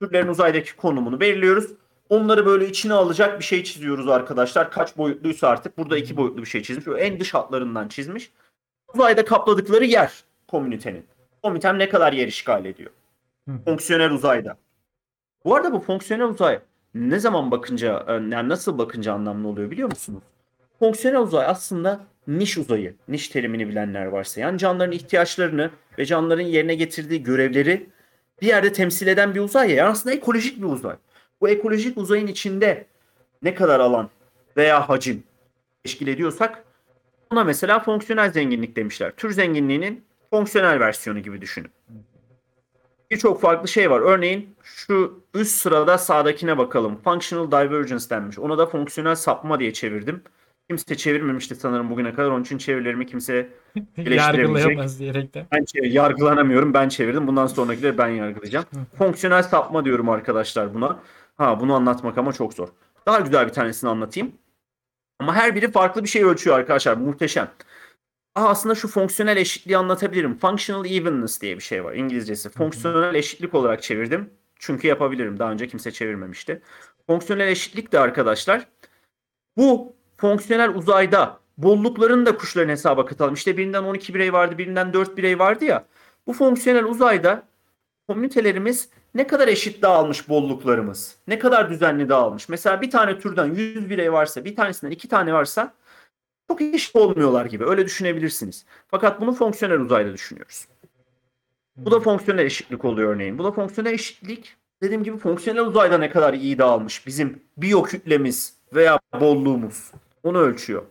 Türlerin 0.00 0.28
uzaydaki 0.28 0.76
konumunu 0.76 1.20
belirliyoruz. 1.20 1.70
Onları 2.08 2.46
böyle 2.46 2.68
içine 2.68 2.94
alacak 2.94 3.38
bir 3.38 3.44
şey 3.44 3.64
çiziyoruz 3.64 4.08
arkadaşlar. 4.08 4.70
Kaç 4.70 4.96
boyutluysa 4.96 5.48
artık. 5.48 5.78
Burada 5.78 5.98
iki 5.98 6.16
boyutlu 6.16 6.42
bir 6.42 6.46
şey 6.46 6.62
çizmiş. 6.62 6.88
O 6.88 6.96
en 6.96 7.20
dış 7.20 7.34
hatlarından 7.34 7.88
çizmiş. 7.88 8.30
Uzayda 8.94 9.24
kapladıkları 9.24 9.84
yer 9.84 10.24
komünitenin. 10.48 11.06
Komünitem 11.42 11.78
ne 11.78 11.88
kadar 11.88 12.12
yer 12.12 12.28
işgal 12.28 12.64
ediyor? 12.64 12.90
Fonksiyonel 13.64 14.10
uzayda. 14.10 14.56
Bu 15.44 15.54
arada 15.54 15.72
bu 15.72 15.80
fonksiyonel 15.80 16.26
uzay 16.26 16.60
ne 16.94 17.18
zaman 17.18 17.50
bakınca, 17.50 18.04
e, 18.08 18.12
yani 18.12 18.48
nasıl 18.48 18.78
bakınca 18.78 19.12
anlamlı 19.12 19.48
oluyor 19.48 19.70
biliyor 19.70 19.90
musunuz? 19.90 20.22
Fonksiyonel 20.78 21.20
uzay 21.20 21.46
aslında 21.46 22.00
niş 22.26 22.58
uzayı, 22.58 22.94
niş 23.08 23.28
terimini 23.28 23.68
bilenler 23.68 24.06
varsa 24.06 24.40
yani 24.40 24.58
canlıların 24.58 24.92
ihtiyaçlarını 24.92 25.70
ve 25.98 26.04
canlıların 26.04 26.42
yerine 26.42 26.74
getirdiği 26.74 27.22
görevleri 27.22 27.90
bir 28.42 28.46
yerde 28.46 28.72
temsil 28.72 29.06
eden 29.06 29.34
bir 29.34 29.40
uzay 29.40 29.70
ya. 29.70 29.76
Yani 29.76 29.88
aslında 29.88 30.14
ekolojik 30.14 30.58
bir 30.58 30.66
uzay. 30.66 30.96
Bu 31.40 31.48
ekolojik 31.48 31.98
uzayın 31.98 32.26
içinde 32.26 32.86
ne 33.42 33.54
kadar 33.54 33.80
alan 33.80 34.10
veya 34.56 34.88
hacim 34.88 35.22
teşkil 35.84 36.06
ediyorsak 36.06 36.64
ona 37.30 37.44
mesela 37.44 37.80
fonksiyonel 37.80 38.32
zenginlik 38.32 38.76
demişler. 38.76 39.12
Tür 39.16 39.30
zenginliğinin 39.30 40.04
fonksiyonel 40.30 40.80
versiyonu 40.80 41.20
gibi 41.20 41.40
düşünün. 41.40 41.70
Birçok 43.10 43.40
farklı 43.40 43.68
şey 43.68 43.90
var. 43.90 44.00
Örneğin 44.00 44.56
şu 44.62 45.22
üst 45.34 45.60
sırada 45.60 45.98
sağdakine 45.98 46.58
bakalım. 46.58 47.00
Functional 47.04 47.46
divergence 47.46 48.10
denmiş. 48.10 48.38
Ona 48.38 48.58
da 48.58 48.66
fonksiyonel 48.66 49.14
sapma 49.14 49.60
diye 49.60 49.72
çevirdim. 49.72 50.22
Kimse 50.70 50.96
çevirmemişti 50.96 51.54
sanırım 51.54 51.90
bugüne 51.90 52.14
kadar. 52.14 52.30
Onun 52.30 52.42
için 52.42 52.58
çevirilerimi 52.58 53.06
kimse 53.06 53.48
Yargılayamaz 53.96 54.98
diyerekten. 54.98 55.46
ben 55.52 55.64
çevir- 55.64 55.90
yargılanamıyorum. 55.92 56.74
Ben 56.74 56.88
çevirdim. 56.88 57.26
Bundan 57.26 57.46
sonrakileri 57.46 57.98
ben 57.98 58.08
yargılayacağım. 58.08 58.64
Fonksiyonel 58.98 59.42
sapma 59.42 59.84
diyorum 59.84 60.08
arkadaşlar 60.08 60.74
buna. 60.74 60.98
Ha 61.36 61.60
bunu 61.60 61.74
anlatmak 61.74 62.18
ama 62.18 62.32
çok 62.32 62.54
zor. 62.54 62.68
Daha 63.06 63.20
güzel 63.20 63.46
bir 63.46 63.52
tanesini 63.52 63.90
anlatayım. 63.90 64.32
Ama 65.20 65.34
her 65.34 65.54
biri 65.54 65.70
farklı 65.70 66.04
bir 66.04 66.08
şey 66.08 66.24
ölçüyor 66.24 66.58
arkadaşlar. 66.58 66.96
Muhteşem. 66.96 67.50
Aa, 68.34 68.48
aslında 68.48 68.74
şu 68.74 68.88
fonksiyonel 68.88 69.36
eşitliği 69.36 69.76
anlatabilirim. 69.78 70.38
Functional 70.38 70.86
evenness 70.90 71.40
diye 71.40 71.56
bir 71.56 71.62
şey 71.62 71.84
var 71.84 71.94
İngilizcesi. 71.94 72.48
Fonksiyonel 72.48 73.14
eşitlik 73.14 73.54
olarak 73.54 73.82
çevirdim. 73.82 74.30
Çünkü 74.58 74.88
yapabilirim. 74.88 75.38
Daha 75.38 75.52
önce 75.52 75.68
kimse 75.68 75.90
çevirmemişti. 75.90 76.62
Fonksiyonel 77.06 77.48
eşitlik 77.48 77.92
de 77.92 77.98
arkadaşlar 77.98 78.68
bu 79.56 79.99
fonksiyonel 80.20 80.74
uzayda 80.74 81.40
bolluklarını 81.58 82.26
da 82.26 82.36
kuşların 82.36 82.68
hesaba 82.68 83.06
katalım. 83.06 83.34
İşte 83.34 83.56
birinden 83.56 83.82
12 83.82 84.14
birey 84.14 84.32
vardı, 84.32 84.58
birinden 84.58 84.92
4 84.92 85.16
birey 85.16 85.38
vardı 85.38 85.64
ya. 85.64 85.84
Bu 86.26 86.32
fonksiyonel 86.32 86.84
uzayda 86.84 87.42
komünitelerimiz 88.08 88.88
ne 89.14 89.26
kadar 89.26 89.48
eşit 89.48 89.82
dağılmış 89.82 90.28
bolluklarımız, 90.28 91.16
ne 91.26 91.38
kadar 91.38 91.70
düzenli 91.70 92.08
dağılmış. 92.08 92.48
Mesela 92.48 92.82
bir 92.82 92.90
tane 92.90 93.18
türden 93.18 93.54
100 93.54 93.90
birey 93.90 94.12
varsa, 94.12 94.44
bir 94.44 94.56
tanesinden 94.56 94.90
2 94.90 95.08
tane 95.08 95.32
varsa 95.32 95.74
çok 96.48 96.60
eşit 96.60 96.96
olmuyorlar 96.96 97.46
gibi. 97.46 97.64
Öyle 97.64 97.84
düşünebilirsiniz. 97.84 98.64
Fakat 98.88 99.20
bunu 99.20 99.32
fonksiyonel 99.32 99.80
uzayda 99.80 100.12
düşünüyoruz. 100.12 100.66
Bu 101.76 101.90
da 101.90 102.00
fonksiyonel 102.00 102.44
eşitlik 102.44 102.84
oluyor 102.84 103.14
örneğin. 103.14 103.38
Bu 103.38 103.44
da 103.44 103.52
fonksiyonel 103.52 103.92
eşitlik 103.92 104.56
dediğim 104.82 105.04
gibi 105.04 105.16
fonksiyonel 105.16 105.66
uzayda 105.66 105.98
ne 105.98 106.10
kadar 106.10 106.34
iyi 106.34 106.58
dağılmış 106.58 107.06
bizim 107.06 107.42
biyokütlemiz 107.56 108.54
veya 108.74 108.98
bolluğumuz 109.20 109.92
onu 110.22 110.38
ölçüyor 110.38 110.82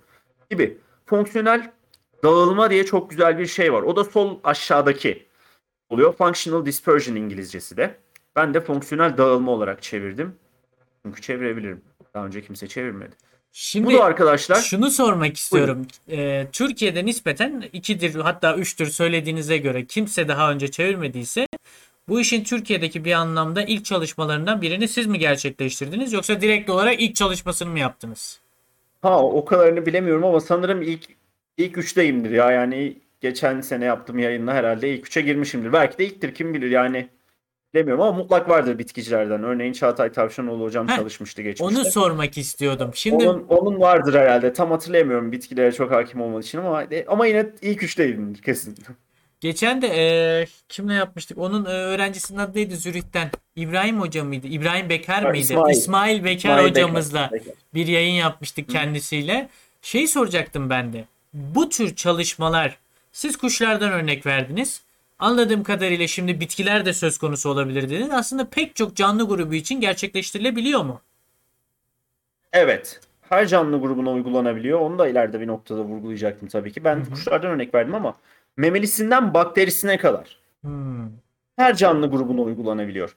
gibi. 0.50 0.78
Fonksiyonel 1.06 1.72
dağılma 2.24 2.70
diye 2.70 2.86
çok 2.86 3.10
güzel 3.10 3.40
bir 3.40 3.46
şey 3.46 3.74
var. 3.74 3.82
O 3.82 3.96
da 3.96 4.04
sol 4.04 4.40
aşağıdaki 4.44 5.26
oluyor. 5.90 6.14
Functional 6.14 6.66
dispersion 6.66 7.16
İngilizcesi 7.16 7.78
de. 7.78 7.96
Ben 8.36 8.54
de 8.54 8.62
fonksiyonel 8.62 9.18
dağılma 9.18 9.52
olarak 9.52 9.84
çevirdim. 9.84 10.36
Çünkü 11.06 11.22
çevirebilirim. 11.22 11.82
Daha 12.14 12.26
önce 12.26 12.42
kimse 12.42 12.68
çevirmedi. 12.68 13.16
Şimdi 13.52 13.88
Bu 13.88 13.94
da 13.94 14.04
arkadaşlar 14.04 14.56
şunu 14.56 14.92
sormak 14.92 15.38
istiyorum. 15.38 15.88
Ee, 16.12 16.48
Türkiye'de 16.52 17.06
nispeten 17.06 17.64
ikidir 17.74 18.16
hatta 18.16 18.56
üçtür 18.56 18.86
söylediğinize 18.86 19.58
göre 19.58 19.86
kimse 19.86 20.28
daha 20.28 20.52
önce 20.52 20.72
çevirmediyse 20.72 21.48
bu 22.10 22.22
işin 22.22 22.44
Türkiye'deki 22.44 23.06
bir 23.06 23.12
anlamda 23.12 23.64
ilk 23.64 23.86
çalışmalarından 23.86 24.62
birini 24.62 24.88
siz 24.88 25.08
mi 25.08 25.20
gerçekleştirdiniz 25.20 26.14
yoksa 26.14 26.42
direkt 26.42 26.70
olarak 26.70 27.02
ilk 27.02 27.16
çalışmasını 27.16 27.70
mı 27.70 27.80
yaptınız? 27.80 28.40
Ha 29.02 29.24
o 29.24 29.46
kadarını 29.46 29.86
bilemiyorum 29.86 30.24
ama 30.24 30.40
sanırım 30.40 30.82
ilk 30.82 31.06
ilk 31.58 31.78
üçteyimdir 31.78 32.32
ya. 32.32 32.52
Yani 32.52 32.98
geçen 33.22 33.62
sene 33.62 33.86
yaptığım 33.86 34.20
yayınla 34.20 34.54
herhalde 34.54 34.90
ilk 34.90 35.08
üçe 35.08 35.22
girmişimdir. 35.22 35.74
Belki 35.74 35.98
de 35.98 36.06
ilktir 36.06 36.34
kim 36.34 36.54
bilir 36.54 36.72
yani. 36.72 37.10
Bilemiyorum 37.74 38.04
ama 38.04 38.18
mutlak 38.18 38.50
vardır 38.50 38.80
bitkicilerden. 38.80 39.44
Örneğin 39.44 39.74
Çağatay 39.74 40.12
Tavşanoğlu 40.12 40.64
hocam 40.64 40.88
Heh, 40.88 40.96
çalışmıştı 40.96 41.42
geçmişte. 41.42 41.80
Onu 41.80 41.86
sormak 41.86 42.38
istiyordum. 42.38 42.92
Şimdi 42.94 43.30
Onun, 43.30 43.46
onun 43.48 43.80
vardır 43.80 44.14
herhalde. 44.14 44.54
Tam 44.54 44.72
hatırlayamıyorum 44.72 45.32
bitkilere 45.32 45.72
çok 45.72 45.92
hakim 45.92 46.22
olmadığı 46.22 46.44
için 46.44 46.58
ama 46.58 46.84
ama 47.08 47.26
yine 47.26 47.50
ilk 47.62 47.84
üçteyimdir 47.84 48.42
kesin. 48.42 48.76
Geçen 49.40 49.82
de 49.82 49.88
e, 49.88 50.46
kimle 50.70 50.94
yapmıştık? 50.94 51.38
Onun 51.38 51.66
e, 51.66 51.70
öğrencisinin 51.70 52.40
adı 52.40 52.58
neydi 52.58 52.76
Zürih'ten? 52.78 53.32
İbrahim 53.56 54.02
Hoca 54.02 54.24
mıydı? 54.24 54.48
İbrahim 54.48 54.90
Bekar 54.90 55.24
mıydı? 55.24 55.38
İsmail. 55.38 55.74
İsmail 55.76 56.24
Bekar 56.24 56.50
İsmail 56.50 56.70
hocamızla 56.70 57.30
Bekar. 57.32 57.54
bir 57.74 57.88
yayın 57.88 58.14
yapmıştık 58.14 58.70
kendisiyle. 58.70 59.50
Şey 59.82 60.08
soracaktım 60.08 60.70
ben 60.70 60.94
de. 60.94 61.06
Bu 61.34 61.70
tür 61.70 61.96
çalışmalar 61.96 62.78
siz 63.12 63.38
kuşlardan 63.38 63.92
örnek 63.92 64.26
verdiniz. 64.26 64.82
Anladığım 65.20 65.64
kadarıyla 65.64 66.08
şimdi 66.08 66.40
bitkiler 66.40 66.86
de 66.86 66.94
söz 66.94 67.18
konusu 67.18 67.50
olabilir 67.50 67.84
dediniz. 67.90 68.12
Aslında 68.12 68.50
pek 68.50 68.76
çok 68.76 68.96
canlı 68.96 69.28
grubu 69.28 69.54
için 69.54 69.82
gerçekleştirilebiliyor 69.82 70.82
mu? 70.84 71.02
Evet. 72.54 73.00
Her 73.30 73.48
canlı 73.48 73.80
grubuna 73.80 74.12
uygulanabiliyor. 74.12 74.80
Onu 74.80 75.00
da 75.00 75.08
ileride 75.08 75.40
bir 75.42 75.48
noktada 75.48 75.82
vurgulayacaktım 75.82 76.48
tabii 76.48 76.72
ki. 76.72 76.84
Ben 76.84 77.06
kuşlardan 77.06 77.52
örnek 77.52 77.74
verdim 77.76 77.96
ama 77.96 78.16
memelisinden 78.60 79.34
bakterisine 79.34 79.98
kadar 79.98 80.40
Hmm. 80.62 81.10
her 81.56 81.76
canlı 81.76 82.08
grubuna 82.12 82.42
uygulanabiliyor. 82.42 83.16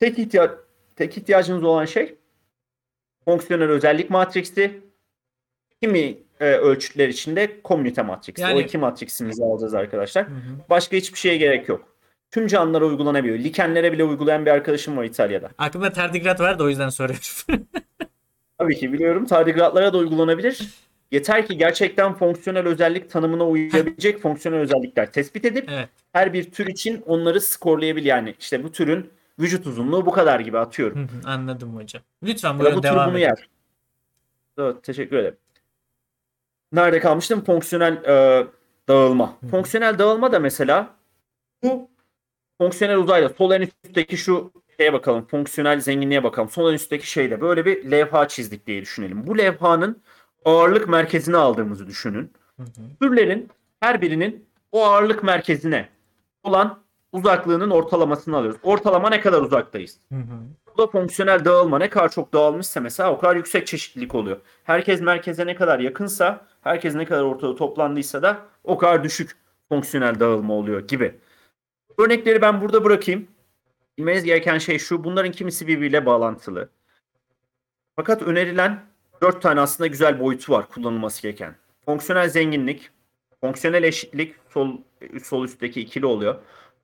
Tek 0.00 0.18
ihtiyaç 0.18 0.50
tek 0.96 1.16
ihtiyacınız 1.18 1.64
olan 1.64 1.84
şey 1.84 2.14
fonksiyonel 3.24 3.68
özellik 3.68 4.10
matriksi. 4.10 4.80
Kimi 5.82 6.18
e, 6.40 6.44
ölçütler 6.46 7.08
içinde 7.08 7.62
komünite 7.62 8.02
matriksi. 8.02 8.42
Yani- 8.42 8.54
O 8.56 8.60
iki 8.60 8.78
matriksimizi 8.78 9.44
alacağız 9.44 9.74
arkadaşlar. 9.74 10.26
Hı 10.28 10.30
hı. 10.34 10.38
Başka 10.70 10.96
hiçbir 10.96 11.18
şeye 11.18 11.36
gerek 11.36 11.68
yok. 11.68 11.84
Tüm 12.30 12.46
canlılara 12.46 12.84
uygulanabiliyor. 12.84 13.38
Likenlere 13.38 13.92
bile 13.92 14.04
uygulayan 14.04 14.46
bir 14.46 14.50
arkadaşım 14.50 14.96
var 14.96 15.04
İtalya'da. 15.04 15.50
Aklımda 15.58 15.92
tardigrat 15.92 16.40
var 16.40 16.58
da 16.58 16.64
o 16.64 16.68
yüzden 16.68 16.88
soruyorum. 16.88 17.24
Tabii 18.58 18.76
ki 18.76 18.92
biliyorum. 18.92 19.26
Tardigratlara 19.26 19.92
da 19.92 19.98
uygulanabilir. 19.98 20.68
Yeter 21.10 21.46
ki 21.46 21.58
gerçekten 21.58 22.14
fonksiyonel 22.14 22.66
özellik 22.66 23.10
tanımına 23.10 23.46
uyabilecek 23.46 24.20
fonksiyonel 24.20 24.60
özellikler 24.60 25.12
tespit 25.12 25.44
edip 25.44 25.68
evet. 25.70 25.88
her 26.12 26.32
bir 26.32 26.50
tür 26.50 26.66
için 26.66 27.02
onları 27.06 27.40
skorlayabil 27.40 28.04
yani 28.04 28.34
işte 28.38 28.64
bu 28.64 28.72
türün 28.72 29.10
vücut 29.38 29.66
uzunluğu 29.66 30.06
bu 30.06 30.10
kadar 30.10 30.40
gibi 30.40 30.58
atıyorum. 30.58 30.98
Hı 30.98 31.02
hı, 31.02 31.30
Anladım 31.30 31.76
hocam. 31.76 32.02
Lütfen 32.22 32.58
buyurun 32.58 32.78
bu 32.78 32.82
devam 32.82 33.10
edin. 33.10 33.20
yer. 33.20 33.48
Evet, 34.58 34.82
teşekkür 34.82 35.16
ederim. 35.16 35.36
Nerede 36.72 37.00
kalmıştım? 37.00 37.44
Fonksiyonel 37.44 38.04
e, 38.04 38.46
dağılma. 38.88 39.36
Hı. 39.40 39.46
Fonksiyonel 39.46 39.98
dağılma 39.98 40.32
da 40.32 40.38
mesela 40.38 40.94
bu 41.62 41.90
fonksiyonel 42.58 42.98
uzayda 42.98 43.28
sol 43.28 43.50
en 43.50 43.60
üstteki 43.60 44.16
şu 44.16 44.52
şeye 44.76 44.92
bakalım. 44.92 45.26
Fonksiyonel 45.26 45.80
zenginliğe 45.80 46.24
bakalım. 46.24 46.50
Sol 46.50 46.70
en 46.70 46.74
üstteki 46.74 47.10
şeyde 47.10 47.40
böyle 47.40 47.64
bir 47.64 47.90
levha 47.90 48.28
çizdik 48.28 48.66
diye 48.66 48.82
düşünelim. 48.82 49.26
Bu 49.26 49.38
levhanın 49.38 50.02
ağırlık 50.44 50.88
merkezine 50.88 51.36
aldığımızı 51.36 51.86
düşünün. 51.86 52.32
Hı 52.56 52.62
hı. 52.62 52.68
Türlerin 53.00 53.48
her 53.80 54.00
birinin 54.00 54.46
o 54.72 54.84
ağırlık 54.84 55.22
merkezine 55.22 55.88
olan 56.42 56.78
uzaklığının 57.12 57.70
ortalamasını 57.70 58.36
alıyoruz. 58.36 58.60
Ortalama 58.62 59.08
ne 59.10 59.20
kadar 59.20 59.42
uzaktayız? 59.42 59.98
Hı 60.12 60.18
hı. 60.18 60.40
Bu 60.74 60.78
da 60.82 60.86
fonksiyonel 60.86 61.44
dağılma 61.44 61.78
ne 61.78 61.90
kadar 61.90 62.08
çok 62.08 62.32
dağılmışsa 62.32 62.80
mesela 62.80 63.12
o 63.12 63.18
kadar 63.18 63.36
yüksek 63.36 63.66
çeşitlilik 63.66 64.14
oluyor. 64.14 64.40
Herkes 64.64 65.00
merkeze 65.00 65.46
ne 65.46 65.54
kadar 65.54 65.78
yakınsa, 65.78 66.46
herkes 66.60 66.94
ne 66.94 67.04
kadar 67.04 67.22
ortada 67.22 67.56
toplandıysa 67.56 68.22
da 68.22 68.38
o 68.64 68.78
kadar 68.78 69.04
düşük 69.04 69.36
fonksiyonel 69.68 70.20
dağılma 70.20 70.54
oluyor 70.54 70.88
gibi. 70.88 71.14
Örnekleri 71.98 72.42
ben 72.42 72.60
burada 72.60 72.84
bırakayım. 72.84 73.28
Bilmeniz 73.98 74.24
gereken 74.24 74.58
şey 74.58 74.78
şu. 74.78 75.04
Bunların 75.04 75.32
kimisi 75.32 75.66
birbiriyle 75.66 76.06
bağlantılı. 76.06 76.68
Fakat 77.96 78.22
önerilen 78.22 78.89
dört 79.22 79.42
tane 79.42 79.60
aslında 79.60 79.86
güzel 79.86 80.20
boyutu 80.20 80.52
var 80.52 80.68
kullanılması 80.68 81.22
gereken. 81.22 81.54
Fonksiyonel 81.84 82.28
zenginlik, 82.28 82.90
fonksiyonel 83.40 83.82
eşitlik 83.82 84.34
sol, 84.50 84.76
sol 85.22 85.44
üstteki 85.44 85.80
ikili 85.80 86.06
oluyor. 86.06 86.34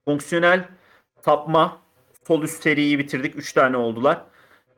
Fonksiyonel 0.04 0.68
sapma, 1.24 1.78
sol 2.26 2.42
üst 2.42 2.62
seriyi 2.62 2.98
bitirdik. 2.98 3.36
Üç 3.36 3.52
tane 3.52 3.76
oldular. 3.76 4.22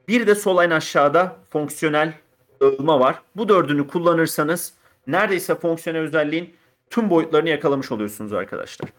Bir 0.09 0.27
de 0.27 0.35
sol 0.35 0.65
en 0.65 0.71
aşağıda 0.71 1.37
fonksiyonel 1.51 2.13
dağılma 2.61 3.01
var. 3.01 3.23
Bu 3.37 3.49
dördünü 3.49 3.87
kullanırsanız 3.87 4.75
neredeyse 5.07 5.55
fonksiyonel 5.55 6.03
özelliğin 6.03 6.57
tüm 6.91 7.11
boyutlarını 7.11 7.49
yakalamış 7.49 7.93
oluyorsunuz 7.93 8.33
arkadaşlar. 8.33 8.91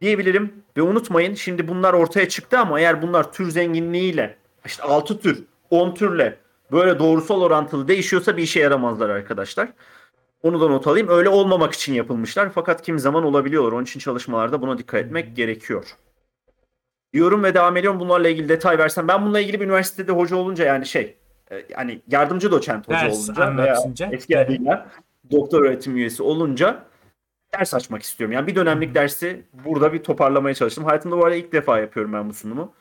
Diyebilirim 0.00 0.52
ve 0.76 0.82
unutmayın 0.82 1.34
şimdi 1.34 1.68
bunlar 1.68 1.92
ortaya 1.92 2.28
çıktı 2.28 2.58
ama 2.58 2.80
eğer 2.80 3.02
bunlar 3.02 3.32
tür 3.32 3.50
zenginliğiyle 3.50 4.36
işte 4.66 4.82
6 4.82 5.20
tür 5.20 5.44
10 5.70 5.94
türle 5.94 6.38
böyle 6.72 6.98
doğrusal 6.98 7.42
orantılı 7.42 7.88
değişiyorsa 7.88 8.36
bir 8.36 8.42
işe 8.42 8.60
yaramazlar 8.60 9.10
arkadaşlar. 9.10 9.68
Onu 10.42 10.60
da 10.60 10.68
not 10.68 10.86
alayım. 10.86 11.08
Öyle 11.08 11.28
olmamak 11.28 11.72
için 11.72 11.94
yapılmışlar 11.94 12.50
fakat 12.54 12.82
kimi 12.82 13.00
zaman 13.00 13.24
olabiliyorlar. 13.24 13.72
Onun 13.72 13.82
için 13.82 14.00
çalışmalarda 14.00 14.62
buna 14.62 14.78
dikkat 14.78 15.00
etmek 15.00 15.36
gerekiyor. 15.36 15.84
diyorum 17.12 17.44
ve 17.44 17.54
devam 17.54 17.76
ediyorum. 17.76 18.00
Bunlarla 18.00 18.28
ilgili 18.28 18.48
detay 18.48 18.78
versem. 18.78 19.08
Ben 19.08 19.22
bununla 19.22 19.40
ilgili 19.40 19.60
bir 19.60 19.64
üniversitede 19.64 20.12
hoca 20.12 20.36
olunca 20.36 20.64
yani 20.64 20.86
şey 20.86 21.16
e, 21.50 21.66
yani 21.68 22.02
yardımcı 22.08 22.50
doçent 22.50 22.88
hoca 22.88 23.00
Ders 23.00 23.28
olunca 23.28 23.56
veya 23.56 23.76
anlatınca. 23.76 24.08
eski 24.12 24.38
adıyla 24.38 24.86
doktor 25.30 25.64
öğretim 25.64 25.96
üyesi 25.96 26.22
olunca 26.22 26.84
ders 27.58 27.74
açmak 27.74 28.02
istiyorum. 28.02 28.32
Yani 28.32 28.46
bir 28.46 28.54
dönemlik 28.54 28.94
dersi 28.94 29.42
burada 29.64 29.92
bir 29.92 30.02
toparlamaya 30.02 30.54
çalıştım. 30.54 30.84
Hayatımda 30.84 31.18
bu 31.18 31.24
arada 31.24 31.36
ilk 31.36 31.52
defa 31.52 31.78
yapıyorum 31.78 32.12
ben 32.12 32.28
bu 32.28 32.34
sunumu. 32.34 32.72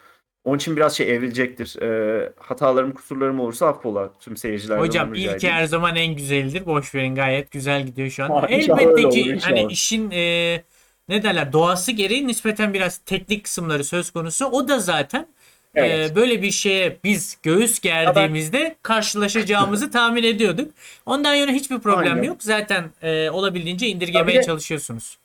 Onun 0.46 0.58
için 0.58 0.76
biraz 0.76 0.98
şey 0.98 1.16
evrilecektir. 1.16 1.82
Ee, 1.82 2.32
hatalarım, 2.40 2.92
kusurlarım 2.92 3.40
olursa 3.40 3.68
affola 3.68 4.10
tüm 4.20 4.38
seyircilerden. 4.38 4.82
Hocam 4.82 5.14
ilk 5.14 5.26
edeyim. 5.32 5.56
her 5.56 5.66
zaman 5.66 5.96
en 5.96 6.16
güzelidir. 6.16 6.66
Boş 6.66 6.96
verin 6.96 7.16
gayet 7.16 7.52
güzel 7.52 7.86
gidiyor 7.86 8.10
şu 8.10 8.24
an. 8.24 8.30
Ha, 8.42 8.48
Elbette 8.50 9.10
ki 9.10 9.32
olur, 9.32 9.42
hani 9.42 9.68
işin 9.72 10.12
e, 10.12 10.64
ne 11.10 11.24
derler 11.24 11.54
doğası 11.54 11.92
gereği 11.92 12.28
nispeten 12.28 12.74
biraz 12.74 12.98
teknik 12.98 13.44
kısımları 13.44 13.84
söz 13.84 14.12
konusu. 14.12 14.46
O 14.46 14.68
da 14.68 14.80
zaten 14.80 15.28
e, 15.76 15.82
Evet. 15.86 16.16
böyle 16.16 16.42
bir 16.42 16.52
şeye 16.52 16.98
biz 17.04 17.38
göğüs 17.44 17.80
gerdiğimizde 17.80 18.76
karşılaşacağımızı 18.84 19.92
tahmin 19.92 20.24
ediyorduk. 20.24 20.72
Ondan 21.06 21.34
yana 21.34 21.52
hiçbir 21.52 21.80
problem 21.80 22.14
Aynen. 22.14 22.24
yok. 22.24 22.38
Zaten 22.44 22.84
e, 23.02 23.30
olabildiğince 23.30 23.88
indirgemeye 23.88 24.40
de- 24.40 24.44
çalışıyorsunuz. 24.44 25.18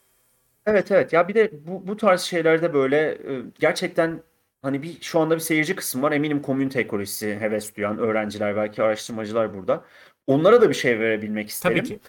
Evet 0.66 0.90
evet 0.90 1.12
ya 1.12 1.28
bir 1.28 1.34
de 1.34 1.50
bu, 1.66 1.88
bu 1.88 1.96
tarz 1.96 2.20
şeylerde 2.22 2.74
böyle 2.74 2.96
e, 3.10 3.42
gerçekten 3.60 4.20
hani 4.62 4.82
bir 4.82 5.00
şu 5.00 5.20
anda 5.20 5.34
bir 5.34 5.40
seyirci 5.40 5.76
kısmı 5.76 6.02
var. 6.02 6.12
Eminim 6.12 6.42
komünite 6.42 6.80
ekolojisi 6.80 7.36
heves 7.40 7.76
duyan 7.76 7.98
öğrenciler 7.98 8.56
belki 8.56 8.82
araştırmacılar 8.82 9.54
burada. 9.54 9.84
Onlara 10.26 10.62
da 10.62 10.68
bir 10.68 10.74
şey 10.74 11.00
verebilmek 11.00 11.48
isterim. 11.48 11.76
Tabii 11.78 11.88
ki. 11.88 12.00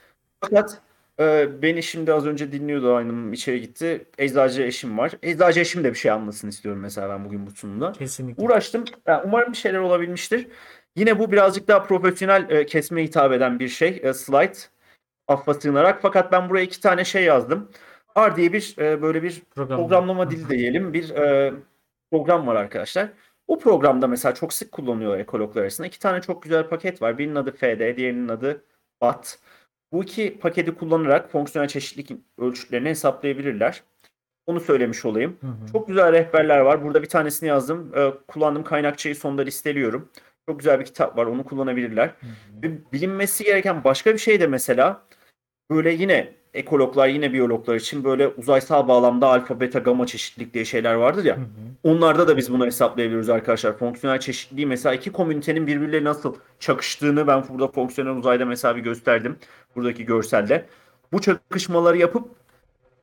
Fakat 0.41 0.81
e, 1.19 1.47
beni 1.61 1.83
şimdi 1.83 2.13
az 2.13 2.25
önce 2.25 2.51
dinliyordu 2.51 2.95
aynım 2.95 3.33
içeri 3.33 3.61
gitti. 3.61 4.05
Eczacı 4.17 4.61
eşim 4.61 4.97
var. 4.97 5.11
Eczacı 5.23 5.59
eşim 5.59 5.83
de 5.83 5.89
bir 5.89 5.97
şey 5.97 6.11
anlasın 6.11 6.47
istiyorum 6.47 6.81
mesela 6.81 7.09
ben 7.09 7.25
bugün 7.25 7.47
bu 7.47 7.51
sunumda. 7.51 7.91
Kesinlikle. 7.91 8.43
Uğraştım. 8.43 8.85
Yani 9.07 9.21
umarım 9.25 9.51
bir 9.51 9.57
şeyler 9.57 9.79
olabilmiştir. 9.79 10.47
Yine 10.95 11.19
bu 11.19 11.31
birazcık 11.31 11.67
daha 11.67 11.83
profesyonel 11.83 12.49
e, 12.49 12.65
kesme 12.65 13.03
hitap 13.03 13.31
eden 13.31 13.59
bir 13.59 13.67
şey. 13.67 14.01
E, 14.03 14.13
slide 14.13 14.57
affa 15.27 15.53
sığınarak. 15.53 15.99
Fakat 16.01 16.31
ben 16.31 16.49
buraya 16.49 16.63
iki 16.63 16.81
tane 16.81 17.05
şey 17.05 17.23
yazdım. 17.23 17.71
R 18.17 18.35
diye 18.35 18.53
bir 18.53 18.75
e, 18.79 19.01
böyle 19.01 19.23
bir 19.23 19.41
Program. 19.55 19.77
programlama 19.79 20.31
dili 20.31 20.49
diyelim. 20.49 20.93
Bir 20.93 21.09
e, 21.09 21.53
program 22.11 22.47
var 22.47 22.55
arkadaşlar. 22.55 23.09
O 23.47 23.59
programda 23.59 24.07
mesela 24.07 24.33
çok 24.33 24.53
sık 24.53 24.71
kullanılıyor 24.71 25.19
ekologlar 25.19 25.61
arasında. 25.61 25.87
İki 25.87 25.99
tane 25.99 26.21
çok 26.21 26.43
güzel 26.43 26.67
paket 26.67 27.01
var. 27.01 27.17
Birinin 27.17 27.35
adı 27.35 27.51
FD, 27.51 27.97
diğerinin 27.97 28.27
adı 28.27 28.63
BAT. 29.01 29.39
Bu 29.91 30.03
iki 30.03 30.39
paketi 30.39 30.75
kullanarak 30.75 31.31
fonksiyonel 31.31 31.67
çeşitlilik 31.69 32.11
ölçütlerini 32.37 32.89
hesaplayabilirler. 32.89 33.83
Onu 34.45 34.59
söylemiş 34.59 35.05
olayım. 35.05 35.37
Hı 35.41 35.47
hı. 35.47 35.71
Çok 35.71 35.87
güzel 35.87 36.11
rehberler 36.11 36.59
var. 36.59 36.83
Burada 36.83 37.01
bir 37.01 37.09
tanesini 37.09 37.49
yazdım. 37.49 37.91
Ee, 37.95 38.13
kullandığım 38.27 38.63
kaynakçayı 38.63 39.15
sonda 39.15 39.41
listeliyorum. 39.41 40.09
Çok 40.49 40.59
güzel 40.59 40.79
bir 40.79 40.85
kitap 40.85 41.17
var. 41.17 41.25
Onu 41.25 41.43
kullanabilirler. 41.43 42.13
Ve 42.63 42.71
bilinmesi 42.93 43.43
gereken 43.43 43.83
başka 43.83 44.13
bir 44.13 44.17
şey 44.17 44.39
de 44.39 44.47
mesela 44.47 45.01
böyle 45.71 45.91
yine 45.91 46.33
ekologlar, 46.57 47.07
yine 47.07 47.33
biyologlar 47.33 47.75
için 47.75 48.03
böyle 48.03 48.27
uzaysal 48.27 48.87
bağlamda 48.87 49.27
alfa, 49.27 49.59
beta, 49.59 49.79
gamma 49.79 50.05
çeşitlilik 50.05 50.53
diye 50.53 50.65
şeyler 50.65 50.93
vardır 50.93 51.25
ya. 51.25 51.37
Hı 51.37 51.41
hı. 51.41 51.45
Onlarda 51.83 52.27
da 52.27 52.37
biz 52.37 52.53
bunu 52.53 52.65
hesaplayabiliyoruz 52.65 53.29
arkadaşlar. 53.29 53.77
Fonksiyonel 53.77 54.19
çeşitliliği 54.19 54.67
mesela 54.67 54.95
iki 54.95 55.11
komünitenin 55.11 55.67
birbirleriyle 55.67 56.03
nasıl 56.03 56.35
çakıştığını 56.59 57.27
ben 57.27 57.43
burada 57.49 57.67
fonksiyonel 57.67 58.15
uzayda 58.15 58.45
mesela 58.45 58.75
bir 58.75 58.81
gösterdim. 58.81 59.37
Buradaki 59.75 60.05
görselde. 60.05 60.65
Bu 61.11 61.21
çakışmaları 61.21 61.97
yapıp 61.97 62.27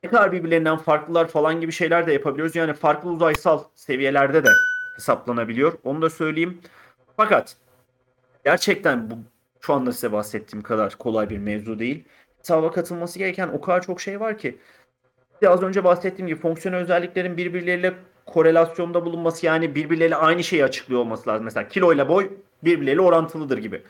ne 0.03 0.09
kadar 0.09 0.31
birbirlerinden 0.31 0.77
farklılar 0.77 1.27
falan 1.27 1.61
gibi 1.61 1.71
şeyler 1.71 2.07
de 2.07 2.13
yapabiliyoruz. 2.13 2.55
Yani 2.55 2.73
farklı 2.73 3.09
uzaysal 3.09 3.63
seviyelerde 3.75 4.43
de 4.43 4.49
hesaplanabiliyor. 4.95 5.73
Onu 5.83 6.01
da 6.01 6.09
söyleyeyim. 6.09 6.61
Fakat 7.17 7.55
gerçekten 8.45 9.09
bu 9.09 9.15
şu 9.61 9.73
anda 9.73 9.91
size 9.91 10.11
bahsettiğim 10.11 10.63
kadar 10.63 10.95
kolay 10.95 11.29
bir 11.29 11.37
mevzu 11.37 11.79
değil. 11.79 12.03
Hesaba 12.45 12.71
katılması 12.71 13.19
gereken 13.19 13.47
o 13.47 13.61
kadar 13.61 13.81
çok 13.81 14.01
şey 14.01 14.19
var 14.19 14.37
ki. 14.37 14.57
De 15.41 15.49
az 15.49 15.63
önce 15.63 15.83
bahsettiğim 15.83 16.27
gibi 16.27 16.39
fonksiyonel 16.39 16.81
özelliklerin 16.81 17.37
birbirleriyle 17.37 17.93
korelasyonda 18.25 19.05
bulunması 19.05 19.45
yani 19.45 19.75
birbirleriyle 19.75 20.15
aynı 20.15 20.43
şeyi 20.43 20.63
açıklıyor 20.63 21.01
olması 21.01 21.29
lazım. 21.29 21.43
Mesela 21.45 21.67
kilo 21.67 21.93
ile 21.93 22.09
boy 22.09 22.31
birbirleriyle 22.63 23.01
orantılıdır 23.01 23.57
gibi. 23.57 23.81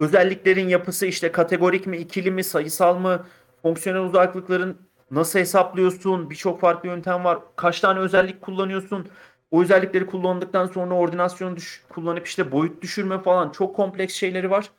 Özelliklerin 0.00 0.68
yapısı 0.68 1.06
işte 1.06 1.32
kategorik 1.32 1.86
mi, 1.86 1.96
ikili 1.96 2.30
mi, 2.30 2.44
sayısal 2.44 2.98
mı, 2.98 3.26
fonksiyonel 3.62 4.02
uzaklıkların 4.02 4.78
nasıl 5.10 5.38
hesaplıyorsun? 5.38 6.30
Birçok 6.30 6.60
farklı 6.60 6.88
yöntem 6.88 7.24
var. 7.24 7.38
Kaç 7.56 7.80
tane 7.80 7.98
özellik 7.98 8.40
kullanıyorsun? 8.40 9.08
O 9.50 9.62
özellikleri 9.62 10.06
kullandıktan 10.06 10.66
sonra 10.66 10.94
ordinasyon 10.94 11.56
düş- 11.56 11.82
kullanıp 11.88 12.26
işte 12.26 12.52
boyut 12.52 12.82
düşürme 12.82 13.18
falan 13.18 13.50
çok 13.50 13.76
kompleks 13.76 14.14
şeyleri 14.14 14.50
var. 14.50 14.70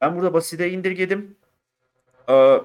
Ben 0.00 0.16
burada 0.16 0.34
basite 0.34 0.70
indirgedim. 0.70 1.36
Ee, 2.28 2.60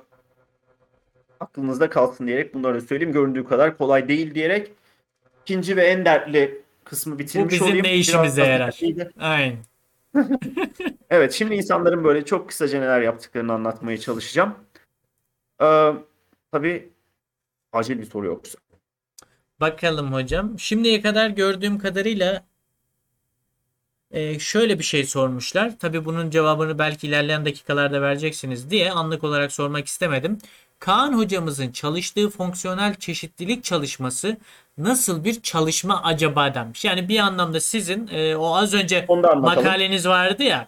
aklınızda 1.39 1.89
kalsın 1.89 2.27
diyerek 2.27 2.53
bunları 2.53 2.81
söyleyeyim. 2.81 3.13
Göründüğü 3.13 3.43
kadar 3.43 3.77
kolay 3.77 4.07
değil 4.07 4.35
diyerek 4.35 4.71
ikinci 5.41 5.77
ve 5.77 5.87
en 5.87 6.05
dertli 6.05 6.61
kısmı 6.83 7.19
bitirmiş 7.19 7.53
bizim 7.53 7.67
olayım. 7.67 7.85
ne 7.85 7.89
Biraz 7.89 7.99
işimize 7.99 8.41
basit 8.41 8.83
yarar? 8.97 9.09
Aynen. 9.19 9.57
Evet, 11.09 11.33
şimdi 11.33 11.55
insanların 11.55 12.03
böyle 12.03 12.25
çok 12.25 12.49
kısaca 12.49 12.79
neler 12.79 13.01
yaptıklarını 13.01 13.53
anlatmaya 13.53 13.97
çalışacağım. 13.97 14.55
Ee, 15.61 15.93
tabii 16.51 16.89
acil 17.73 17.99
bir 17.99 18.05
soru 18.05 18.25
yoksa. 18.25 18.59
Bakalım 19.61 20.13
hocam. 20.13 20.59
Şimdiye 20.59 21.01
kadar 21.01 21.29
gördüğüm 21.29 21.79
kadarıyla 21.79 22.45
e, 24.11 24.39
şöyle 24.39 24.79
bir 24.79 24.83
şey 24.83 25.03
sormuşlar. 25.03 25.79
Tabii 25.79 26.05
bunun 26.05 26.29
cevabını 26.29 26.79
belki 26.79 27.07
ilerleyen 27.07 27.45
dakikalarda 27.45 28.01
vereceksiniz 28.01 28.69
diye 28.69 28.91
anlık 28.91 29.23
olarak 29.23 29.51
sormak 29.51 29.87
istemedim. 29.87 30.37
Kaan 30.79 31.13
hocamızın 31.17 31.71
çalıştığı 31.71 32.29
fonksiyonel 32.29 32.95
çeşitlilik 32.95 33.63
çalışması 33.63 34.37
nasıl 34.77 35.23
bir 35.23 35.41
çalışma 35.41 36.03
acaba 36.03 36.53
demiş. 36.53 36.85
Yani 36.85 37.09
bir 37.09 37.19
anlamda 37.19 37.59
sizin 37.59 38.07
e, 38.07 38.35
o 38.35 38.55
az 38.55 38.73
önce 38.73 39.05
makaleniz 39.35 40.07
vardı 40.07 40.43
ya. 40.43 40.67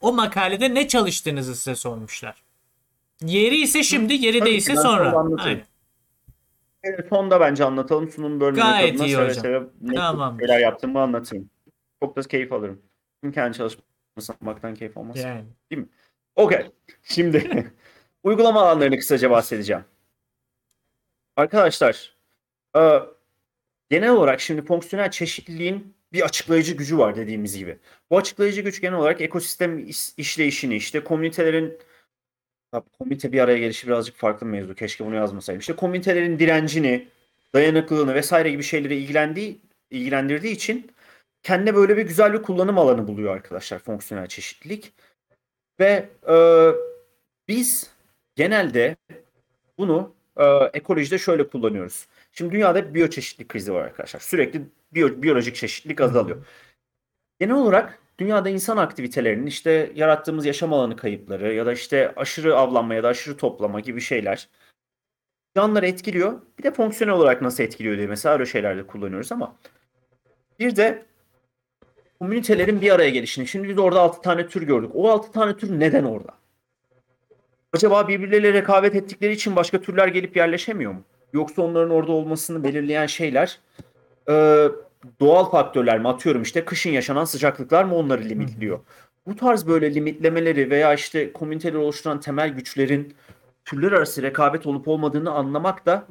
O 0.00 0.12
makalede 0.12 0.74
ne 0.74 0.88
çalıştığınızı 0.88 1.56
size 1.56 1.74
sormuşlar. 1.74 2.42
Yeri 3.24 3.56
ise 3.56 3.82
şimdi, 3.82 4.14
yeri 4.14 4.44
değilse 4.44 4.76
sonra 4.76 5.12
anlatayım. 5.12 5.58
Aynen. 5.58 5.64
Evet, 6.84 7.06
sonda 7.10 7.40
bence 7.40 7.64
anlatalım. 7.64 8.10
Sunum 8.10 8.40
bölümünde 8.40 8.60
Gayet 8.60 9.00
iyi 9.00 9.10
seve 9.10 9.28
hocam. 9.28 9.42
seve 9.42 9.62
ne 9.80 9.94
Tamamdır. 9.94 10.46
şeyler 10.46 10.60
yaptığımı 10.60 11.00
anlatırım. 11.00 11.50
Çok 12.02 12.16
da 12.16 12.22
keyif 12.22 12.52
alırım. 12.52 12.82
Kim 13.22 13.32
kendi 13.32 13.56
çalışmasını 13.56 14.34
yapmaktan 14.34 14.74
keyif 14.74 14.98
almaz. 14.98 15.16
Yani. 15.18 15.44
Okey. 16.36 16.70
Şimdi 17.02 17.70
uygulama 18.22 18.62
alanlarını 18.62 18.98
kısaca 18.98 19.30
bahsedeceğim. 19.30 19.84
Arkadaşlar 21.36 22.16
e, 22.76 22.80
genel 23.90 24.10
olarak 24.10 24.40
şimdi 24.40 24.64
fonksiyonel 24.64 25.10
çeşitliliğin 25.10 25.94
bir 26.12 26.22
açıklayıcı 26.22 26.74
gücü 26.76 26.98
var 26.98 27.16
dediğimiz 27.16 27.58
gibi. 27.58 27.78
Bu 28.10 28.18
açıklayıcı 28.18 28.60
güç 28.60 28.80
genel 28.80 28.98
olarak 28.98 29.20
ekosistem 29.20 29.78
iş- 29.78 30.12
işleyişini 30.16 30.76
işte 30.76 31.04
komünitelerin 31.04 31.78
komünite 32.98 33.32
bir 33.32 33.40
araya 33.40 33.58
gelişi 33.58 33.86
birazcık 33.86 34.16
farklı 34.16 34.46
bir 34.46 34.50
mevzu. 34.52 34.74
Keşke 34.74 35.06
bunu 35.06 35.14
yazmasaydım. 35.14 35.60
İşte 35.60 35.76
komünitelerin 35.76 36.38
direncini, 36.38 37.08
dayanıklılığını 37.54 38.14
vesaire 38.14 38.50
gibi 38.50 38.62
şeyleri 38.62 38.96
ilgilendiği, 38.96 39.58
ilgilendirdiği 39.90 40.54
için 40.54 40.90
kendine 41.42 41.74
böyle 41.74 41.96
bir 41.96 42.02
güzel 42.02 42.32
bir 42.32 42.42
kullanım 42.42 42.78
alanı 42.78 43.08
buluyor 43.08 43.34
arkadaşlar 43.34 43.78
fonksiyonel 43.78 44.26
çeşitlilik. 44.26 44.92
Ve 45.80 46.08
e, 46.28 46.36
biz 47.48 47.90
genelde 48.36 48.96
bunu 49.78 50.14
e, 50.36 50.44
ekolojide 50.74 51.18
şöyle 51.18 51.48
kullanıyoruz. 51.48 52.06
Şimdi 52.32 52.52
dünyada 52.52 52.94
biyoçeşitlilik 52.94 53.48
krizi 53.48 53.72
var 53.72 53.82
arkadaşlar. 53.82 54.20
Sürekli 54.20 54.62
biyo- 54.94 55.22
biyolojik 55.22 55.56
çeşitlilik 55.56 56.00
azalıyor. 56.00 56.46
Genel 57.40 57.54
olarak 57.54 57.98
dünyada 58.18 58.48
insan 58.48 58.76
aktivitelerinin 58.76 59.46
işte 59.46 59.92
yarattığımız 59.94 60.46
yaşam 60.46 60.72
alanı 60.72 60.96
kayıpları 60.96 61.54
ya 61.54 61.66
da 61.66 61.72
işte 61.72 62.12
aşırı 62.16 62.56
avlanma 62.56 62.94
ya 62.94 63.02
da 63.02 63.08
aşırı 63.08 63.36
toplama 63.36 63.80
gibi 63.80 64.00
şeyler 64.00 64.48
canlıları 65.56 65.86
etkiliyor. 65.86 66.40
Bir 66.58 66.62
de 66.62 66.70
fonksiyonel 66.70 67.14
olarak 67.14 67.42
nasıl 67.42 67.64
etkiliyor 67.64 67.96
diye 67.96 68.06
mesela 68.06 68.34
öyle 68.34 68.46
şeylerde 68.46 68.86
kullanıyoruz 68.86 69.32
ama 69.32 69.56
bir 70.58 70.76
de 70.76 71.06
komünitelerin 72.20 72.80
bir 72.80 72.90
araya 72.90 73.10
gelişini. 73.10 73.46
Şimdi 73.46 73.68
biz 73.68 73.78
orada 73.78 74.00
6 74.00 74.22
tane 74.22 74.46
tür 74.46 74.62
gördük. 74.62 74.90
O 74.94 75.10
6 75.10 75.32
tane 75.32 75.56
tür 75.56 75.80
neden 75.80 76.04
orada? 76.04 76.32
Acaba 77.72 78.08
birbirleriyle 78.08 78.52
rekabet 78.52 78.94
ettikleri 78.94 79.32
için 79.32 79.56
başka 79.56 79.80
türler 79.80 80.08
gelip 80.08 80.36
yerleşemiyor 80.36 80.92
mu? 80.92 81.02
Yoksa 81.32 81.62
onların 81.62 81.90
orada 81.90 82.12
olmasını 82.12 82.64
belirleyen 82.64 83.06
şeyler 83.06 83.58
e, 84.28 84.32
doğal 85.20 85.50
faktörler 85.50 85.98
mi? 85.98 86.08
Atıyorum 86.08 86.42
işte 86.42 86.64
kışın 86.64 86.90
yaşanan 86.90 87.24
sıcaklıklar 87.24 87.84
mı 87.84 87.94
onları 87.94 88.24
limitliyor? 88.24 88.80
Bu 89.26 89.36
tarz 89.36 89.66
böyle 89.66 89.94
limitlemeleri 89.94 90.70
veya 90.70 90.94
işte 90.94 91.32
komüniteleri 91.32 91.78
oluşturan 91.78 92.20
temel 92.20 92.48
güçlerin 92.48 93.14
türler 93.64 93.92
arası 93.92 94.22
rekabet 94.22 94.66
olup 94.66 94.88
olmadığını 94.88 95.30
anlamak 95.30 95.86
da 95.86 96.06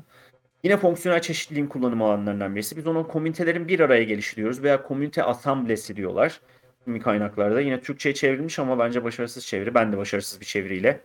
Yine 0.63 0.77
fonksiyonel 0.77 1.21
çeşitliliğin 1.21 1.67
kullanım 1.67 2.01
alanlarından 2.01 2.55
birisi. 2.55 2.77
Biz 2.77 2.87
ona 2.87 3.03
komünitelerin 3.07 3.67
bir 3.67 3.79
araya 3.79 4.03
gelişi 4.03 4.35
diyoruz 4.35 4.63
veya 4.63 4.83
komünite 4.83 5.23
asamblesi 5.23 5.95
diyorlar. 5.95 6.41
Kimi 6.85 7.01
kaynaklarda. 7.01 7.61
Yine 7.61 7.81
Türkçe'ye 7.81 8.15
çevrilmiş 8.15 8.59
ama 8.59 8.79
bence 8.79 9.03
başarısız 9.03 9.45
çeviri. 9.45 9.75
Ben 9.75 9.93
de 9.93 9.97
başarısız 9.97 10.41
bir 10.41 10.45
çeviriyle 10.45 11.01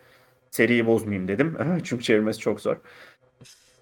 seriyi 0.51 0.87
bozmayayım 0.87 1.27
dedim. 1.27 1.57
Çünkü 1.83 2.03
çevirmesi 2.03 2.39
çok 2.39 2.61
zor. 2.61 2.77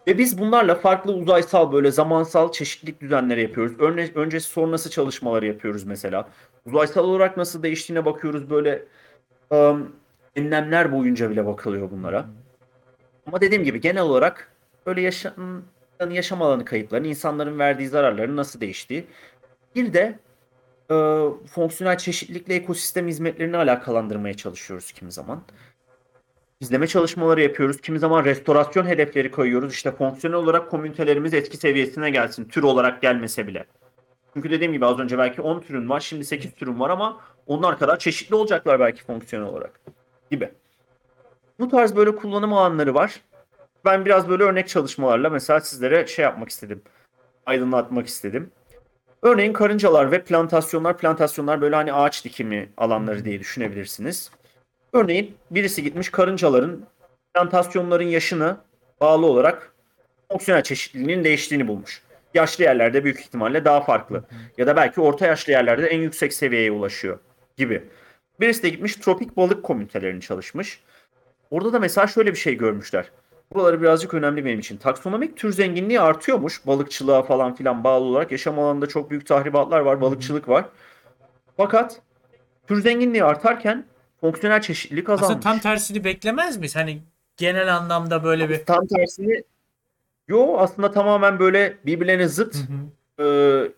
Ve 0.08 0.18
biz 0.18 0.38
bunlarla 0.38 0.76
farklı 0.76 1.14
uzaysal 1.14 1.72
böyle 1.72 1.92
zamansal 1.92 2.52
çeşitlilik 2.52 3.02
düzenleri 3.02 3.42
yapıyoruz. 3.42 3.80
Örne 3.80 4.10
öncesi 4.16 4.50
sonrası 4.50 4.90
çalışmaları 4.90 5.46
yapıyoruz 5.48 5.84
mesela. 5.84 6.30
Uzaysal 6.66 7.04
olarak 7.04 7.38
nasıl 7.38 7.64
değiştiğine 7.64 8.06
bakıyoruz 8.06 8.50
böyle 8.50 8.86
ım, 9.54 9.96
enlemler 10.36 10.92
boyunca 10.92 11.30
bile 11.30 11.46
bakılıyor 11.46 11.92
bunlara. 11.92 12.26
Ama 13.28 13.42
dediğim 13.42 13.64
gibi 13.64 13.82
genel 13.82 14.04
olarak 14.04 14.51
böyle 14.86 15.02
yaşam, 15.02 15.64
yaşam 16.10 16.42
alanı 16.42 16.66
kayıplarının, 16.66 17.08
insanların 17.10 17.60
verdiği 17.60 17.88
zararların 17.88 18.38
nasıl 18.38 18.62
değiştiği. 18.62 19.06
Bir 19.76 19.94
de 19.94 20.20
e, 20.90 20.96
fonksiyonel 21.48 21.98
çeşitlilikle 21.98 22.56
ekosistem 22.56 23.08
hizmetlerini 23.08 23.58
alakalandırmaya 23.58 24.34
çalışıyoruz 24.34 24.92
kimi 24.92 25.12
zaman. 25.12 25.44
İzleme 26.60 26.88
çalışmaları 26.88 27.42
yapıyoruz. 27.42 27.82
Kimi 27.82 28.00
zaman 28.00 28.26
restorasyon 28.26 28.86
hedefleri 28.86 29.32
koyuyoruz. 29.32 29.74
İşte 29.74 29.92
fonksiyonel 29.92 30.40
olarak 30.40 30.72
komünitelerimiz 30.72 31.34
etki 31.34 31.58
seviyesine 31.58 32.10
gelsin. 32.10 32.46
Tür 32.46 32.64
olarak 32.64 33.02
gelmese 33.02 33.48
bile. 33.48 33.66
Çünkü 34.34 34.52
dediğim 34.52 34.74
gibi 34.74 34.86
az 34.86 35.00
önce 35.00 35.18
belki 35.18 35.42
10 35.42 35.60
türün 35.60 35.90
var. 35.90 36.00
Şimdi 36.00 36.26
8 36.26 36.54
türün 36.54 36.80
var 36.80 36.90
ama 36.90 37.22
onlar 37.48 37.80
kadar 37.80 38.00
çeşitli 38.00 38.36
olacaklar 38.36 38.80
belki 38.80 39.04
fonksiyonel 39.04 39.50
olarak. 39.50 39.80
Gibi. 40.32 40.52
Bu 41.60 41.70
tarz 41.70 41.96
böyle 41.96 42.16
kullanım 42.16 42.54
alanları 42.54 42.94
var. 42.94 43.22
Ben 43.86 44.06
biraz 44.06 44.30
böyle 44.30 44.44
örnek 44.44 44.68
çalışmalarla 44.68 45.30
mesela 45.30 45.62
sizlere 45.62 46.08
şey 46.08 46.24
yapmak 46.24 46.50
istedim. 46.50 46.82
Aydınlatmak 47.46 48.08
istedim. 48.08 48.52
Örneğin 49.22 49.54
karıncalar 49.54 50.12
ve 50.12 50.24
plantasyonlar. 50.24 50.98
Plantasyonlar 50.98 51.62
böyle 51.62 51.76
hani 51.76 51.94
ağaç 51.94 52.26
dikimi 52.26 52.70
alanları 52.78 53.26
diye 53.26 53.40
düşünebilirsiniz. 53.40 54.32
Örneğin 54.94 55.36
birisi 55.52 55.84
gitmiş 55.84 56.10
karıncaların 56.10 56.86
plantasyonların 57.34 58.08
yaşını 58.08 58.58
bağlı 59.02 59.26
olarak 59.26 59.74
fonksiyonel 60.32 60.64
çeşitliliğinin 60.64 61.24
değiştiğini 61.24 61.68
bulmuş. 61.68 62.02
Yaşlı 62.34 62.64
yerlerde 62.64 63.04
büyük 63.04 63.20
ihtimalle 63.20 63.66
daha 63.66 63.82
farklı. 63.82 64.24
Ya 64.58 64.68
da 64.68 64.76
belki 64.76 65.02
orta 65.02 65.26
yaşlı 65.26 65.52
yerlerde 65.52 65.88
en 65.88 66.00
yüksek 66.00 66.34
seviyeye 66.34 66.72
ulaşıyor 66.72 67.20
gibi. 67.58 67.84
Birisi 68.40 68.64
de 68.64 68.70
gitmiş 68.70 68.96
tropik 68.96 69.38
balık 69.38 69.64
komünitelerini 69.64 70.22
çalışmış. 70.22 70.84
Orada 71.52 71.74
da 71.74 71.80
mesela 71.80 72.08
şöyle 72.08 72.32
bir 72.32 72.38
şey 72.38 72.58
görmüşler. 72.58 73.12
Buraları 73.54 73.82
birazcık 73.82 74.14
önemli 74.14 74.46
benim 74.46 74.60
için. 74.60 74.78
Taksonomik 74.78 75.38
tür 75.38 75.52
zenginliği 75.52 76.02
artıyormuş. 76.02 76.68
Balıkçılığa 76.68 77.24
falan 77.24 77.56
filan 77.56 77.84
bağlı 77.84 78.06
olarak. 78.06 78.32
Yaşam 78.32 78.60
alanında 78.60 78.88
çok 78.88 79.10
büyük 79.10 79.28
tahribatlar 79.28 79.80
var. 79.80 80.02
Balıkçılık 80.02 80.50
var. 80.50 80.66
Fakat 81.58 82.02
tür 82.68 82.82
zenginliği 82.82 83.24
artarken 83.24 83.86
fonksiyonel 84.22 84.62
çeşitlilik 84.62 85.10
azalmış. 85.10 85.24
Aslında 85.24 85.40
tam 85.40 85.60
tersini 85.60 86.04
beklemez 86.04 86.58
miyiz? 86.58 86.76
Hani 86.76 87.02
genel 87.38 87.76
anlamda 87.76 88.24
böyle 88.24 88.50
bir 88.50 88.66
Tam 88.66 88.88
tersini 88.88 89.44
Yo 90.28 90.58
aslında 90.58 90.92
tamamen 90.92 91.40
böyle 91.40 91.78
birbirlerine 91.86 92.28
zıt 92.28 92.56
e, 93.20 93.24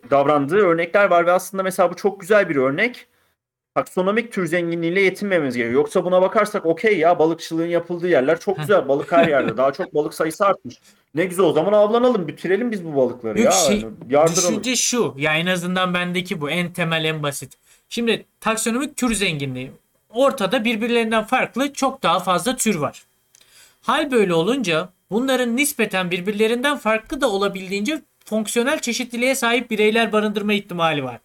davrandığı 0.10 0.58
örnekler 0.58 1.10
var 1.10 1.26
ve 1.26 1.32
aslında 1.32 1.64
mesela 1.64 1.92
bu 1.92 1.96
çok 1.96 2.22
güzel 2.22 2.50
bir 2.50 2.56
örnek. 2.56 3.08
Taksonomik 3.76 4.32
tür 4.32 4.46
zenginliğiyle 4.46 5.02
yetinmemiz 5.02 5.56
gerekiyor. 5.56 5.82
Yoksa 5.82 6.06
buna 6.06 6.22
bakarsak 6.22 6.66
okey 6.66 6.98
ya 6.98 7.20
balıkçılığın 7.20 7.66
yapıldığı 7.68 8.08
yerler 8.08 8.40
çok 8.40 8.58
güzel. 8.58 8.88
Balık 8.88 9.12
her 9.12 9.28
yerde. 9.28 9.58
Daha 9.58 9.74
çok 9.74 9.96
balık 9.96 10.14
sayısı 10.14 10.46
artmış. 10.46 10.76
Ne 11.16 11.26
güzel 11.26 11.46
o 11.46 11.54
zaman 11.54 11.74
avlanalım. 11.74 12.28
Bitirelim 12.28 12.72
biz 12.72 12.86
bu 12.86 12.96
balıkları 12.96 13.38
Yok 13.42 13.46
ya. 13.46 13.52
şey, 13.52 13.80
Yani 13.80 13.94
yardıralım. 14.10 14.50
düşünce 14.50 14.76
şu. 14.76 15.14
Ya 15.18 15.36
en 15.38 15.46
azından 15.46 15.94
bendeki 15.94 16.42
bu. 16.42 16.50
En 16.50 16.74
temel 16.74 17.06
en 17.06 17.24
basit. 17.24 17.54
Şimdi 17.90 18.26
taksonomik 18.42 18.98
tür 18.98 19.14
zenginliği. 19.16 19.72
Ortada 20.10 20.66
birbirlerinden 20.66 21.24
farklı 21.24 21.74
çok 21.74 22.04
daha 22.04 22.20
fazla 22.20 22.56
tür 22.56 22.76
var. 22.76 23.04
Hal 23.82 24.12
böyle 24.12 24.34
olunca 24.34 24.90
bunların 25.12 25.56
nispeten 25.56 26.12
birbirlerinden 26.12 26.78
farklı 26.78 27.22
da 27.22 27.30
olabildiğince 27.32 28.02
fonksiyonel 28.26 28.80
çeşitliliğe 28.80 29.36
sahip 29.36 29.72
bireyler 29.72 30.12
barındırma 30.12 30.54
ihtimali 30.54 31.04
var. 31.04 31.20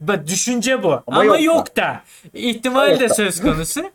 Bak 0.00 0.26
düşünce 0.26 0.82
bu. 0.82 1.02
Ama, 1.06 1.24
yok 1.24 1.42
yok, 1.42 1.76
da. 1.76 1.82
da. 1.82 2.02
İhtimal 2.34 2.90
Yok 2.90 3.00
de 3.00 3.08
da. 3.08 3.14
söz 3.14 3.40
konusu. 3.42 3.90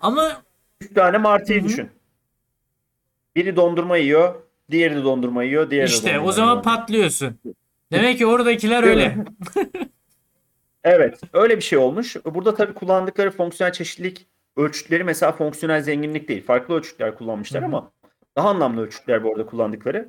Ama 0.00 0.42
Üç 0.80 0.94
tane 0.94 1.18
martıyı 1.18 1.64
düşün. 1.64 1.90
Biri 3.36 3.56
dondurma 3.56 3.96
yiyor. 3.96 4.34
Diğeri 4.70 4.96
de 4.96 5.04
dondurma 5.04 5.44
yiyor. 5.44 5.70
Diğeri 5.70 5.88
de 5.88 5.92
işte 5.94 6.20
o 6.20 6.32
zaman 6.32 6.50
yiyor. 6.52 6.62
patlıyorsun. 6.62 7.38
Demek 7.92 8.18
ki 8.18 8.26
oradakiler 8.26 8.82
öyle. 8.82 9.16
Evet, 10.84 11.20
öyle 11.32 11.56
bir 11.56 11.62
şey 11.62 11.78
olmuş. 11.78 12.16
Burada 12.24 12.54
tabii 12.54 12.74
kullandıkları 12.74 13.30
fonksiyonel 13.30 13.72
çeşitlilik 13.72 14.26
ölçütleri 14.56 15.04
mesela 15.04 15.32
fonksiyonel 15.32 15.82
zenginlik 15.82 16.28
değil. 16.28 16.44
Farklı 16.44 16.74
ölçütler 16.74 17.14
kullanmışlar 17.14 17.62
Hı 17.62 17.66
hı. 17.66 17.68
ama 17.68 17.90
daha 18.36 18.48
anlamlı 18.48 18.82
ölçütler 18.82 19.24
bu 19.24 19.30
arada 19.32 19.46
kullandıkları. 19.46 20.08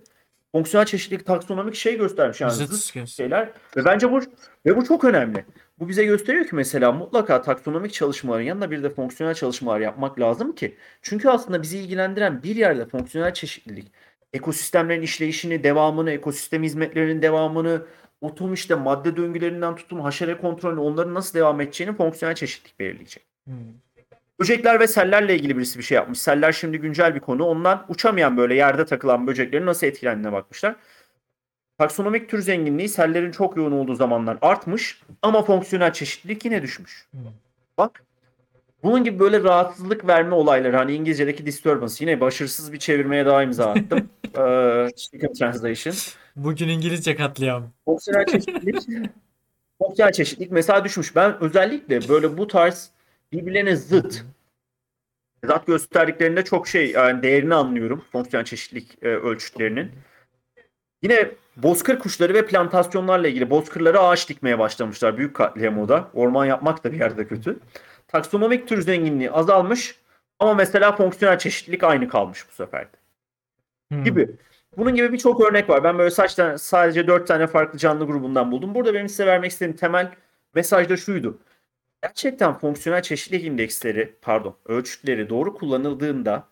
Fonksiyonel 0.54 0.86
çeşitlilik 0.86 1.26
taksonomik 1.26 1.76
şey 1.76 1.98
göstermiş 1.98 2.42
yani 2.42 2.52
Zıt 2.52 3.08
şeyler 3.08 3.50
ve 3.78 3.86
bence 3.86 4.12
bu 4.12 4.22
ve 4.66 4.78
bu 4.78 4.86
çok 4.86 5.04
önemli. 5.04 5.46
Bu 5.80 5.90
bize 5.90 6.06
gösteriyor 6.06 6.46
ki 6.46 6.56
mesela 6.56 6.92
mutlaka 6.92 7.42
taksonomik 7.42 7.94
çalışmaların 7.94 8.44
yanında 8.44 8.72
bir 8.72 8.84
de 8.84 8.90
fonksiyonel 8.90 9.36
çalışmalar 9.36 9.80
yapmak 9.80 10.20
lazım 10.20 10.56
ki. 10.56 10.76
Çünkü 11.02 11.30
aslında 11.30 11.62
bizi 11.62 11.78
ilgilendiren 11.78 12.44
bir 12.44 12.56
yerde 12.56 12.86
fonksiyonel 12.86 13.34
çeşitlilik, 13.34 13.92
ekosistemlerin 14.34 15.02
işleyişini, 15.02 15.64
devamını, 15.64 16.12
ekosistem 16.12 16.64
hizmetlerinin 16.64 17.22
devamını, 17.22 17.86
otom 18.22 18.54
işte 18.54 18.76
madde 18.76 19.18
döngülerinden 19.18 19.76
tutun 19.76 20.00
haşere 20.00 20.38
kontrolünü 20.38 20.80
onların 20.80 21.14
nasıl 21.14 21.40
devam 21.40 21.62
edeceğini 21.62 21.96
fonksiyonel 21.96 22.36
çeşitlilik 22.36 22.80
belirleyecek. 22.80 23.24
Hmm. 23.46 23.56
Böcekler 24.40 24.80
ve 24.80 24.88
sellerle 24.88 25.36
ilgili 25.36 25.58
birisi 25.58 25.80
bir 25.80 25.84
şey 25.84 25.96
yapmış. 25.96 26.20
Seller 26.20 26.52
şimdi 26.52 26.78
güncel 26.78 27.16
bir 27.16 27.20
konu. 27.20 27.46
Ondan 27.46 27.86
uçamayan 27.90 28.38
böyle 28.38 28.56
yerde 28.56 28.86
takılan 28.86 29.28
böceklerin 29.28 29.66
nasıl 29.66 29.88
etkilendiğine 29.88 30.32
bakmışlar. 30.32 30.76
Taksonomik 31.78 32.30
tür 32.30 32.42
zenginliği 32.42 32.90
sellerin 32.90 33.32
çok 33.32 33.58
yoğun 33.58 33.72
olduğu 33.72 33.96
zamanlar 33.96 34.38
artmış 34.42 35.02
ama 35.22 35.44
fonksiyonel 35.44 35.94
çeşitlilik 35.94 36.46
yine 36.46 36.62
düşmüş. 36.62 37.08
Hmm. 37.12 37.22
Bak 37.78 38.04
bunun 38.84 39.04
gibi 39.04 39.20
böyle 39.20 39.44
rahatsızlık 39.44 40.08
verme 40.08 40.36
olayları 40.36 40.78
hani 40.78 40.94
İngilizce'deki 40.94 41.46
disturbance 41.46 41.96
yine 42.00 42.22
başarısız 42.22 42.74
bir 42.74 42.80
çevirmeye 42.80 43.26
daha 43.26 43.44
imza 43.44 43.72
attım. 43.72 44.10
Ee, 44.38 44.88
Translation. 45.40 45.96
Bugün 46.36 46.68
İngilizce 46.68 47.16
katliam. 47.16 47.72
Fonksiyonel 47.86 48.26
çeşitlilik 48.26 48.76
fonksiyonel 49.80 50.14
çeşitlilik 50.14 50.52
mesela 50.52 50.86
düşmüş. 50.86 51.16
Ben 51.16 51.44
özellikle 51.44 52.10
böyle 52.10 52.38
bu 52.38 52.48
tarz 52.48 52.92
birbirlerine 53.34 53.76
zıt 53.76 54.26
zat 55.46 55.68
gösterdiklerinde 55.68 56.44
çok 56.44 56.68
şey 56.68 56.92
yani 56.92 57.24
değerini 57.24 57.56
anlıyorum 57.56 58.04
fonksiyonel 58.12 58.46
çeşitlilik 58.46 58.98
e, 59.02 59.08
ölçütlerinin. 59.08 59.92
Yine 61.02 61.32
bozkır 61.58 62.00
kuşları 62.00 62.34
ve 62.34 62.46
plantasyonlarla 62.46 63.28
ilgili 63.28 63.50
bozkırlara 63.50 64.00
ağaç 64.00 64.30
dikmeye 64.30 64.60
başlamışlar 64.60 65.18
büyük 65.18 65.36
katliam 65.36 65.80
o 65.80 65.90
da. 65.90 66.10
Orman 66.14 66.46
yapmak 66.46 66.84
da 66.84 66.92
bir 66.92 67.00
yerde 67.00 67.28
kötü. 67.28 67.60
Taksonomik 68.08 68.68
tür 68.68 68.82
zenginliği 68.82 69.32
azalmış 69.32 70.00
ama 70.40 70.54
mesela 70.54 70.96
fonksiyonel 70.96 71.40
çeşitlilik 71.40 71.84
aynı 71.84 72.08
kalmış 72.08 72.46
bu 72.50 72.54
sefer 72.54 72.82
de 72.82 72.98
Hmm. 73.92 74.04
gibi. 74.04 74.30
Bunun 74.78 74.96
gibi 74.96 75.14
birçok 75.14 75.42
örnek 75.42 75.70
var. 75.70 75.84
Ben 75.84 75.98
böyle 75.98 76.12
saç 76.12 76.36
tane, 76.36 76.58
sadece 76.58 77.08
dört 77.08 77.28
tane 77.28 77.48
farklı 77.48 77.80
canlı 77.80 78.06
grubundan 78.06 78.52
buldum. 78.52 78.76
Burada 78.76 78.94
benim 78.94 79.10
size 79.10 79.26
vermek 79.26 79.52
istediğim 79.52 79.78
temel 79.78 80.12
mesaj 80.56 80.90
da 80.90 80.98
şuydu. 80.98 81.38
Gerçekten 82.04 82.58
fonksiyonel 82.58 83.02
çeşitlilik 83.02 83.46
indeksleri, 83.46 84.16
pardon, 84.22 84.56
ölçütleri 84.66 85.30
doğru 85.30 85.54
kullanıldığında 85.54 86.48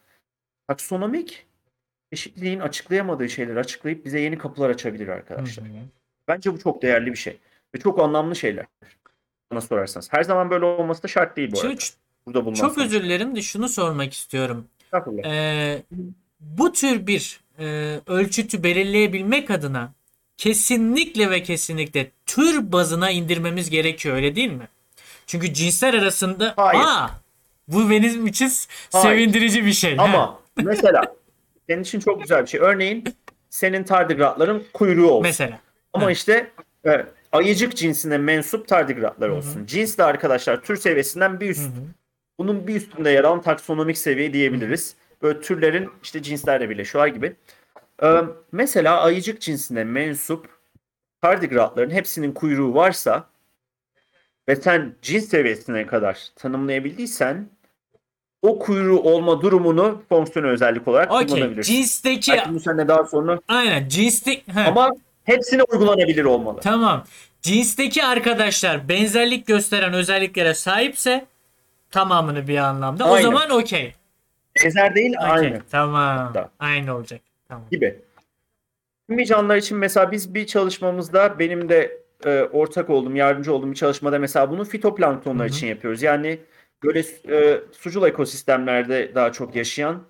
taksonomik 0.67 1.45
çeşitliliğin 2.11 2.59
açıklayamadığı 2.59 3.29
şeyleri 3.29 3.59
açıklayıp 3.59 4.05
bize 4.05 4.19
yeni 4.19 4.37
kapılar 4.37 4.69
açabilir 4.69 5.07
arkadaşlar. 5.07 5.65
Hı 5.65 5.69
hı. 5.69 5.75
Bence 6.27 6.53
bu 6.53 6.59
çok 6.59 6.81
değerli 6.81 7.11
bir 7.11 7.17
şey. 7.17 7.37
Ve 7.75 7.79
çok 7.79 7.99
anlamlı 7.99 8.35
şeyler. 8.35 8.65
Bana 9.51 9.61
sorarsanız. 9.61 10.13
Her 10.13 10.23
zaman 10.23 10.49
böyle 10.49 10.65
olması 10.65 11.03
da 11.03 11.07
şart 11.07 11.37
değil 11.37 11.51
bu 11.51 11.59
arada. 11.59 11.77
Çok, 11.77 11.89
Burada 12.25 12.45
bulunan 12.45 12.59
çok 12.59 12.77
özür 12.77 13.03
dilerim 13.03 13.35
de 13.35 13.41
şunu 13.41 13.69
sormak 13.69 14.13
istiyorum. 14.13 14.67
Ee, 15.25 15.83
bu 16.39 16.71
tür 16.71 17.07
bir 17.07 17.39
e, 17.59 17.99
ölçütü 18.07 18.63
belirleyebilmek 18.63 19.51
adına 19.51 19.93
kesinlikle 20.37 21.29
ve 21.29 21.43
kesinlikle 21.43 22.11
tür 22.25 22.71
bazına 22.71 23.11
indirmemiz 23.11 23.69
gerekiyor 23.69 24.15
öyle 24.15 24.35
değil 24.35 24.51
mi? 24.51 24.67
Çünkü 25.31 25.53
cinsler 25.53 25.93
arasında 25.93 26.53
Hayır. 26.57 26.81
aa 26.85 27.09
bu 27.67 27.89
benim 27.89 28.27
için 28.27 28.51
Hayır. 28.91 29.07
sevindirici 29.07 29.65
bir 29.65 29.73
şey. 29.73 29.97
Ha. 29.97 30.03
Ama 30.03 30.39
mesela 30.63 31.15
senin 31.69 31.81
için 31.81 31.99
çok 31.99 32.21
güzel 32.21 32.41
bir 32.43 32.47
şey. 32.47 32.59
Örneğin 32.59 33.03
senin 33.49 33.83
tardigratların 33.83 34.63
kuyruğu 34.73 35.07
olsun. 35.07 35.21
mesela 35.21 35.59
Ama 35.93 36.05
Ha. 36.05 36.11
işte 36.11 36.51
e, 36.85 37.05
ayıcık 37.31 37.75
cinsine 37.77 38.17
mensup 38.17 38.67
tardigratlar 38.67 39.29
olsun. 39.29 39.65
Cins 39.65 39.97
de 39.97 40.03
arkadaşlar 40.03 40.61
tür 40.61 40.75
seviyesinden 40.77 41.39
bir 41.39 41.49
üst. 41.49 41.61
Hı 41.61 41.65
hı. 41.65 41.81
Bunun 42.39 42.67
bir 42.67 42.75
üstünde 42.75 43.09
yer 43.09 43.23
alan 43.23 43.41
taksonomik 43.41 43.97
seviye 43.97 44.33
diyebiliriz. 44.33 44.95
Böyle 45.21 45.41
türlerin 45.41 45.89
işte 46.03 46.23
cinslerle 46.23 46.69
birleşiyorlar 46.69 47.07
gibi. 47.13 47.35
Ee, 48.03 48.21
mesela 48.51 49.01
ayıcık 49.01 49.41
cinsine 49.41 49.83
mensup 49.83 50.49
tardigratların 51.21 51.89
hepsinin 51.89 52.31
kuyruğu 52.31 52.73
varsa 52.75 53.30
ve 54.49 54.55
sen 54.55 54.95
cins 55.01 55.29
seviyesine 55.29 55.87
kadar 55.87 56.27
tanımlayabildiysen 56.35 57.47
o 58.41 58.59
kuyruğu 58.59 58.99
olma 58.99 59.41
durumunu 59.41 60.03
fonksiyonel 60.09 60.51
özellik 60.51 60.87
olarak 60.87 61.11
Okey. 61.11 61.27
kullanabilirsin. 61.27 61.73
Cinsteki 61.73 62.31
Belki 62.31 62.53
bu 62.53 62.59
seninle 62.59 62.87
daha 62.87 63.03
sonra 63.05 63.39
aynen 63.47 63.87
cinstek 63.89 64.47
He, 64.47 64.59
ama 64.63 64.91
hepsine 65.23 65.63
uygulanabilir 65.63 66.25
olmalı. 66.25 66.59
tamam. 66.61 67.03
Cinsteki 67.41 68.03
arkadaşlar 68.03 68.89
benzerlik 68.89 69.47
gösteren 69.47 69.93
özelliklere 69.93 70.53
sahipse 70.53 71.25
tamamını 71.91 72.47
bir 72.47 72.57
anlamda. 72.57 73.05
O 73.05 73.13
Aynen. 73.13 73.21
zaman 73.21 73.49
okey. 73.49 73.93
Benzer 74.63 74.95
değil 74.95 75.13
Okey, 75.17 75.31
aynı 75.31 75.61
Tamam. 75.71 76.33
Da. 76.33 76.49
Aynı 76.59 76.95
olacak. 76.95 77.21
Tamam. 77.47 77.63
gibi. 77.71 77.99
Tüm 79.09 79.23
canlılar 79.23 79.57
için 79.57 79.77
mesela 79.77 80.11
biz 80.11 80.33
bir 80.33 80.45
çalışmamızda 80.47 81.39
benim 81.39 81.69
de 81.69 82.00
e, 82.25 82.43
ortak 82.43 82.89
olduğum, 82.89 83.15
yardımcı 83.15 83.53
olduğum 83.53 83.71
bir 83.71 83.75
çalışmada 83.75 84.19
mesela 84.19 84.51
bunu 84.51 84.65
fitoplanktonlar 84.65 85.45
için 85.45 85.67
yapıyoruz. 85.67 86.01
Yani 86.01 86.39
böyle 86.83 87.03
e, 87.29 87.61
sucul 87.71 88.07
ekosistemlerde 88.07 89.15
daha 89.15 89.31
çok 89.31 89.55
yaşayan 89.55 90.03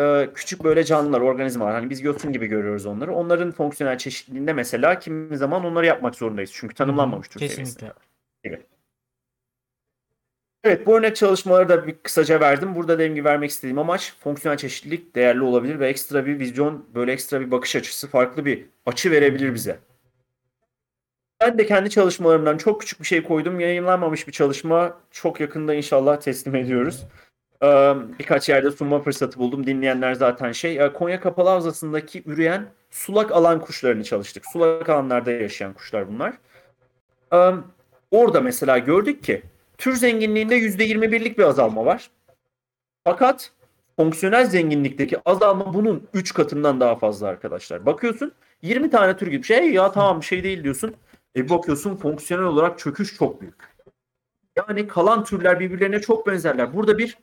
e, 0.00 0.28
küçük 0.34 0.64
böyle 0.64 0.84
canlılar, 0.84 1.20
organizmalar. 1.20 1.72
Hani 1.72 1.90
biz 1.90 2.02
yosun 2.02 2.32
gibi 2.32 2.46
görüyoruz 2.46 2.86
onları. 2.86 3.14
Onların 3.14 3.52
fonksiyonel 3.52 3.98
çeşitliliğinde 3.98 4.52
mesela 4.52 4.98
kimi 4.98 5.36
zaman 5.36 5.64
onları 5.64 5.86
yapmak 5.86 6.14
zorundayız. 6.14 6.50
Çünkü 6.54 6.74
tanımlanmamış 6.74 7.28
tür 7.28 7.40
Kesinlikle. 7.40 7.92
Evet 10.64 10.86
bu 10.86 10.98
örnek 10.98 11.16
çalışmaları 11.16 11.68
da 11.68 11.86
bir 11.86 11.94
kısaca 12.02 12.40
verdim. 12.40 12.74
Burada 12.74 12.94
dediğim 12.94 13.14
gibi 13.14 13.24
vermek 13.24 13.50
istediğim 13.50 13.78
amaç 13.78 14.14
fonksiyonel 14.20 14.58
çeşitlilik 14.58 15.14
değerli 15.14 15.42
olabilir 15.42 15.80
ve 15.80 15.88
ekstra 15.88 16.26
bir 16.26 16.38
vizyon, 16.38 16.86
böyle 16.94 17.12
ekstra 17.12 17.40
bir 17.40 17.50
bakış 17.50 17.76
açısı, 17.76 18.08
farklı 18.08 18.44
bir 18.44 18.66
açı 18.86 19.10
verebilir 19.10 19.54
bize. 19.54 19.78
Ben 21.40 21.58
de 21.58 21.66
kendi 21.66 21.90
çalışmalarımdan 21.90 22.56
çok 22.56 22.80
küçük 22.80 23.00
bir 23.00 23.06
şey 23.06 23.22
koydum. 23.22 23.60
Yayınlanmamış 23.60 24.26
bir 24.26 24.32
çalışma. 24.32 24.98
Çok 25.10 25.40
yakında 25.40 25.74
inşallah 25.74 26.16
teslim 26.20 26.54
ediyoruz. 26.54 27.04
Ee, 27.62 27.94
Birkaç 28.18 28.48
yerde 28.48 28.70
sunma 28.70 29.00
fırsatı 29.00 29.38
buldum. 29.38 29.66
Dinleyenler 29.66 30.14
zaten 30.14 30.52
şey. 30.52 30.78
e, 30.84 30.92
Konya 30.92 31.20
Kapalı 31.20 31.48
Havzası'ndaki 31.48 32.22
üreyen 32.26 32.66
sulak 32.90 33.32
alan 33.32 33.60
kuşlarını 33.60 34.04
çalıştık. 34.04 34.44
Sulak 34.52 34.88
alanlarda 34.88 35.30
yaşayan 35.30 35.72
kuşlar 35.72 36.08
bunlar. 36.08 36.34
Ee, 37.34 37.50
Orada 38.10 38.40
mesela 38.40 38.78
gördük 38.78 39.24
ki 39.24 39.42
tür 39.78 39.94
zenginliğinde 39.94 40.56
%21'lik 40.58 41.38
bir 41.38 41.42
azalma 41.42 41.84
var. 41.84 42.10
Fakat 43.04 43.50
fonksiyonel 43.96 44.46
zenginlikteki 44.46 45.18
azalma 45.28 45.74
bunun 45.74 46.08
3 46.14 46.34
katından 46.34 46.80
daha 46.80 46.96
fazla 46.96 47.28
arkadaşlar. 47.28 47.86
Bakıyorsun 47.86 48.32
20 48.62 48.90
tane 48.90 49.16
tür 49.16 49.26
gibi 49.26 49.44
şey 49.44 49.72
ya 49.72 49.92
tamam 49.92 50.20
bir 50.20 50.26
şey 50.26 50.44
değil 50.44 50.64
diyorsun. 50.64 50.94
E 51.36 51.44
bir 51.44 51.48
bakıyorsun 51.48 51.96
fonksiyonel 51.96 52.46
olarak 52.46 52.78
çöküş 52.78 53.14
çok 53.14 53.40
büyük. 53.40 53.74
Yani 54.56 54.86
kalan 54.86 55.24
türler 55.24 55.60
birbirlerine 55.60 56.00
çok 56.00 56.26
benzerler. 56.26 56.74
Burada 56.74 56.98
bir 56.98 57.18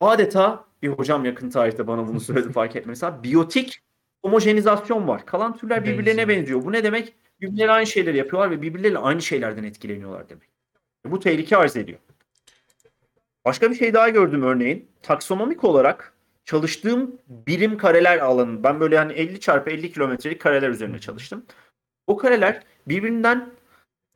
adeta 0.00 0.64
bir 0.82 0.88
hocam 0.88 1.24
yakın 1.24 1.50
tarihte 1.50 1.86
bana 1.86 2.08
bunu 2.08 2.20
söyledi 2.20 2.52
fark 2.52 2.76
etme. 2.76 2.90
Mesela 2.90 3.22
biyotik 3.22 3.82
homojenizasyon 4.22 5.08
var. 5.08 5.26
Kalan 5.26 5.56
türler 5.56 5.84
birbirlerine 5.84 6.28
Benziyor. 6.28 6.64
Bu 6.64 6.72
ne 6.72 6.84
demek? 6.84 7.14
Birbirleri 7.40 7.70
aynı 7.70 7.86
şeyleri 7.86 8.16
yapıyorlar 8.16 8.50
ve 8.50 8.62
birbirleriyle 8.62 8.98
aynı 8.98 9.22
şeylerden 9.22 9.64
etkileniyorlar 9.64 10.28
demek. 10.28 10.48
Bu 11.04 11.20
tehlike 11.20 11.56
arz 11.56 11.76
ediyor. 11.76 11.98
Başka 13.44 13.70
bir 13.70 13.74
şey 13.74 13.94
daha 13.94 14.08
gördüm 14.08 14.42
örneğin. 14.42 14.88
Taksonomik 15.02 15.64
olarak 15.64 16.14
çalıştığım 16.44 17.18
birim 17.28 17.78
kareler 17.78 18.18
alanı. 18.18 18.64
Ben 18.64 18.80
böyle 18.80 18.98
hani 18.98 19.12
50 19.12 19.40
çarpı 19.40 19.70
50 19.70 19.92
kilometrelik 19.92 20.40
kareler 20.40 20.70
üzerine 20.70 20.98
çalıştım. 20.98 21.46
O 22.06 22.16
kareler 22.16 22.62
birbirinden 22.88 23.50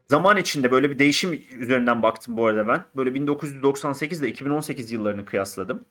zaman 0.08 0.36
içinde 0.36 0.70
böyle 0.70 0.90
bir 0.90 0.98
değişim 0.98 1.42
üzerinden 1.58 2.02
baktım 2.02 2.36
bu 2.36 2.46
arada 2.46 2.68
ben. 2.68 2.84
Böyle 2.96 3.14
1998 3.14 4.20
ile 4.20 4.28
2018 4.28 4.92
yıllarını 4.92 5.24
kıyasladım. 5.24 5.84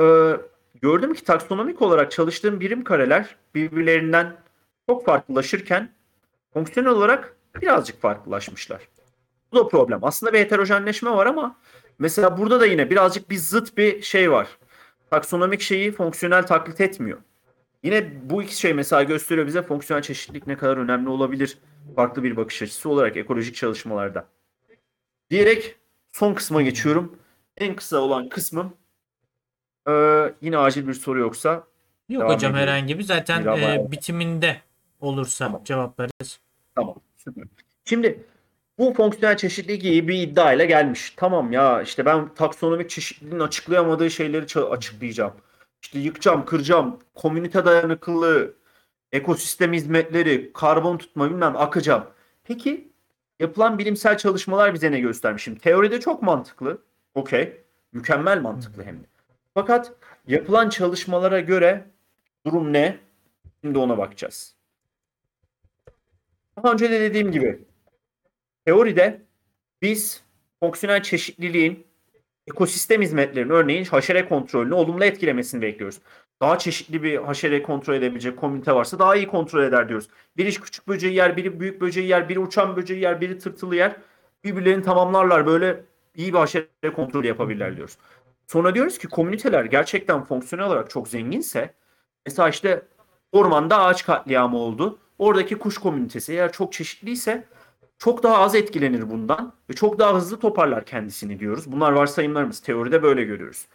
Ee, 0.00 0.36
gördüm 0.82 1.14
ki 1.14 1.24
taksonomik 1.24 1.82
olarak 1.82 2.12
çalıştığım 2.12 2.60
birim 2.60 2.84
kareler 2.84 3.36
birbirlerinden 3.54 4.36
çok 4.88 5.04
farklılaşırken 5.04 5.90
fonksiyonel 6.52 6.92
olarak 6.92 7.36
birazcık 7.62 8.00
farklılaşmışlar. 8.00 8.88
Bu 9.52 9.56
da 9.56 9.68
problem. 9.68 9.98
Aslında 10.02 10.32
bir 10.32 10.38
heterojenleşme 10.38 11.10
var 11.10 11.26
ama 11.26 11.56
mesela 11.98 12.38
burada 12.38 12.60
da 12.60 12.66
yine 12.66 12.90
birazcık 12.90 13.30
bir 13.30 13.36
zıt 13.36 13.76
bir 13.76 14.02
şey 14.02 14.30
var. 14.30 14.48
Taksonomik 15.10 15.60
şeyi 15.60 15.92
fonksiyonel 15.92 16.46
taklit 16.46 16.80
etmiyor. 16.80 17.18
Yine 17.82 18.10
bu 18.30 18.42
iki 18.42 18.56
şey 18.56 18.74
mesela 18.74 19.02
gösteriyor 19.02 19.46
bize 19.46 19.62
fonksiyonel 19.62 20.02
çeşitlilik 20.02 20.46
ne 20.46 20.56
kadar 20.56 20.76
önemli 20.76 21.08
olabilir 21.08 21.58
farklı 21.96 22.22
bir 22.22 22.36
bakış 22.36 22.62
açısı 22.62 22.88
olarak 22.88 23.16
ekolojik 23.16 23.54
çalışmalarda. 23.56 24.26
Diyerek 25.30 25.76
son 26.12 26.34
kısma 26.34 26.62
geçiyorum. 26.62 27.16
En 27.56 27.76
kısa 27.76 27.98
olan 27.98 28.28
kısmım 28.28 28.72
eee, 29.88 30.34
yine 30.40 30.58
acil 30.58 30.88
bir 30.88 30.94
soru 30.94 31.18
yoksa 31.20 31.64
Yok 32.08 32.22
hocam 32.22 32.36
ediyorum. 32.36 32.56
herhangi 32.56 32.98
bir 32.98 33.04
zaten 33.04 33.46
e, 33.46 33.90
bitiminde 33.90 34.60
olursa 35.00 35.44
Tamam. 35.44 35.64
cevaplarız. 35.64 36.40
Tamam. 36.74 36.94
Süper. 37.16 37.44
Şimdi 37.84 38.24
bu 38.78 38.94
fonksiyonel 38.94 39.36
çeşitlilik 39.36 39.84
iyi 39.84 40.08
bir 40.08 40.14
iddiayla 40.14 40.64
gelmiş. 40.64 41.14
Tamam 41.16 41.52
ya 41.52 41.82
işte 41.82 42.04
ben 42.04 42.34
taksonomik 42.34 42.90
çeşitliliğin 42.90 43.40
açıklayamadığı 43.40 44.10
şeyleri 44.10 44.60
açıklayacağım. 44.60 45.32
İşte 45.82 45.98
yıkacağım, 45.98 46.44
kıracağım, 46.44 46.98
komünite 47.14 47.64
dayanıklılığı, 47.64 48.54
ekosistem 49.12 49.72
hizmetleri, 49.72 50.52
karbon 50.52 50.98
tutma 50.98 51.30
bilmem 51.30 51.56
akacağım. 51.56 52.04
Peki 52.44 52.92
yapılan 53.40 53.78
bilimsel 53.78 54.18
çalışmalar 54.18 54.74
bize 54.74 54.92
ne 54.92 55.00
göstermiş? 55.00 55.42
Şimdi 55.42 55.60
teoride 55.60 56.00
çok 56.00 56.22
mantıklı. 56.22 56.82
Okey. 57.14 57.62
Mükemmel 57.92 58.40
mantıklı 58.40 58.84
hem 58.84 59.00
de. 59.00 59.06
Fakat 59.54 59.92
yapılan 60.26 60.68
çalışmalara 60.68 61.40
göre 61.40 61.86
durum 62.46 62.72
ne? 62.72 62.98
Şimdi 63.60 63.78
ona 63.78 63.98
bakacağız. 63.98 64.54
Daha 66.56 66.72
önce 66.72 66.90
de 66.90 67.00
dediğim 67.00 67.32
gibi 67.32 67.64
teoride 68.64 69.22
biz 69.82 70.22
fonksiyonel 70.60 71.02
çeşitliliğin 71.02 71.86
ekosistem 72.50 73.02
hizmetlerinin 73.02 73.52
örneğin 73.52 73.84
haşere 73.84 74.28
kontrolünü 74.28 74.74
olumlu 74.74 75.04
etkilemesini 75.04 75.62
bekliyoruz. 75.62 75.98
Daha 76.42 76.58
çeşitli 76.58 77.02
bir 77.02 77.16
haşere 77.16 77.62
kontrol 77.62 77.94
edebilecek 77.94 78.36
komünite 78.36 78.72
varsa 78.72 78.98
daha 78.98 79.16
iyi 79.16 79.26
kontrol 79.26 79.62
eder 79.62 79.88
diyoruz. 79.88 80.08
Biri 80.36 80.52
küçük 80.52 80.88
böceği 80.88 81.14
yer, 81.14 81.36
biri 81.36 81.60
büyük 81.60 81.80
böceği 81.80 82.08
yer, 82.08 82.28
biri 82.28 82.38
uçan 82.38 82.76
böceği 82.76 83.00
yer, 83.00 83.20
biri 83.20 83.38
tırtılı 83.38 83.76
yer. 83.76 83.96
Birbirlerini 84.44 84.82
tamamlarlar 84.82 85.46
böyle 85.46 85.80
iyi 86.14 86.32
bir 86.32 86.38
haşere 86.38 86.92
kontrolü 86.94 87.26
yapabilirler 87.26 87.76
diyoruz. 87.76 87.96
Sonra 88.46 88.74
diyoruz 88.74 88.98
ki 88.98 89.08
komüniteler 89.08 89.64
gerçekten 89.64 90.24
fonksiyonel 90.24 90.66
olarak 90.66 90.90
çok 90.90 91.08
zenginse 91.08 91.74
mesela 92.26 92.48
işte 92.48 92.82
ormanda 93.32 93.80
ağaç 93.80 94.06
katliamı 94.06 94.58
oldu. 94.58 94.98
Oradaki 95.18 95.58
kuş 95.58 95.78
komünitesi 95.78 96.32
eğer 96.32 96.52
çok 96.52 96.72
çeşitliyse 96.72 97.44
çok 98.00 98.22
daha 98.22 98.38
az 98.38 98.54
etkilenir 98.54 99.10
bundan 99.10 99.52
ve 99.70 99.74
çok 99.74 99.98
daha 99.98 100.14
hızlı 100.14 100.40
toparlar 100.40 100.84
kendisini 100.84 101.40
diyoruz. 101.40 101.72
Bunlar 101.72 101.92
varsayımlarımız. 101.92 102.60
Teoride 102.60 103.02
böyle 103.02 103.24
görüyoruz. 103.24 103.66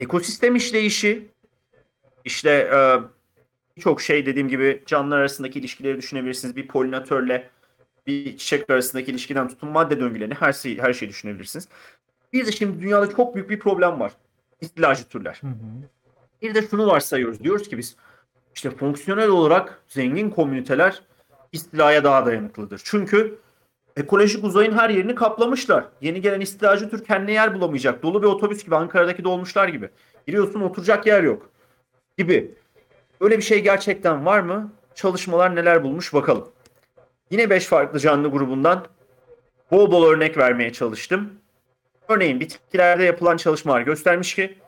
Ekosistem 0.00 0.56
işleyişi 0.56 1.28
işte 2.24 2.50
e, 2.50 2.78
birçok 3.76 4.00
şey 4.00 4.26
dediğim 4.26 4.48
gibi 4.48 4.82
canlılar 4.86 5.18
arasındaki 5.18 5.58
ilişkileri 5.58 5.98
düşünebilirsiniz. 5.98 6.56
Bir 6.56 6.68
polinatörle 6.68 7.50
bir 8.06 8.36
çiçek 8.36 8.70
arasındaki 8.70 9.10
ilişkiden 9.10 9.48
tutun 9.48 9.68
madde 9.68 10.00
döngülerini 10.00 10.34
her 10.34 10.52
şeyi 10.52 10.82
her 10.82 10.92
şeyi 10.92 11.08
düşünebilirsiniz. 11.08 11.68
Bir 12.32 12.46
de 12.46 12.52
şimdi 12.52 12.80
dünyada 12.82 13.10
çok 13.16 13.34
büyük 13.34 13.50
bir 13.50 13.58
problem 13.58 14.00
var. 14.00 14.12
İstilacı 14.60 15.04
türler. 15.04 15.38
Hı 15.40 15.46
hı. 15.46 15.52
Bir 16.42 16.54
de 16.54 16.62
şunu 16.62 16.86
varsayıyoruz. 16.86 17.44
Diyoruz 17.44 17.68
ki 17.68 17.78
biz 17.78 17.96
işte 18.54 18.70
fonksiyonel 18.70 19.28
olarak 19.28 19.82
zengin 19.88 20.30
komüniteler 20.30 21.02
istilaya 21.52 22.04
daha 22.04 22.26
dayanıklıdır. 22.26 22.80
Çünkü 22.84 23.38
ekolojik 24.00 24.44
uzayın 24.44 24.72
her 24.72 24.90
yerini 24.90 25.14
kaplamışlar. 25.14 25.84
Yeni 26.00 26.20
gelen 26.20 26.40
istilacı 26.40 26.90
tür 26.90 27.04
kendine 27.04 27.32
yer 27.32 27.54
bulamayacak. 27.54 28.02
Dolu 28.02 28.22
bir 28.22 28.26
otobüs 28.26 28.64
gibi 28.64 28.76
Ankara'daki 28.76 29.24
dolmuşlar 29.24 29.68
gibi. 29.68 29.88
Giriyorsun 30.26 30.60
oturacak 30.60 31.06
yer 31.06 31.22
yok 31.22 31.50
gibi. 32.18 32.54
Öyle 33.20 33.38
bir 33.38 33.42
şey 33.42 33.62
gerçekten 33.62 34.26
var 34.26 34.40
mı? 34.40 34.72
Çalışmalar 34.94 35.56
neler 35.56 35.84
bulmuş 35.84 36.14
bakalım. 36.14 36.48
Yine 37.30 37.50
5 37.50 37.66
farklı 37.66 37.98
canlı 37.98 38.28
grubundan 38.28 38.86
bol 39.70 39.92
bol 39.92 40.06
örnek 40.06 40.38
vermeye 40.38 40.72
çalıştım. 40.72 41.32
Örneğin 42.08 42.40
bitkilerde 42.40 43.04
yapılan 43.04 43.36
çalışmalar 43.36 43.80
göstermiş 43.80 44.34
ki 44.34 44.58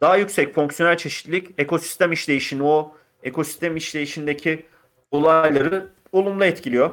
daha 0.00 0.16
yüksek 0.16 0.54
fonksiyonel 0.54 0.96
çeşitlilik 0.96 1.50
ekosistem 1.58 2.12
işleyişini 2.12 2.62
o 2.62 2.96
ekosistem 3.22 3.76
işleyişindeki 3.76 4.66
olayları 5.10 5.88
olumlu 6.12 6.44
etkiliyor. 6.44 6.90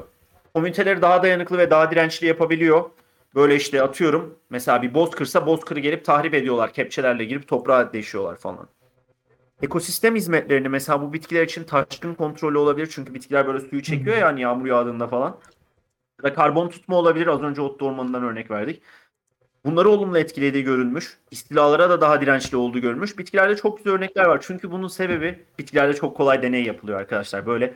Komüniteleri 0.55 1.01
daha 1.01 1.23
dayanıklı 1.23 1.57
ve 1.57 1.69
daha 1.69 1.91
dirençli 1.91 2.27
yapabiliyor. 2.27 2.89
Böyle 3.35 3.55
işte 3.55 3.81
atıyorum 3.81 4.39
mesela 4.49 4.81
bir 4.81 4.93
bozkırsa 4.93 5.45
bozkırı 5.47 5.79
gelip 5.79 6.05
tahrip 6.05 6.33
ediyorlar. 6.33 6.73
Kepçelerle 6.73 7.25
girip 7.25 7.47
toprağa 7.47 7.93
deşiyorlar 7.93 8.35
falan. 8.35 8.67
ekosistem 9.61 10.15
hizmetlerini 10.15 10.69
mesela 10.69 11.01
bu 11.01 11.13
bitkiler 11.13 11.43
için 11.43 11.63
taşkın 11.63 12.13
kontrolü 12.13 12.57
olabilir. 12.57 12.89
Çünkü 12.91 13.13
bitkiler 13.13 13.47
böyle 13.47 13.59
suyu 13.59 13.83
çekiyor 13.83 14.17
yani 14.17 14.41
yağmur 14.41 14.65
yağdığında 14.65 15.07
falan. 15.07 15.37
Ya 16.19 16.23
da 16.23 16.33
karbon 16.33 16.69
tutma 16.69 16.95
olabilir. 16.95 17.27
Az 17.27 17.41
önce 17.41 17.61
ot 17.61 17.81
ormanından 17.81 18.23
örnek 18.23 18.51
verdik. 18.51 18.81
Bunları 19.65 19.89
olumlu 19.89 20.17
etkilediği 20.17 20.63
görülmüş. 20.63 21.17
İstilalara 21.31 21.89
da 21.89 22.01
daha 22.01 22.21
dirençli 22.21 22.57
olduğu 22.57 22.79
görülmüş. 22.79 23.17
Bitkilerde 23.17 23.55
çok 23.55 23.77
güzel 23.77 23.93
örnekler 23.93 24.25
var. 24.25 24.39
Çünkü 24.47 24.71
bunun 24.71 24.87
sebebi 24.87 25.45
bitkilerde 25.59 25.93
çok 25.93 26.17
kolay 26.17 26.41
deney 26.41 26.63
yapılıyor 26.63 26.99
arkadaşlar. 26.99 27.45
Böyle 27.45 27.73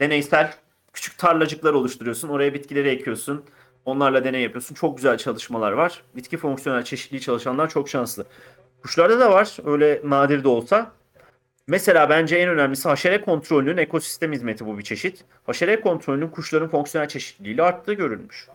deneysel 0.00 0.54
küçük 0.92 1.18
tarlacıklar 1.18 1.72
oluşturuyorsun. 1.72 2.28
Oraya 2.28 2.54
bitkileri 2.54 2.88
ekiyorsun. 2.88 3.44
Onlarla 3.84 4.24
deney 4.24 4.42
yapıyorsun. 4.42 4.74
Çok 4.74 4.96
güzel 4.96 5.18
çalışmalar 5.18 5.72
var. 5.72 6.02
Bitki 6.16 6.36
fonksiyonel 6.36 6.84
çeşitliliği 6.84 7.20
çalışanlar 7.20 7.68
çok 7.68 7.88
şanslı. 7.88 8.26
Kuşlarda 8.82 9.20
da 9.20 9.30
var. 9.30 9.56
Öyle 9.64 10.00
nadir 10.04 10.44
de 10.44 10.48
olsa. 10.48 10.92
Mesela 11.66 12.10
bence 12.10 12.36
en 12.36 12.48
önemlisi 12.48 12.88
haşere 12.88 13.20
kontrolünün 13.20 13.76
ekosistem 13.76 14.32
hizmeti 14.32 14.66
bu 14.66 14.78
bir 14.78 14.82
çeşit. 14.82 15.24
Haşere 15.46 15.80
kontrolünün 15.80 16.28
kuşların 16.28 16.68
fonksiyonel 16.68 17.08
çeşitliliğiyle 17.08 17.62
arttığı 17.62 17.92
görülmüş. 17.92 18.48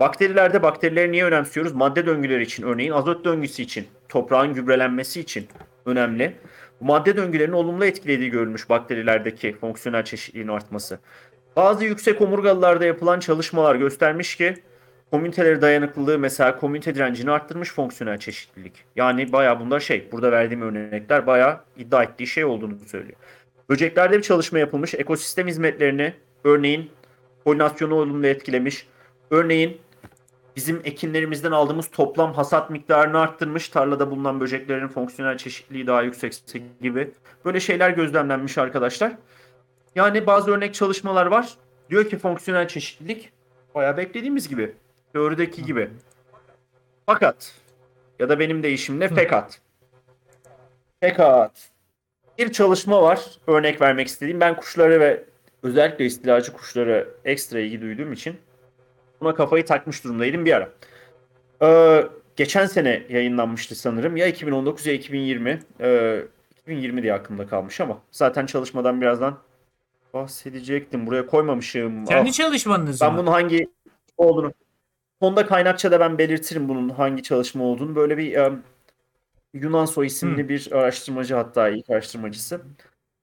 Bakterilerde 0.00 0.62
bakterileri 0.62 1.12
niye 1.12 1.24
önemsiyoruz? 1.24 1.72
Madde 1.72 2.06
döngüleri 2.06 2.42
için 2.42 2.62
örneğin 2.62 2.92
azot 2.92 3.24
döngüsü 3.24 3.62
için, 3.62 3.86
toprağın 4.08 4.54
gübrelenmesi 4.54 5.20
için 5.20 5.48
önemli. 5.86 6.36
Madde 6.80 7.16
döngülerinin 7.16 7.52
olumlu 7.52 7.84
etkilediği 7.84 8.30
görülmüş 8.30 8.68
bakterilerdeki 8.68 9.56
fonksiyonel 9.60 10.04
çeşitliliğin 10.04 10.48
artması. 10.48 10.98
Bazı 11.56 11.84
yüksek 11.84 12.20
omurgalılarda 12.20 12.84
yapılan 12.84 13.20
çalışmalar 13.20 13.74
göstermiş 13.74 14.36
ki 14.36 14.54
komüniteleri 15.10 15.62
dayanıklılığı 15.62 16.18
mesela 16.18 16.58
komünite 16.58 16.94
direncini 16.94 17.30
arttırmış 17.30 17.72
fonksiyonel 17.72 18.18
çeşitlilik. 18.18 18.72
Yani 18.96 19.32
bayağı 19.32 19.60
bunda 19.60 19.80
şey, 19.80 20.08
burada 20.12 20.32
verdiğim 20.32 20.62
örnekler 20.62 21.26
bayağı 21.26 21.60
iddia 21.76 22.02
ettiği 22.02 22.26
şey 22.26 22.44
olduğunu 22.44 22.78
söylüyor. 22.86 23.16
Böceklerde 23.68 24.18
bir 24.18 24.22
çalışma 24.22 24.58
yapılmış. 24.58 24.94
Ekosistem 24.94 25.46
hizmetlerini 25.46 26.14
örneğin 26.44 26.90
polinasyonu 27.44 27.94
olumlu 27.94 28.26
etkilemiş. 28.26 28.86
Örneğin 29.30 29.80
bizim 30.56 30.80
ekinlerimizden 30.84 31.52
aldığımız 31.52 31.90
toplam 31.90 32.32
hasat 32.32 32.70
miktarını 32.70 33.20
arttırmış. 33.20 33.68
Tarlada 33.68 34.10
bulunan 34.10 34.40
böceklerin 34.40 34.88
fonksiyonel 34.88 35.38
çeşitliliği 35.38 35.86
daha 35.86 36.02
yüksekse 36.02 36.62
gibi. 36.82 37.10
Böyle 37.44 37.60
şeyler 37.60 37.90
gözlemlenmiş 37.90 38.58
arkadaşlar. 38.58 39.12
Yani 39.98 40.26
bazı 40.26 40.50
örnek 40.50 40.74
çalışmalar 40.74 41.26
var. 41.26 41.54
Diyor 41.90 42.10
ki 42.10 42.18
fonksiyonel 42.18 42.68
çeşitlilik 42.68 43.32
bayağı 43.74 43.96
beklediğimiz 43.96 44.48
gibi. 44.48 44.74
Teorideki 45.12 45.64
gibi. 45.64 45.90
Fakat 47.06 47.54
ya 48.18 48.28
da 48.28 48.38
benim 48.38 48.62
deyişimle 48.62 49.08
fakat. 49.08 49.60
Fakat 51.00 51.70
bir 52.38 52.52
çalışma 52.52 53.02
var 53.02 53.20
örnek 53.46 53.80
vermek 53.80 54.06
istediğim. 54.06 54.40
Ben 54.40 54.56
kuşları 54.56 55.00
ve 55.00 55.24
özellikle 55.62 56.04
istilacı 56.04 56.52
kuşlara 56.52 57.04
ekstra 57.24 57.60
ilgi 57.60 57.80
duyduğum 57.80 58.12
için 58.12 58.36
buna 59.20 59.34
kafayı 59.34 59.64
takmış 59.64 60.04
durumdaydım 60.04 60.44
bir 60.44 60.52
ara. 60.52 60.68
Ee, 61.62 62.06
geçen 62.36 62.66
sene 62.66 63.02
yayınlanmıştı 63.08 63.74
sanırım. 63.74 64.16
Ya 64.16 64.26
2019 64.26 64.86
ya 64.86 64.92
2020. 64.92 65.60
Ee, 65.80 66.22
2020 66.62 67.02
diye 67.02 67.14
aklımda 67.14 67.46
kalmış 67.46 67.80
ama 67.80 67.98
zaten 68.10 68.46
çalışmadan 68.46 69.00
birazdan 69.00 69.47
bahsedecektim. 70.14 71.06
Buraya 71.06 71.26
koymamışım. 71.26 72.04
Kendi 72.04 72.28
Ah. 72.30 72.32
çalışmanız 72.32 73.00
Ben 73.00 73.12
mı? 73.12 73.18
bunun 73.18 73.30
hangi 73.30 73.68
olduğunu 74.16 74.52
sonda 75.22 75.46
kaynakçada 75.46 76.00
ben 76.00 76.18
belirtirim 76.18 76.68
bunun 76.68 76.88
hangi 76.88 77.22
çalışma 77.22 77.64
olduğunu. 77.64 77.96
Böyle 77.96 78.18
bir 78.18 78.32
em, 78.34 78.62
Yunan 79.54 79.84
soy 79.84 80.06
isimli 80.06 80.44
Hı. 80.44 80.48
bir 80.48 80.72
araştırmacı 80.72 81.34
hatta 81.34 81.68
ilk 81.68 81.90
araştırmacısı. 81.90 82.60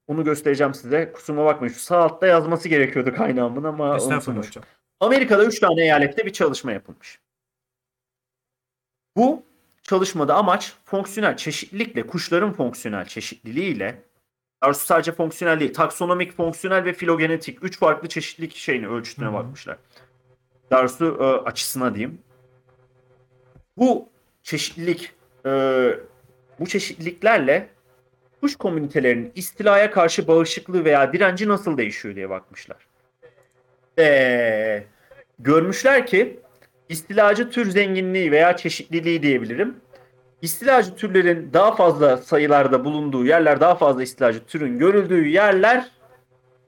Onu 0.08 0.24
göstereceğim 0.24 0.74
size. 0.74 1.12
Kusuruma 1.12 1.46
bakmayın. 1.46 1.74
Şu 1.74 1.80
sağ 1.80 1.98
altta 1.98 2.28
yazması 2.28 2.70
gerekiyordu 2.70 3.14
kaynağımın 3.16 3.64
ama 3.64 3.98
unutulmuş. 4.02 4.52
Amerika'da 5.00 5.46
3 5.46 5.60
tane 5.60 5.82
eyalette 5.82 6.26
bir 6.26 6.34
çalışma 6.34 6.72
yapılmış. 6.72 7.20
Bu 9.18 9.44
çalışmada 9.84 10.36
amaç 10.36 10.74
fonksiyonel 10.86 11.38
çeşitlilikle, 11.38 12.08
kuşların 12.08 12.54
fonksiyonel 12.54 13.06
çeşitliliğiyle 13.06 14.02
Arzu 14.66 14.80
sadece 14.80 15.12
fonksiyonel 15.12 15.60
değil, 15.60 15.74
taksonomik, 15.74 16.38
fonksiyonel 16.38 16.86
ve 16.86 16.94
filogenetik 16.94 17.64
3 17.64 17.80
farklı 17.80 18.10
çeşitlilik 18.10 18.56
şeyini 18.56 18.88
ölçütüne 18.88 19.34
bakmışlar. 19.34 19.78
Darsu 20.72 21.18
e, 21.20 21.24
açısına 21.24 21.96
diyeyim. 21.96 22.20
Bu 23.78 24.10
çeşitlilik 24.44 25.12
e, 25.46 25.50
bu 26.60 26.66
çeşitliliklerle 26.66 27.70
kuş 28.42 28.56
komünitelerinin 28.56 29.32
istilaya 29.36 29.92
karşı 29.92 30.28
bağışıklığı 30.28 30.86
veya 30.86 31.14
direnci 31.14 31.48
nasıl 31.48 31.78
değişiyor 31.78 32.16
diye 32.16 32.30
bakmışlar. 32.30 32.88
Ve 33.98 34.84
görmüşler 35.40 36.08
ki 36.08 36.40
istilacı 36.90 37.50
tür 37.50 37.70
zenginliği 37.70 38.32
veya 38.32 38.58
çeşitliliği 38.58 39.24
diyebilirim. 39.24 39.76
İstilacı 40.42 40.96
türlerin 40.96 41.50
daha 41.54 41.76
fazla 41.76 42.18
sayılarda 42.18 42.86
bulunduğu 42.86 43.26
yerler, 43.26 43.60
daha 43.60 43.76
fazla 43.76 44.04
istilacı 44.04 44.46
türün 44.46 44.80
görüldüğü 44.80 45.28
yerler 45.28 45.92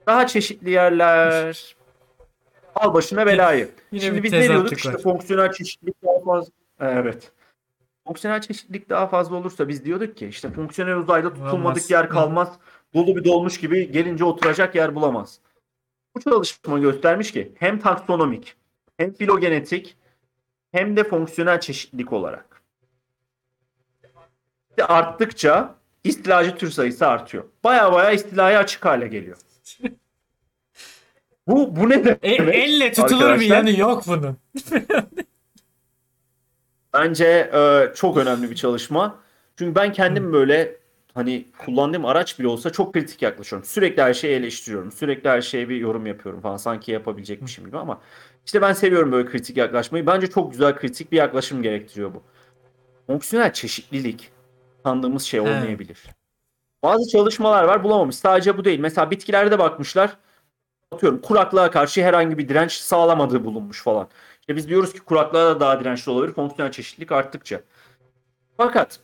daha 0.08 0.28
çeşitli 0.28 0.70
yerler. 0.70 1.76
Al 2.76 2.94
başına 2.94 3.26
belayı. 3.26 3.70
Yine 3.92 4.04
Şimdi 4.06 4.24
biz 4.24 4.32
ne 4.32 4.42
diyorduk? 4.44 4.58
tezatlık 4.58 4.78
İşte 4.78 4.94
var. 4.94 4.98
fonksiyonel 5.02 5.52
çeşitlilik 5.52 5.96
daha 6.04 6.20
fazla. 6.26 6.52
Evet. 6.80 7.32
Fonksiyonel 8.08 8.42
çeşitlilik 8.42 8.90
daha 8.90 9.08
fazla 9.08 9.36
olursa 9.36 9.68
biz 9.68 9.86
diyorduk 9.86 10.18
ki 10.18 10.28
işte 10.28 10.50
fonksiyonel 10.52 10.98
uzayda 10.98 11.34
tutulmadık 11.34 11.92
yer 11.92 12.10
kalmaz. 12.10 12.54
Dolu 12.94 13.16
bir 13.16 13.24
dolmuş 13.24 13.60
gibi 13.60 13.92
gelince 13.92 14.24
oturacak 14.24 14.76
yer 14.76 14.96
bulamaz. 14.96 15.40
Bu 16.16 16.22
çalışma 16.22 16.80
göstermiş 16.80 17.32
ki 17.32 17.52
hem 17.60 17.80
taksonomik 17.80 18.56
hem 18.98 19.14
filogenetik 19.14 19.98
hem 20.72 20.98
de 20.98 21.04
fonksiyonel 21.04 21.60
çeşitlilik 21.60 22.14
olarak 22.14 22.57
arttıkça 24.84 25.76
istilacı 26.04 26.56
tür 26.56 26.70
sayısı 26.72 27.08
artıyor. 27.08 27.44
Baya 27.64 27.92
baya 27.92 28.12
istilaya 28.12 28.60
açık 28.60 28.86
hale 28.86 29.08
geliyor. 29.08 29.38
Bu 31.48 31.76
bu 31.76 31.90
ne 31.90 32.06
demek? 32.06 32.20
E, 32.24 32.30
elle 32.30 32.92
tutulur 32.94 33.20
bir 33.20 33.26
Arkadaşlar- 33.26 33.56
yanı 33.56 33.80
yok 33.80 34.04
bunun. 34.08 34.38
Bence 36.94 37.26
e, 37.54 37.92
çok 37.96 38.18
önemli 38.18 38.50
bir 38.50 38.56
çalışma. 38.56 39.20
Çünkü 39.56 39.76
ben 39.76 39.92
kendim 39.94 40.34
böyle 40.34 40.78
hani 41.14 41.46
kullandığım 41.58 42.06
araç 42.06 42.40
bile 42.40 42.48
olsa 42.48 42.70
çok 42.70 42.94
kritik 42.94 43.22
yaklaşıyorum. 43.22 43.68
Sürekli 43.68 44.02
her 44.02 44.14
şeyi 44.14 44.36
eleştiriyorum. 44.36 44.92
Sürekli 44.92 45.30
her 45.30 45.42
şeye 45.42 45.70
bir 45.70 45.76
yorum 45.76 46.06
yapıyorum 46.06 46.42
falan. 46.42 46.58
Sanki 46.58 46.92
yapabilecekmişim 46.92 47.66
gibi 47.66 47.78
ama 47.78 48.02
işte 48.46 48.62
ben 48.62 48.74
seviyorum 48.74 49.12
böyle 49.12 49.30
kritik 49.30 49.58
yaklaşmayı. 49.58 50.06
Bence 50.08 50.28
çok 50.28 50.52
güzel 50.52 50.76
kritik 50.76 51.12
bir 51.12 51.18
yaklaşım 51.18 51.64
gerektiriyor 51.64 52.14
bu. 52.14 52.24
Fonksiyonel 53.08 53.54
çeşitlilik 53.54 54.30
sandığımız 54.88 55.24
şey 55.24 55.40
He. 55.40 55.44
olmayabilir. 55.44 56.04
Bazı 56.84 57.12
çalışmalar 57.12 57.64
var 57.64 57.84
bulamamış. 57.84 58.16
Sadece 58.16 58.58
bu 58.58 58.66
değil. 58.66 58.80
Mesela 58.80 59.12
bitkilerde 59.12 59.60
bakmışlar. 59.60 60.18
Atıyorum 60.92 61.22
kuraklığa 61.22 61.72
karşı 61.72 62.04
herhangi 62.04 62.38
bir 62.38 62.50
direnç 62.50 62.72
sağlamadığı 62.72 63.46
bulunmuş 63.46 63.84
falan. 63.84 64.08
İşte 64.40 64.56
biz 64.56 64.70
diyoruz 64.70 64.94
ki 64.94 65.00
kuraklığa 65.00 65.56
da 65.56 65.60
daha 65.60 65.80
dirençli 65.80 66.12
olabilir 66.12 66.34
fonksiyonel 66.34 66.72
çeşitlilik 66.72 67.12
arttıkça. 67.12 67.62
Fakat 68.58 69.00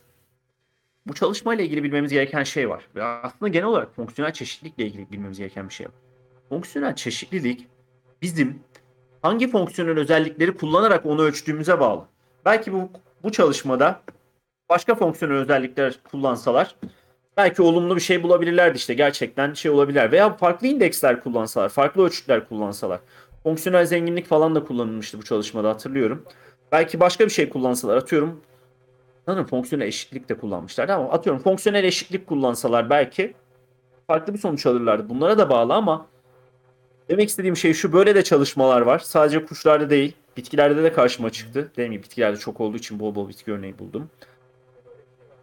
bu 1.06 1.14
çalışmayla 1.14 1.64
ilgili 1.64 1.84
bilmemiz 1.84 2.12
gereken 2.12 2.44
şey 2.44 2.70
var. 2.70 2.88
Ve 2.96 3.04
aslında 3.04 3.48
genel 3.48 3.68
olarak 3.68 3.96
fonksiyonel 3.96 4.34
çeşitlilikle 4.34 4.86
ilgili 4.86 5.12
bilmemiz 5.12 5.38
gereken 5.38 5.70
bir 5.70 5.74
şey 5.74 5.86
var. 5.86 5.94
Fonksiyonel 6.50 6.96
çeşitlilik 6.96 7.68
bizim 8.22 8.60
hangi 9.22 9.52
fonksiyonel 9.52 10.00
özellikleri 10.00 10.58
kullanarak 10.58 11.06
onu 11.06 11.22
ölçtüğümüze 11.22 11.80
bağlı. 11.80 12.06
Belki 12.46 12.74
bu 12.74 12.90
bu 13.24 13.32
çalışmada 13.32 14.02
başka 14.74 14.96
fonksiyonel 14.96 15.38
özellikler 15.38 16.00
kullansalar 16.12 16.76
belki 17.38 17.62
olumlu 17.62 17.96
bir 17.96 18.02
şey 18.02 18.24
bulabilirlerdi 18.24 18.78
işte 18.78 18.94
gerçekten 18.94 19.54
şey 19.54 19.72
olabilir 19.72 20.12
veya 20.12 20.38
farklı 20.38 20.68
indeksler 20.68 21.24
kullansalar, 21.24 21.70
farklı 21.70 22.06
ölçütler 22.06 22.50
kullansalar. 22.50 23.00
Fonksiyonel 23.44 23.86
zenginlik 23.86 24.28
falan 24.28 24.56
da 24.56 24.64
kullanılmıştı 24.64 25.18
bu 25.18 25.24
çalışmada 25.24 25.70
hatırlıyorum. 25.70 26.26
Belki 26.72 27.00
başka 27.00 27.26
bir 27.26 27.30
şey 27.30 27.50
kullansalar 27.50 27.98
atıyorum. 27.98 28.42
Sanırım 29.26 29.46
fonksiyonel 29.46 29.88
eşitlik 29.88 30.30
de 30.30 30.38
kullanmışlardı 30.38 30.94
ama 30.94 31.10
atıyorum 31.10 31.42
fonksiyonel 31.42 31.84
eşitlik 31.84 32.28
kullansalar 32.28 32.90
belki 32.90 33.34
farklı 34.08 34.34
bir 34.34 34.40
sonuç 34.40 34.66
alırlardı. 34.66 35.10
Bunlara 35.10 35.38
da 35.38 35.50
bağlı 35.50 35.74
ama 35.74 36.06
demek 37.10 37.30
istediğim 37.30 37.58
şey 37.58 37.74
şu 37.74 37.94
böyle 37.94 38.16
de 38.16 38.24
çalışmalar 38.24 38.82
var. 38.82 39.00
Sadece 39.00 39.46
kuşlarda 39.46 39.90
değil 39.90 40.16
bitkilerde 40.38 40.84
de 40.84 40.94
karşıma 40.94 41.30
çıktı. 41.30 41.72
Dediğim 41.72 41.92
gibi 41.92 42.04
bitkilerde 42.04 42.38
çok 42.38 42.62
olduğu 42.62 42.78
için 42.78 43.00
bol 43.00 43.16
bol 43.16 43.30
bitki 43.30 43.52
örneği 43.52 43.80
buldum. 43.80 44.10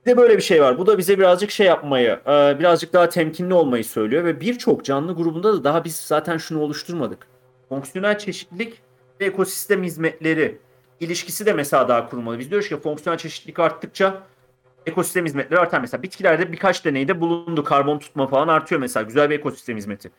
De 0.06 0.16
böyle 0.16 0.36
bir 0.36 0.42
şey 0.42 0.62
var. 0.62 0.78
Bu 0.78 0.86
da 0.86 0.98
bize 0.98 1.18
birazcık 1.18 1.50
şey 1.50 1.66
yapmayı, 1.66 2.20
e, 2.26 2.58
birazcık 2.58 2.92
daha 2.92 3.08
temkinli 3.08 3.54
olmayı 3.54 3.84
söylüyor 3.84 4.24
ve 4.24 4.40
birçok 4.40 4.84
canlı 4.84 5.14
grubunda 5.14 5.52
da 5.52 5.64
daha 5.64 5.84
biz 5.84 5.96
zaten 5.96 6.36
şunu 6.38 6.60
oluşturmadık. 6.60 7.26
Fonksiyonel 7.68 8.18
çeşitlilik 8.18 8.82
ve 9.20 9.24
ekosistem 9.24 9.82
hizmetleri 9.82 10.58
ilişkisi 11.00 11.46
de 11.46 11.52
mesela 11.52 11.88
daha 11.88 12.08
kurulmalı. 12.08 12.38
Biz 12.38 12.50
diyoruz 12.50 12.68
ki 12.68 12.76
fonksiyonel 12.76 13.18
çeşitlilik 13.18 13.58
arttıkça 13.58 14.22
ekosistem 14.86 15.26
hizmetleri 15.26 15.60
artar. 15.60 15.80
Mesela 15.80 16.02
bitkilerde 16.02 16.52
birkaç 16.52 16.84
deneyde 16.84 17.20
bulundu. 17.20 17.64
Karbon 17.64 17.98
tutma 17.98 18.26
falan 18.26 18.48
artıyor 18.48 18.80
mesela. 18.80 19.04
Güzel 19.04 19.30
bir 19.30 19.38
ekosistem 19.38 19.76
hizmeti. 19.76 20.10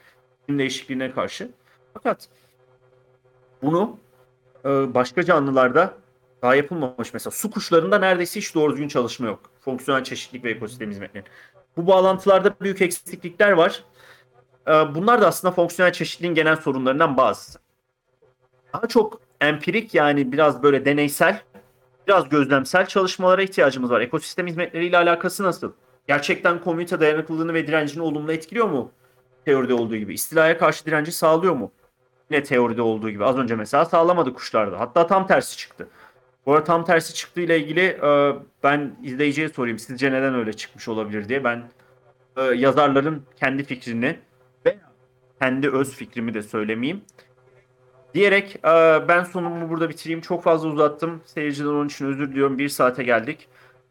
İklim 0.44 0.60
değişikliğine 0.60 1.12
karşı. 1.12 1.52
Fakat 1.94 2.28
bunu 3.64 3.98
e, 4.66 4.70
başka 4.94 5.24
canlılarda 5.24 5.94
daha 6.42 6.56
yapılmamış. 6.56 7.14
Mesela 7.14 7.32
su 7.32 7.52
kuşlarında 7.52 8.00
neredeyse 8.00 8.40
hiç 8.40 8.56
doğru 8.56 8.74
düzgün 8.74 8.88
çalışma 8.88 9.28
yok. 9.28 9.51
Fonksiyonel 9.62 10.04
çeşitlilik 10.04 10.46
ve 10.46 10.52
ekosistem 10.52 10.90
hizmetleri. 10.90 11.24
Bu 11.78 11.88
bağlantılarda 11.88 12.56
büyük 12.62 12.82
eksiklikler 12.82 13.52
var. 13.52 13.84
E, 14.68 14.72
bunlar 14.72 15.22
da 15.22 15.28
aslında 15.28 15.54
fonksiyonel 15.54 15.94
çeşitliliğin 15.94 16.36
genel 16.36 16.56
sorunlarından 16.56 17.18
bazısı. 17.18 17.60
Daha 18.74 18.88
çok 18.88 19.22
empirik 19.42 19.94
yani 19.94 20.32
biraz 20.32 20.64
böyle 20.64 20.86
deneysel, 20.86 21.42
biraz 22.08 22.30
gözlemsel 22.30 22.86
çalışmalara 22.86 23.42
ihtiyacımız 23.42 23.92
var. 23.92 24.02
Ekosistem 24.02 24.48
hizmetleriyle 24.48 24.98
alakası 24.98 25.44
nasıl? 25.44 25.72
Gerçekten 26.08 26.62
komünite 26.62 27.00
dayanıklılığını 27.00 27.54
ve 27.54 27.68
direncini 27.68 28.04
olumlu 28.04 28.32
etkiliyor 28.32 28.68
mu? 28.68 28.92
Teoride 29.46 29.74
olduğu 29.74 29.96
gibi. 29.96 30.14
İstilaya 30.14 30.58
karşı 30.58 30.86
direnci 30.86 31.12
sağlıyor 31.12 31.56
mu? 31.56 31.72
Yine 32.30 32.44
teoride 32.44 32.82
olduğu 32.82 33.10
gibi. 33.10 33.26
Az 33.26 33.38
önce 33.38 33.56
mesela 33.56 33.86
sağlamadı 33.86 34.34
kuşlarda. 34.34 34.80
Hatta 34.80 35.08
tam 35.08 35.28
tersi 35.28 35.58
çıktı. 35.58 35.88
Bu 36.46 36.54
arada 36.54 36.64
tam 36.64 36.86
tersi 36.86 37.14
çıktığı 37.14 37.42
ile 37.42 37.60
ilgili 37.60 37.82
e, 37.82 38.36
ben 38.64 38.96
izleyiciye 39.04 39.50
sorayım. 39.50 39.80
Sizce 39.80 40.12
neden 40.12 40.36
öyle 40.36 40.54
çıkmış 40.54 40.88
olabilir 40.88 41.30
diye. 41.30 41.44
Ben 41.44 41.64
e, 42.38 42.42
yazarların 42.42 43.24
kendi 43.40 43.64
fikrini 43.64 44.20
ve 44.66 44.78
kendi 45.42 45.70
öz 45.70 45.96
fikrimi 45.96 46.34
de 46.34 46.42
söylemeyeyim. 46.42 47.02
Diyerek 48.14 48.56
e, 48.56 49.08
ben 49.08 49.24
sonumu 49.24 49.70
burada 49.70 49.90
bitireyim. 49.90 50.22
Çok 50.22 50.44
fazla 50.44 50.70
uzattım. 50.70 51.22
Seyirciden 51.26 51.70
onun 51.70 51.88
için 51.88 52.06
özür 52.06 52.32
diliyorum. 52.32 52.58
Bir 52.58 52.70
saate 52.70 53.04
geldik. 53.04 53.48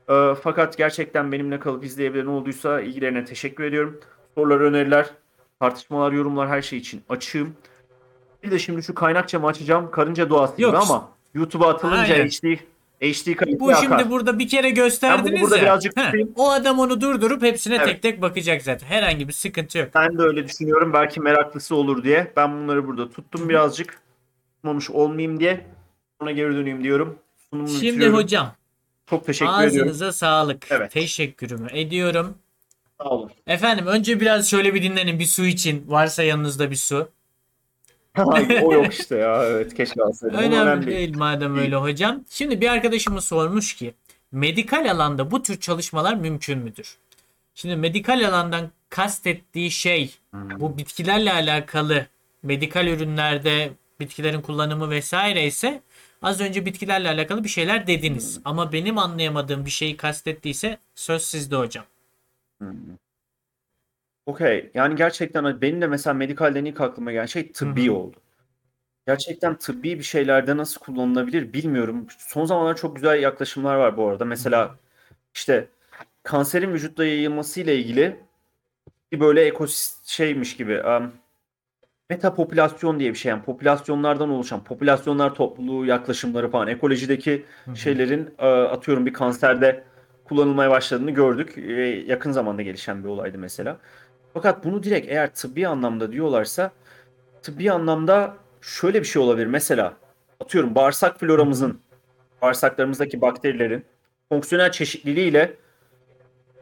E, 0.09 0.34
fakat 0.42 0.78
gerçekten 0.78 1.32
benimle 1.32 1.59
kalıp 1.61 1.84
izleyebilen 1.84 2.26
olduysa 2.26 2.80
ilgilerine 2.80 3.24
teşekkür 3.24 3.64
ediyorum. 3.64 4.01
Sorular, 4.34 4.61
öneriler, 4.61 5.11
tartışmalar, 5.61 6.12
yorumlar 6.12 6.48
her 6.48 6.62
şey 6.62 6.78
için 6.78 7.03
açığım. 7.09 7.57
Bir 8.42 8.51
de 8.51 8.59
şimdi 8.59 8.82
şu 8.82 8.94
kaynakçamı 8.94 9.46
açacağım. 9.46 9.90
Karınca 9.90 10.30
doğası 10.30 10.62
Yok. 10.62 10.72
gibi 10.72 10.82
ama 10.82 11.20
YouTube'a 11.35 11.68
atılınca 11.68 12.14
Aynen. 12.14 12.28
HD, 12.28 12.57
HD 13.01 13.35
kayıtlı 13.37 13.61
Bu 13.61 13.70
akar. 13.70 13.81
şimdi 13.83 14.11
burada 14.11 14.39
bir 14.39 14.49
kere 14.49 14.70
gösterdiniz 14.70 15.33
Ben 15.35 15.41
burada 15.43 15.57
ya. 15.57 15.62
birazcık 15.62 15.95
o 16.37 16.51
adam 16.51 16.78
onu 16.78 17.01
durdurup 17.01 17.43
hepsine 17.43 17.74
Evet. 17.76 17.87
tek 17.87 18.03
tek 18.03 18.22
bakacak 18.22 18.62
zaten. 18.62 18.87
Herhangi 18.87 19.28
bir 19.28 19.33
sıkıntı 19.33 19.78
yok. 19.78 19.89
Ben 19.95 20.18
de 20.18 20.22
öyle 20.22 20.49
düşünüyorum. 20.49 20.93
Belki 20.93 21.20
meraklısı 21.20 21.74
olur 21.76 22.05
diye. 22.05 22.33
Ben 22.37 22.53
bunları 22.53 22.87
burada 22.87 23.11
tuttum 23.11 23.49
birazcık. 23.49 24.01
Tutmamış 24.55 24.91
olmayayım 24.91 25.41
diye. 25.41 25.66
Sonra 26.20 26.31
geri 26.31 26.55
döneyim 26.55 26.85
diyorum. 26.85 27.18
Sunumumu 27.51 27.68
Şimdi 27.74 27.87
bitiriyorum. 27.87 28.16
hocam 28.16 28.53
Çok 29.11 29.26
teşekkür 29.26 29.53
ediyorum. 29.53 29.76
ağzınıza 29.89 30.12
sağlık. 30.12 30.66
Evet. 30.70 30.93
Teşekkürümü 30.93 31.68
ediyorum. 31.72 32.35
Sağ 32.99 33.09
olun. 33.09 33.31
Efendim 33.47 33.87
önce 33.87 34.20
biraz 34.20 34.51
şöyle 34.51 34.74
bir 34.74 34.83
dinlenin 34.83 35.18
bir 35.18 35.24
su 35.26 35.45
için. 35.45 35.85
Varsa 35.89 36.22
yanınızda 36.22 36.70
bir 36.70 36.76
su. 36.76 37.09
O 38.63 38.73
yok 38.73 38.95
işte 38.95 39.17
ya. 39.17 39.45
Evet 39.47 39.75
keşke 39.75 40.03
alsaydım. 40.03 40.39
Önemli, 40.39 40.57
önemli 40.57 40.87
değil. 40.87 41.17
madem 41.17 41.59
öyle 41.59 41.77
hocam. 41.77 42.25
Şimdi 42.29 42.61
bir 42.61 42.69
arkadaşımız 42.69 43.25
sormuş 43.25 43.75
ki 43.75 43.95
medikal 44.33 44.91
alanda 44.91 45.31
bu 45.31 45.43
tür 45.43 45.61
çalışmalar 45.61 46.15
mümkün 46.15 46.59
müdür? 46.59 46.97
Şimdi 47.55 47.77
medikal 47.77 48.29
alandan 48.29 48.71
kastettiği 48.89 49.71
şey 49.71 50.15
Hmm. 50.31 50.61
bu 50.61 50.79
bitkilerle 50.79 51.33
alakalı 51.33 52.07
medikal 52.43 52.87
ürünlerde 52.87 53.71
bitkilerin 54.01 54.41
kullanımı 54.41 54.91
vesaire 54.91 55.47
ise 55.47 55.83
az 56.23 56.41
önce 56.41 56.67
bitkilerle 56.67 57.09
alakalı 57.09 57.45
bir 57.45 57.49
şeyler 57.49 57.87
dediniz. 57.87 58.37
Hmm. 58.37 58.43
Ama 58.45 58.73
benim 58.73 58.99
anlayamadığım 58.99 59.65
bir 59.65 59.71
şeyi 59.71 59.97
kastettiyse 59.97 60.79
söz 60.95 61.23
sizde 61.23 61.57
hocam. 61.57 61.85
Okey. 64.27 64.71
Yani 64.75 64.97
gerçekten 64.97 65.61
benim 65.61 65.81
de 65.81 65.87
mesela 65.87 66.14
medikalden 66.14 66.64
ilk 66.64 66.81
aklıma 66.81 67.12
gelen 67.12 67.27
şey 67.27 67.53
tıbbi 67.53 67.87
Hı 67.87 67.91
hı. 67.91 67.95
oldu. 67.95 68.16
Gerçekten 69.07 69.59
tıbbi 69.59 69.99
bir 69.99 70.05
şeylerde 70.05 70.57
nasıl 70.57 70.81
kullanılabilir 70.81 71.53
bilmiyorum. 71.53 72.07
Son 72.18 72.45
zamanlarda 72.45 72.77
çok 72.77 72.97
güzel 72.97 73.23
yaklaşımlar 73.23 73.77
var 73.77 73.97
bu 73.97 74.09
arada. 74.09 74.25
Mesela 74.25 74.75
işte 75.35 75.68
kanserin 76.23 76.73
vücutta 76.73 77.05
yayılması 77.05 77.61
ile 77.61 77.77
ilgili 77.77 78.16
bir 79.12 79.21
böyle 79.21 79.45
ekosist 79.45 80.07
şeymiş 80.07 80.57
gibi 80.57 80.83
um, 80.83 81.12
metapopülasyon 82.11 83.01
diye 83.01 83.11
bir 83.11 83.18
şey 83.18 83.31
yani 83.31 83.43
popülasyonlardan 83.43 84.31
oluşan 84.31 84.64
popülasyonlar 84.64 85.35
topluluğu 85.35 85.87
yaklaşımları 85.87 86.51
falan 86.51 86.68
ekolojideki 86.68 87.45
şeylerin 87.75 88.35
e, 88.39 88.47
atıyorum 88.47 89.07
bir 89.07 89.12
kanserde 89.12 89.85
kullanılmaya 90.25 90.71
başladığını 90.71 91.11
gördük. 91.11 91.59
E, 91.59 91.71
yakın 92.07 92.33
zamanda 92.33 92.62
gelişen 92.62 93.05
bir 93.05 93.09
olaydı 93.09 93.39
mesela. 93.39 93.79
Fakat 94.35 94.64
bunu 94.64 94.83
direkt 94.83 95.09
eğer 95.09 95.35
tıbbi 95.35 95.68
anlamda 95.68 96.12
diyorlarsa 96.12 96.72
tıbbi 97.43 97.72
anlamda 97.72 98.37
şöyle 98.61 99.01
bir 99.01 99.07
şey 99.07 99.22
olabilir. 99.22 99.47
Mesela 99.47 99.95
atıyorum 100.41 100.74
bağırsak 100.74 101.20
floramızın 101.20 101.81
bağırsaklarımızdaki 102.43 103.20
bakterilerin 103.20 103.85
fonksiyonel 104.28 104.72
çeşitliliğiyle 104.72 105.57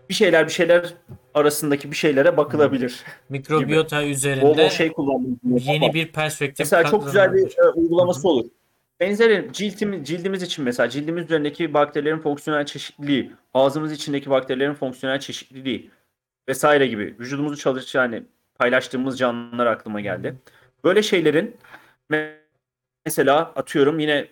bir 0.09 0.15
şeyler 0.15 0.47
bir 0.47 0.53
şeyler 0.53 0.95
arasındaki 1.35 1.91
bir 1.91 1.97
şeylere 1.97 2.37
bakılabilir. 2.37 3.05
Mikrobiyota 3.29 3.97
Bol 3.97 4.03
bol 4.03 4.09
üzerinde 4.11 4.71
şey 4.71 4.93
yeni 5.45 5.85
Ama 5.85 5.95
bir 5.95 6.13
perspektif 6.13 6.59
Mesela 6.59 6.85
çok 6.85 7.07
güzel 7.07 7.33
bir 7.35 7.59
e, 7.59 7.69
uygulaması 7.75 8.29
olur. 8.29 8.47
Benzeri 9.01 9.49
ciltimiz, 9.53 10.09
cildimiz 10.09 10.43
için 10.43 10.65
mesela 10.65 10.89
cildimiz 10.89 11.25
üzerindeki 11.25 11.75
bakterilerin 11.75 12.19
fonksiyonel 12.19 12.67
çeşitliliği, 12.67 13.33
ağzımız 13.55 13.93
içindeki 13.93 14.31
bakterilerin 14.31 14.75
fonksiyonel 14.75 15.21
çeşitliliği 15.21 15.91
vesaire 16.49 16.87
gibi 16.87 17.17
vücudumuzu 17.21 17.57
çalışan 17.57 18.03
yani 18.03 18.23
paylaştığımız 18.59 19.19
canlılar 19.19 19.67
aklıma 19.67 20.01
geldi. 20.01 20.35
Böyle 20.85 21.03
şeylerin 21.03 21.57
me- 22.11 22.35
mesela 23.07 23.39
atıyorum 23.57 23.99
yine 23.99 24.29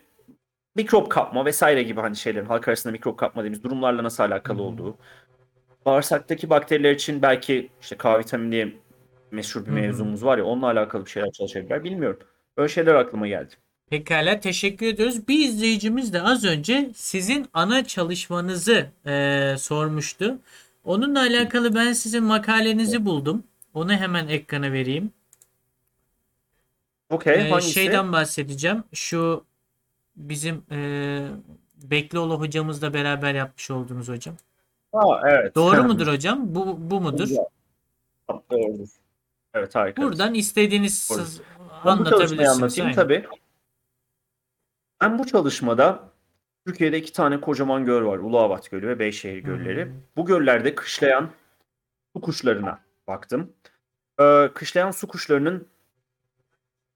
mikrop 0.74 1.10
kapma 1.10 1.44
vesaire 1.44 1.82
gibi 1.82 2.00
hani 2.00 2.16
şeylerin 2.16 2.46
halk 2.46 2.68
arasında 2.68 2.92
mikrop 2.92 3.18
kapma 3.18 3.42
dediğimiz 3.42 3.64
durumlarla 3.64 4.02
nasıl 4.02 4.22
alakalı 4.22 4.62
olduğu. 4.62 4.96
Bağırsaktaki 5.86 6.50
bakteriler 6.50 6.92
için 6.92 7.22
belki 7.22 7.68
işte 7.80 7.96
K 7.96 8.18
vitamini 8.18 8.52
diye 8.52 8.72
meşhur 9.30 9.66
bir 9.66 9.70
mevzumuz 9.70 10.24
var 10.24 10.38
ya 10.38 10.44
onunla 10.44 10.66
alakalı 10.66 11.04
bir 11.04 11.10
şeyler 11.10 11.30
çalışabilirler. 11.32 11.84
Bilmiyorum. 11.84 12.18
Böyle 12.56 12.68
şeyler 12.68 12.94
aklıma 12.94 13.26
geldi. 13.28 13.54
Pekala 13.90 14.40
teşekkür 14.40 14.86
ediyoruz. 14.86 15.28
Bir 15.28 15.38
izleyicimiz 15.48 16.12
de 16.12 16.22
az 16.22 16.44
önce 16.44 16.90
sizin 16.94 17.46
ana 17.54 17.84
çalışmanızı 17.84 18.86
eee, 19.06 19.56
sormuştu. 19.58 20.38
Onunla 20.86 21.20
alakalı 21.20 21.74
ben 21.74 21.92
sizin 21.92 22.24
makalenizi 22.24 23.04
buldum. 23.04 23.44
Onu 23.74 23.92
hemen 23.92 24.28
ekrana 24.28 24.72
vereyim. 24.72 25.12
Eee, 27.26 27.50
hangisi? 27.50 27.72
şeyden 27.72 28.12
bahsedeceğim. 28.12 28.84
Şu 28.92 29.44
bizim 30.16 30.62
eee 30.70 31.26
Bekloğlu 31.82 32.40
hocamızla 32.40 32.94
beraber 32.94 33.34
yapmış 33.34 33.70
olduğumuz 33.70 34.08
hocam. 34.08 34.34
Aa, 34.92 35.30
evet. 35.30 35.54
Doğru 35.54 35.84
mudur 35.84 36.06
hocam? 36.06 36.54
Bu, 36.54 36.76
bu 36.90 37.00
mudur? 37.00 37.28
Doğrudur. 38.50 38.88
Evet 39.54 39.74
harika. 39.74 40.02
Buradan 40.02 40.34
istediğiniz 40.34 41.10
Doğru. 41.10 41.18
sız- 41.18 41.40
Ben 41.86 41.98
bu 41.98 42.04
çalışmayı 42.04 42.10
anlatabilirsiniz. 42.10 42.48
anlatayım 42.48 42.86
Aynen. 42.86 42.94
tabii. 42.96 43.26
Ben 45.00 45.18
bu 45.18 45.26
çalışmada 45.26 46.00
Türkiye'de 46.66 46.98
iki 46.98 47.12
tane 47.12 47.40
kocaman 47.40 47.84
göl 47.84 48.04
var. 48.04 48.18
Uluabat 48.18 48.70
Gölü 48.70 48.88
ve 48.88 48.98
Beyşehir 48.98 49.38
Gölleri. 49.38 49.84
Hmm. 49.84 49.92
Bu 50.16 50.26
göllerde 50.26 50.74
kışlayan 50.74 51.30
su 52.12 52.20
kuşlarına 52.20 52.80
baktım. 53.06 53.52
Ee, 54.20 54.50
kışlayan 54.54 54.90
su 54.90 55.08
kuşlarının 55.08 55.66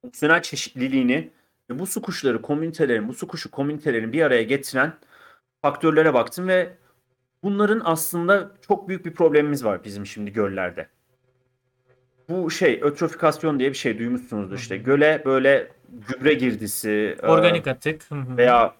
fonksiyonel 0.02 0.42
çeşitliliğini 0.42 1.30
ve 1.70 1.78
bu 1.78 1.86
su 1.86 2.02
kuşları 2.02 2.42
komünitelerin, 2.42 3.08
bu 3.08 3.14
su 3.14 3.28
kuşu 3.28 3.50
komünitelerini 3.50 4.12
bir 4.12 4.22
araya 4.22 4.42
getiren 4.42 4.92
faktörlere 5.62 6.14
baktım 6.14 6.48
ve 6.48 6.72
bunların 7.42 7.82
aslında 7.84 8.50
çok 8.68 8.88
büyük 8.88 9.04
bir 9.04 9.14
problemimiz 9.14 9.64
var 9.64 9.84
bizim 9.84 10.06
şimdi 10.06 10.32
göllerde. 10.32 10.88
Bu 12.28 12.50
şey 12.50 12.80
ötrofikasyon 12.82 13.58
diye 13.58 13.68
bir 13.68 13.76
şey 13.76 13.98
duymuşsunuzdur 13.98 14.56
işte. 14.56 14.76
Göle 14.76 15.22
böyle 15.24 15.68
gübre 16.08 16.34
girdisi, 16.34 17.16
e, 17.22 17.26
Organik 17.26 17.66
atık. 17.66 18.10
Hı 18.10 18.14
hı. 18.14 18.36
veya 18.36 18.74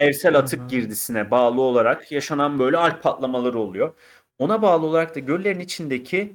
evsel 0.00 0.38
atık 0.38 0.70
girdisine 0.70 1.30
bağlı 1.30 1.60
olarak 1.60 2.12
yaşanan 2.12 2.58
böyle 2.58 2.76
alp 2.76 3.02
patlamaları 3.02 3.58
oluyor. 3.58 3.92
Ona 4.38 4.62
bağlı 4.62 4.86
olarak 4.86 5.14
da 5.14 5.20
göllerin 5.20 5.60
içindeki 5.60 6.32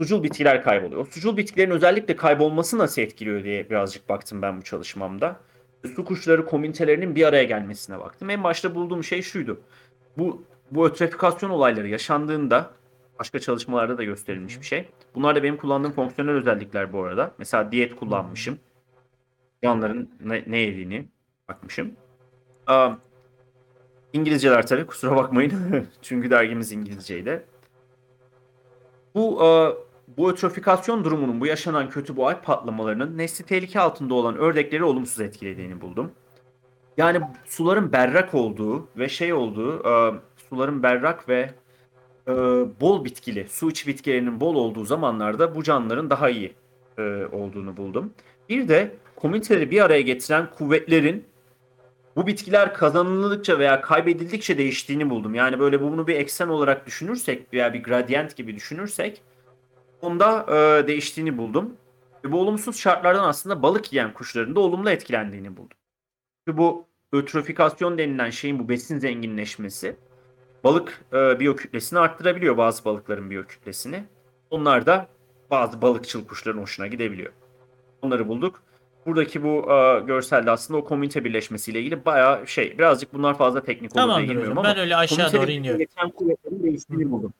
sucul 0.00 0.22
bitkiler 0.22 0.62
kayboluyor. 0.62 1.00
O 1.00 1.04
sucul 1.04 1.36
bitkilerin 1.36 1.70
özellikle 1.70 2.16
kaybolması 2.16 2.78
nasıl 2.78 3.02
etkiliyor 3.02 3.44
diye 3.44 3.70
birazcık 3.70 4.08
baktım 4.08 4.42
ben 4.42 4.58
bu 4.58 4.62
çalışmamda. 4.62 5.40
Su 5.96 6.04
kuşları 6.04 6.46
komünitelerinin 6.46 7.14
bir 7.14 7.26
araya 7.26 7.44
gelmesine 7.44 7.98
baktım. 7.98 8.30
En 8.30 8.44
başta 8.44 8.74
bulduğum 8.74 9.04
şey 9.04 9.22
şuydu. 9.22 9.60
Bu 10.18 10.44
bu 10.70 10.86
ötrifikasyon 10.86 11.50
olayları 11.50 11.88
yaşandığında 11.88 12.70
başka 13.18 13.38
çalışmalarda 13.38 13.98
da 13.98 14.04
gösterilmiş 14.04 14.60
bir 14.60 14.66
şey. 14.66 14.88
Bunlar 15.14 15.36
da 15.36 15.42
benim 15.42 15.56
kullandığım 15.56 15.92
fonksiyonel 15.92 16.34
özellikler 16.34 16.92
bu 16.92 17.04
arada. 17.04 17.34
Mesela 17.38 17.72
diyet 17.72 17.96
kullanmışım. 17.96 18.58
Canlıların 19.64 20.08
ne, 20.24 20.44
ne 20.46 20.58
yediğini 20.58 21.08
bakmışım. 21.48 21.96
Aa, 22.66 22.90
İngilizceler 24.12 24.66
tabii 24.66 24.86
kusura 24.86 25.16
bakmayın. 25.16 25.52
Çünkü 26.02 26.30
dergimiz 26.30 26.72
İngilizceydi. 26.72 27.44
Bu 29.14 29.42
bu 30.08 30.30
ötrofikasyon 30.30 31.04
durumunun, 31.04 31.40
bu 31.40 31.46
yaşanan 31.46 31.90
kötü 31.90 32.16
bu 32.16 32.28
alp 32.28 32.44
patlamalarının 32.44 33.18
nesli 33.18 33.44
tehlike 33.44 33.80
altında 33.80 34.14
olan 34.14 34.36
ördekleri 34.36 34.84
olumsuz 34.84 35.20
etkilediğini 35.20 35.80
buldum. 35.80 36.10
Yani 36.96 37.20
suların 37.44 37.92
berrak 37.92 38.34
olduğu 38.34 38.88
ve 38.96 39.08
şey 39.08 39.32
olduğu, 39.32 39.82
suların 40.50 40.82
berrak 40.82 41.28
ve 41.28 41.50
bol 42.80 43.04
bitkili, 43.04 43.48
su 43.48 43.70
içi 43.70 43.86
bitkilerinin 43.86 44.40
bol 44.40 44.54
olduğu 44.54 44.84
zamanlarda 44.84 45.54
bu 45.54 45.62
canlıların 45.62 46.10
daha 46.10 46.30
iyi 46.30 46.54
olduğunu 47.32 47.76
buldum. 47.76 48.12
Bir 48.48 48.68
de 48.68 48.94
komüniteleri 49.16 49.70
bir 49.70 49.84
araya 49.84 50.00
getiren 50.00 50.50
kuvvetlerin 50.58 51.24
bu 52.16 52.26
bitkiler 52.26 52.74
kazanıldıkça 52.74 53.58
veya 53.58 53.80
kaybedildikçe 53.80 54.58
değiştiğini 54.58 55.10
buldum. 55.10 55.34
Yani 55.34 55.58
böyle 55.58 55.82
bunu 55.82 56.06
bir 56.06 56.16
eksen 56.16 56.48
olarak 56.48 56.86
düşünürsek 56.86 57.52
veya 57.52 57.74
bir 57.74 57.82
gradient 57.82 58.36
gibi 58.36 58.56
düşünürsek 58.56 59.22
onda 60.00 60.46
e, 60.48 60.86
değiştiğini 60.86 61.38
buldum. 61.38 61.76
Ve 62.24 62.32
bu 62.32 62.40
olumsuz 62.40 62.78
şartlardan 62.78 63.24
aslında 63.24 63.62
balık 63.62 63.92
yiyen 63.92 64.12
kuşların 64.12 64.56
da 64.56 64.60
olumlu 64.60 64.90
etkilendiğini 64.90 65.56
buldum. 65.56 65.78
Ve 66.48 66.56
bu 66.56 66.86
ötrofikasyon 67.12 67.98
denilen 67.98 68.30
şeyin 68.30 68.58
bu 68.58 68.68
besin 68.68 68.98
zenginleşmesi 68.98 69.96
balık 70.64 71.04
e, 71.12 71.40
biyokütlesini 71.40 71.98
arttırabiliyor 71.98 72.56
bazı 72.56 72.84
balıkların 72.84 73.30
biyokütlesini. 73.30 74.04
Onlar 74.50 74.86
da 74.86 75.08
bazı 75.50 75.82
balıkçıl 75.82 76.26
kuşların 76.26 76.60
hoşuna 76.60 76.86
gidebiliyor. 76.86 77.32
Onları 78.02 78.28
bulduk. 78.28 78.62
Buradaki 79.06 79.42
bu 79.42 79.72
e, 79.72 80.00
görselde 80.00 80.50
aslında 80.50 80.78
o 80.80 80.84
komünite 80.84 81.24
birleşmesiyle 81.24 81.80
ilgili 81.80 82.04
bayağı 82.04 82.46
şey 82.46 82.78
birazcık 82.78 83.14
bunlar 83.14 83.38
fazla 83.38 83.62
teknik 83.62 83.96
olur 83.96 84.18
diye 84.26 84.36
hocam. 84.38 84.50
ama 84.58 84.64
Ben 84.64 84.78
öyle 84.78 84.96
aşağı 84.96 85.16
komünite 85.18 85.38
doğru 85.42 85.50
iniyorum. 85.50 85.78
geçen 85.78 86.10
kuvvetlerin 86.10 86.62
değiştiğini 86.62 87.10
buldum. 87.10 87.32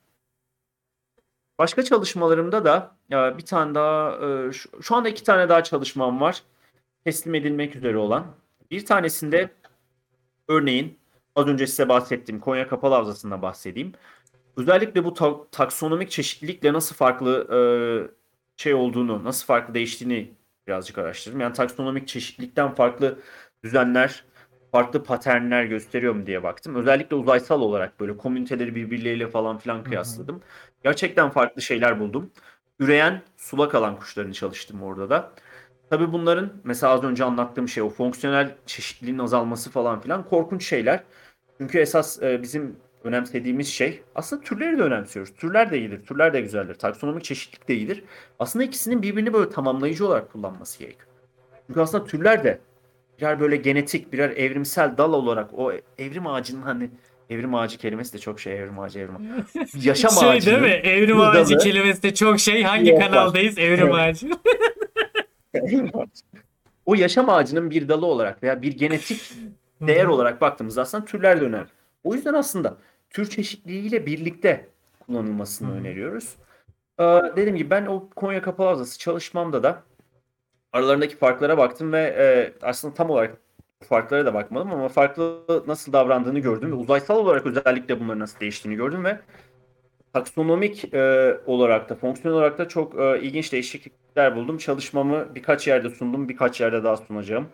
Başka 1.58 1.82
çalışmalarımda 1.82 2.64
da 2.64 2.96
e, 3.12 3.38
bir 3.38 3.44
tane 3.46 3.74
daha 3.74 4.18
e, 4.26 4.52
şu, 4.52 4.82
şu 4.82 4.94
anda 4.96 5.08
iki 5.08 5.24
tane 5.24 5.48
daha 5.48 5.62
çalışmam 5.64 6.20
var. 6.20 6.42
Teslim 7.04 7.34
edilmek 7.34 7.76
üzere 7.76 7.96
olan. 7.98 8.26
Bir 8.70 8.86
tanesinde 8.86 9.50
örneğin 10.48 10.98
az 11.36 11.46
önce 11.46 11.66
size 11.66 11.88
bahsettiğim 11.88 12.40
Konya 12.40 12.68
Kapalı 12.68 12.94
Havzası'nda 12.94 13.42
bahsedeyim. 13.42 13.92
Özellikle 14.56 15.04
bu 15.04 15.14
ta- 15.14 15.46
taksonomik 15.52 16.10
çeşitlilikle 16.10 16.72
nasıl 16.72 16.96
farklı 16.96 17.46
e, 17.52 17.58
şey 18.56 18.74
olduğunu, 18.74 19.24
nasıl 19.24 19.46
farklı 19.46 19.74
değiştiğini 19.74 20.30
birazcık 20.66 20.98
araştırdım. 20.98 21.40
Yani 21.40 21.52
taksonomik 21.52 22.08
çeşitlilikten 22.08 22.74
farklı 22.74 23.18
düzenler, 23.64 24.24
farklı 24.72 25.04
paternler 25.04 25.64
gösteriyor 25.64 26.14
mu 26.14 26.26
diye 26.26 26.42
baktım. 26.42 26.74
Özellikle 26.74 27.16
uzaysal 27.16 27.60
olarak 27.60 28.00
böyle 28.00 28.16
komüniteleri 28.16 28.74
birbirleriyle 28.74 29.28
falan 29.28 29.58
filan 29.58 29.84
kıyasladım. 29.84 30.42
Gerçekten 30.84 31.30
farklı 31.30 31.62
şeyler 31.62 32.00
buldum. 32.00 32.30
Üreyen, 32.78 33.22
sulak 33.36 33.74
alan 33.74 33.96
kuşlarını 33.96 34.32
çalıştım 34.32 34.82
orada 34.82 35.10
da. 35.10 35.32
Tabii 35.90 36.12
bunların 36.12 36.52
mesela 36.64 36.92
az 36.92 37.04
önce 37.04 37.24
anlattığım 37.24 37.68
şey 37.68 37.82
o 37.82 37.88
fonksiyonel 37.88 38.56
çeşitliliğin 38.66 39.18
azalması 39.18 39.70
falan 39.70 40.00
filan 40.00 40.28
korkunç 40.28 40.66
şeyler. 40.66 41.02
Çünkü 41.60 41.78
esas 41.78 42.22
e, 42.22 42.42
bizim 42.42 42.76
önemsediğimiz 43.06 43.68
şey 43.68 44.02
aslında 44.14 44.42
türleri 44.42 44.78
de 44.78 44.82
önemsiyoruz. 44.82 45.34
Türler 45.34 45.70
de 45.70 45.78
iyidir, 45.78 46.02
türler 46.06 46.32
de 46.32 46.40
güzeldir. 46.40 46.74
Taksonomik 46.74 47.24
çeşitlilik 47.24 47.68
de 47.68 47.74
iyidir. 47.74 48.04
Aslında 48.38 48.64
ikisinin 48.64 49.02
birbirini 49.02 49.32
böyle 49.32 49.50
tamamlayıcı 49.50 50.06
olarak 50.06 50.32
kullanması 50.32 50.78
gerekiyor. 50.78 51.08
Çünkü 51.66 51.80
aslında 51.80 52.04
türler 52.04 52.44
de 52.44 52.58
birer 53.18 53.40
böyle 53.40 53.56
genetik, 53.56 54.12
birer 54.12 54.30
evrimsel 54.30 54.96
dal 54.98 55.12
olarak 55.12 55.50
o 55.58 55.72
evrim 55.98 56.26
ağacının 56.26 56.62
hani 56.62 56.90
evrim 57.30 57.54
ağacı 57.54 57.78
kelimesi 57.78 58.12
de 58.12 58.18
çok 58.18 58.40
şey 58.40 58.58
evrim 58.58 58.78
ağacı 58.78 58.98
evrim 58.98 59.16
ağacı. 59.60 59.88
Yaşam 59.88 60.10
şey 60.10 60.28
ağacının 60.28 60.62
değil 60.62 60.74
mi? 60.82 60.88
Evrim 60.88 61.16
bir 61.18 61.22
ağacı 61.22 61.54
dalı- 61.54 61.62
kelimesi 61.62 62.02
de 62.02 62.14
çok 62.14 62.40
şey. 62.40 62.62
Hangi 62.62 62.90
Yok, 62.90 63.00
kanaldayız? 63.00 63.58
Evrim 63.58 63.88
Evet. 63.88 63.94
ağacı. 63.94 64.30
o 66.86 66.94
yaşam 66.94 67.30
ağacının 67.30 67.70
bir 67.70 67.88
dalı 67.88 68.06
olarak 68.06 68.42
veya 68.42 68.62
bir 68.62 68.72
genetik 68.76 69.32
değer 69.80 70.04
olarak 70.06 70.40
baktığımızda 70.40 70.82
aslında 70.82 71.04
türler 71.04 71.40
de 71.40 71.44
önemli. 71.44 71.66
O 72.04 72.14
yüzden 72.14 72.34
aslında 72.34 72.76
tür 73.16 73.30
çeşitliliğiyle 73.30 74.06
birlikte 74.06 74.68
kullanılmasını 75.00 75.70
hı. 75.70 75.74
öneriyoruz. 75.74 76.36
Ee, 76.98 77.04
dediğim 77.36 77.56
gibi 77.56 77.70
ben 77.70 77.86
o 77.86 78.08
Konya 78.16 78.42
Kapalı 78.42 78.68
Havzası 78.68 78.98
çalışmamda 78.98 79.62
da 79.62 79.82
aralarındaki 80.72 81.16
farklara 81.16 81.58
baktım 81.58 81.92
ve 81.92 82.00
e, 82.00 82.52
aslında 82.62 82.94
tam 82.94 83.10
olarak 83.10 83.36
farklara 83.88 84.26
da 84.26 84.34
bakmadım 84.34 84.72
ama 84.72 84.88
farklı 84.88 85.42
nasıl 85.66 85.92
davrandığını 85.92 86.38
gördüm 86.38 86.70
ve 86.72 86.74
uzaysal 86.74 87.16
olarak 87.16 87.46
özellikle 87.46 88.00
bunların 88.00 88.20
nasıl 88.20 88.40
değiştiğini 88.40 88.76
gördüm 88.76 89.04
ve 89.04 89.20
taksonomik 90.12 90.94
e, 90.94 91.36
olarak 91.46 91.88
da 91.88 91.94
fonksiyonel 91.94 92.38
olarak 92.38 92.58
da 92.58 92.68
çok 92.68 93.00
e, 93.00 93.20
ilginç 93.20 93.52
değişiklikler 93.52 94.36
buldum. 94.36 94.58
Çalışmamı 94.58 95.34
birkaç 95.34 95.66
yerde 95.66 95.90
sundum, 95.90 96.28
birkaç 96.28 96.60
yerde 96.60 96.84
daha 96.84 96.96
sunacağım. 96.96 97.48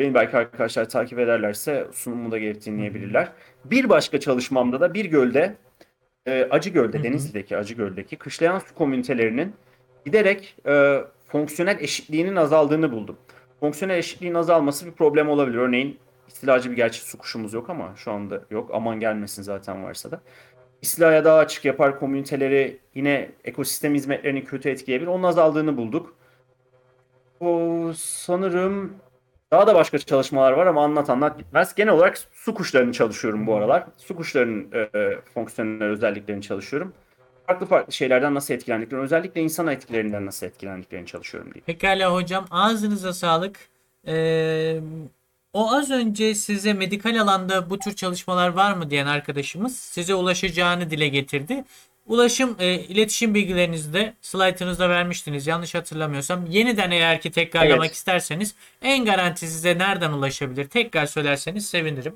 Beni 0.00 0.14
belki 0.14 0.36
arkadaşlar 0.36 0.88
takip 0.88 1.18
ederlerse 1.18 1.86
sunumumu 1.92 2.30
da 2.30 2.38
gelip 2.38 2.64
dinleyebilirler. 2.64 3.28
Bir 3.64 3.88
başka 3.88 4.20
çalışmamda 4.20 4.80
da 4.80 4.94
bir 4.94 5.04
gölde, 5.04 5.56
e, 6.26 6.48
Acıgöl'de, 6.50 6.96
Hı 6.96 7.00
hı. 7.00 7.04
Denizli'deki 7.04 7.56
Acıgöl'deki 7.56 8.16
kışlayan 8.16 8.58
su 8.58 8.74
komünitelerinin 8.74 9.52
giderek 10.06 10.56
e, 10.66 11.00
fonksiyonel 11.26 11.80
eşitliğinin 11.80 12.36
azaldığını 12.36 12.92
buldum. 12.92 13.16
Fonksiyonel 13.60 13.98
eşitliğin 13.98 14.34
azalması 14.34 14.86
bir 14.86 14.92
problem 14.92 15.28
olabilir. 15.28 15.58
Örneğin 15.58 15.98
istilacı 16.28 16.70
bir 16.70 16.76
gerçi 16.76 17.00
su 17.00 17.18
kuşumuz 17.18 17.52
yok 17.52 17.70
ama 17.70 17.92
şu 17.96 18.12
anda 18.12 18.42
yok. 18.50 18.70
Aman 18.72 19.00
gelmesin 19.00 19.42
zaten 19.42 19.84
varsa 19.84 20.10
da. 20.10 20.20
İstilaya 20.82 21.24
daha 21.24 21.38
açık 21.38 21.64
yapar 21.64 21.98
komüniteleri 21.98 22.78
yine 22.94 23.30
ekosistem 23.44 23.94
hizmetlerini 23.94 24.44
kötü 24.44 24.68
etkileyebilir. 24.68 25.08
Onun 25.10 25.22
azaldığını 25.22 25.76
bulduk. 25.76 26.14
O 27.40 27.92
sanırım 27.96 28.92
daha 29.52 29.66
da 29.66 29.74
başka 29.74 29.98
çalışmalar 29.98 30.52
var 30.52 30.66
ama 30.66 30.84
anlat 30.84 31.10
anlat 31.10 31.38
bitmez. 31.38 31.74
Genel 31.74 31.92
olarak 31.92 32.18
su 32.32 32.54
kuşlarını 32.54 32.92
çalışıyorum 32.92 33.46
bu 33.46 33.54
aralar. 33.54 33.84
Su 33.96 34.16
kuşlarının 34.16 34.72
e, 34.72 34.88
fonksiyonel 35.34 35.88
özelliklerini 35.88 36.42
çalışıyorum. 36.42 36.92
Farklı 37.46 37.66
farklı 37.66 37.92
şeylerden 37.92 38.34
nasıl 38.34 38.54
etkilendiklerini, 38.54 39.04
özellikle 39.04 39.40
insan 39.40 39.66
etkilerinden 39.66 40.26
nasıl 40.26 40.46
etkilendiklerini 40.46 41.06
çalışıyorum 41.06 41.54
diye. 41.54 41.62
Pekala 41.66 42.14
hocam 42.14 42.46
ağzınıza 42.50 43.12
sağlık. 43.12 43.58
Ee, 44.06 44.80
o 45.52 45.72
az 45.72 45.90
önce 45.90 46.34
size 46.34 46.72
medikal 46.72 47.20
alanda 47.20 47.70
bu 47.70 47.78
tür 47.78 47.92
çalışmalar 47.96 48.48
var 48.48 48.72
mı 48.74 48.90
diyen 48.90 49.06
arkadaşımız 49.06 49.76
size 49.76 50.14
ulaşacağını 50.14 50.90
dile 50.90 51.08
getirdi. 51.08 51.64
Ulaşım 52.06 52.56
e, 52.58 52.74
iletişim 52.74 53.34
bilgilerinizi 53.34 53.92
de 53.92 54.14
slaytınızda 54.20 54.88
vermiştiniz 54.90 55.46
yanlış 55.46 55.74
hatırlamıyorsam. 55.74 56.46
Yeniden 56.46 56.90
eğer 56.90 57.20
ki 57.20 57.30
tekrarlamak 57.30 57.86
Evet. 57.86 57.94
isterseniz 57.94 58.54
en 58.82 59.04
garanti 59.04 59.46
size 59.46 59.78
nereden 59.78 60.12
ulaşabilir? 60.12 60.68
Tekrar 60.68 61.06
söylerseniz 61.06 61.66
sevinirim. 61.66 62.14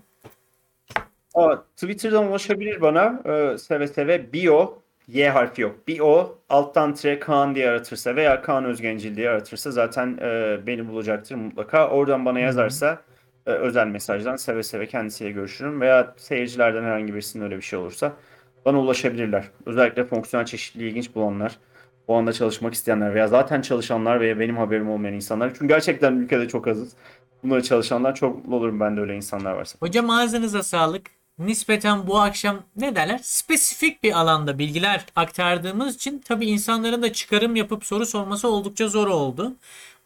Aa, 1.34 1.56
Twitter'dan 1.76 2.26
ulaşabilir 2.28 2.80
bana. 2.80 3.22
Ee, 3.26 3.58
seve 3.58 3.88
seve 3.88 4.32
bio 4.32 4.78
Y 5.08 5.30
harfi 5.30 5.62
yok. 5.62 5.88
Bio 5.88 6.38
alttan 6.48 6.94
tire 6.94 7.18
Kaan 7.18 7.54
diye 7.54 7.68
aratırsa 7.70 8.16
veya 8.16 8.42
Kaan 8.42 8.64
Özgencil 8.64 9.16
diye 9.16 9.30
aratırsa 9.30 9.70
zaten 9.70 10.18
e, 10.22 10.58
beni 10.66 10.88
bulacaktır 10.88 11.34
mutlaka. 11.34 11.88
Oradan 11.88 12.24
bana 12.24 12.40
yazarsa 12.40 13.02
e, 13.46 13.50
özel 13.50 13.86
mesajdan 13.86 14.36
seve 14.36 14.62
seve 14.62 14.86
kendisiyle 14.86 15.30
görüşürüm. 15.30 15.80
Veya 15.80 16.14
seyircilerden 16.16 16.82
herhangi 16.82 17.14
birisinin 17.14 17.44
öyle 17.44 17.56
bir 17.56 17.62
şey 17.62 17.78
olursa 17.78 18.12
bana 18.64 18.80
ulaşabilirler. 18.80 19.44
Özellikle 19.66 20.04
fonksiyonel 20.04 20.46
çeşitliliği 20.46 20.90
ilginç 20.90 21.14
bulanlar, 21.14 21.58
bu 22.08 22.16
anda 22.16 22.32
çalışmak 22.32 22.74
isteyenler 22.74 23.14
veya 23.14 23.28
zaten 23.28 23.62
çalışanlar 23.62 24.20
veya 24.20 24.40
benim 24.40 24.56
haberim 24.56 24.90
olmayan 24.90 25.14
insanlar. 25.14 25.50
Çünkü 25.50 25.68
gerçekten 25.68 26.12
ülkede 26.12 26.48
çok 26.48 26.68
azız. 26.68 26.92
Bunları 27.42 27.62
çalışanlar 27.62 28.14
çok 28.14 28.36
mutlu 28.36 28.56
olurum 28.56 28.80
ben 28.80 28.96
de 28.96 29.00
öyle 29.00 29.16
insanlar 29.16 29.52
varsa. 29.52 29.76
Hocam 29.80 30.10
ağzınıza 30.10 30.62
sağlık. 30.62 31.10
Nispeten 31.38 32.06
bu 32.06 32.20
akşam 32.20 32.62
ne 32.76 32.96
derler? 32.96 33.20
Spesifik 33.22 34.02
bir 34.02 34.12
alanda 34.12 34.58
bilgiler 34.58 35.06
aktardığımız 35.16 35.94
için 35.94 36.18
tabii 36.18 36.46
insanların 36.46 37.02
da 37.02 37.12
çıkarım 37.12 37.56
yapıp 37.56 37.84
soru 37.84 38.06
sorması 38.06 38.48
oldukça 38.48 38.88
zor 38.88 39.06
oldu. 39.06 39.52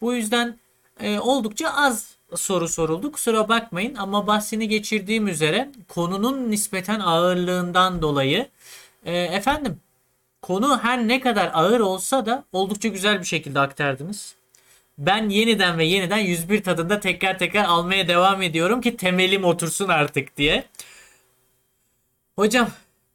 Bu 0.01 0.13
yüzden 0.13 0.55
e, 0.99 1.19
oldukça 1.19 1.69
az 1.69 2.15
soru 2.35 2.67
soruldu. 2.67 3.11
Kusura 3.11 3.49
bakmayın 3.49 3.95
ama 3.95 4.27
bahsini 4.27 4.67
geçirdiğim 4.67 5.27
üzere 5.27 5.69
konunun 5.87 6.51
nispeten 6.51 6.99
ağırlığından 6.99 8.01
dolayı 8.01 8.47
e, 9.05 9.17
efendim 9.17 9.79
konu 10.41 10.79
her 10.83 11.07
ne 11.07 11.19
kadar 11.19 11.51
ağır 11.53 11.79
olsa 11.79 12.25
da 12.25 12.43
oldukça 12.51 12.87
güzel 12.87 13.19
bir 13.19 13.25
şekilde 13.25 13.59
aktardınız. 13.59 14.35
Ben 14.97 15.29
yeniden 15.29 15.77
ve 15.77 15.85
yeniden 15.85 16.17
101 16.17 16.63
tadında 16.63 16.99
tekrar 16.99 17.37
tekrar 17.37 17.65
almaya 17.65 18.07
devam 18.07 18.41
ediyorum 18.41 18.81
ki 18.81 18.97
temelim 18.97 19.43
otursun 19.43 19.87
artık 19.87 20.37
diye. 20.37 20.63
Hocam 22.35 22.69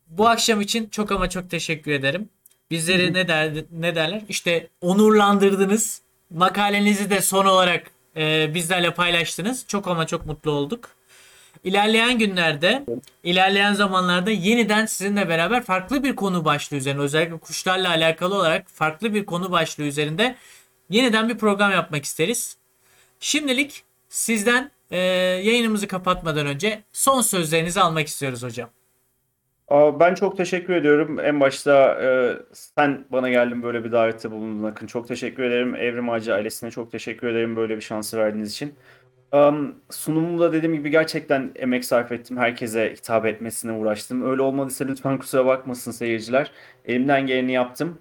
bu 0.09 0.29
akşam 0.29 0.61
için 0.61 0.89
çok 0.89 1.13
ama 1.13 1.31
çok 1.31 1.51
teşekkür 1.51 1.93
ederim. 1.93 2.29
Bizleri 2.71 3.15
ne 3.15 3.29
der 3.29 3.65
ne 3.73 3.95
derler? 3.95 4.23
İşte 4.29 4.69
onurlandırdınız. 4.81 6.03
Makalenizi 6.31 7.11
de 7.11 7.21
son 7.21 7.47
olarak 7.47 7.91
e, 8.17 8.55
bizlerle 8.55 8.95
paylaştınız. 8.95 9.65
Çok 9.69 9.89
ama 9.89 10.07
çok 10.07 10.27
mutlu 10.27 10.51
olduk. 10.51 10.91
İlerleyen 11.65 12.19
günlerde, 12.19 12.85
ilerleyen 13.23 13.73
zamanlarda 13.73 14.31
yeniden 14.31 14.87
sizinle 14.87 15.29
beraber 15.29 15.63
farklı 15.63 16.05
bir 16.05 16.17
konu 16.17 16.45
başlığı 16.45 16.77
üzerine, 16.77 17.01
özellikle 17.01 17.39
kuşlarla 17.39 17.89
alakalı 17.89 18.35
olarak 18.35 18.71
farklı 18.71 19.15
bir 19.15 19.27
konu 19.27 19.53
başlığı 19.53 19.85
üzerinde 19.85 20.37
yeniden 20.91 21.29
bir 21.29 21.39
program 21.39 21.73
yapmak 21.73 22.05
isteriz. 22.05 22.57
Şimdilik 23.21 23.83
sizden 24.09 24.71
e, 24.91 24.99
yayınımızı 25.45 25.89
kapatmadan 25.89 26.47
önce 26.47 26.83
son 26.93 27.21
sözlerinizi 27.21 27.81
almak 27.81 28.07
istiyoruz 28.07 28.43
hocam. 28.43 28.71
Ben 29.71 30.15
çok 30.15 30.37
teşekkür 30.37 30.75
ediyorum. 30.75 31.21
En 31.21 31.41
başta 31.41 32.03
e, 32.03 32.37
sen 32.53 33.05
bana 33.13 33.31
geldin 33.31 33.63
böyle 33.63 33.85
bir 33.85 33.93
davette 33.93 34.31
bulundun 34.31 34.65
Akın. 34.65 34.87
Çok 34.87 35.09
teşekkür 35.09 35.43
ederim. 35.43 35.75
Evrim 35.75 36.11
Ağacı 36.11 36.35
ailesine 36.35 36.71
çok 36.71 36.93
teşekkür 36.93 37.29
ederim 37.29 37.57
böyle 37.57 37.77
bir 37.77 37.81
şansı 37.81 38.19
verdiğiniz 38.19 38.53
için. 38.53 38.75
Um, 39.33 39.75
sunumumda 39.91 40.53
dediğim 40.53 40.75
gibi 40.75 40.91
gerçekten 40.91 41.53
emek 41.57 41.85
sarf 41.85 42.13
ettim. 42.13 42.37
Herkese 42.37 42.93
hitap 42.93 43.27
etmesine 43.27 43.73
uğraştım. 43.73 44.31
Öyle 44.31 44.43
olmadıysa 44.43 44.85
lütfen 44.85 45.19
kusura 45.19 45.47
bakmasın 45.47 45.91
seyirciler. 45.91 46.53
Elimden 46.85 47.27
geleni 47.27 47.53
yaptım. 47.53 47.99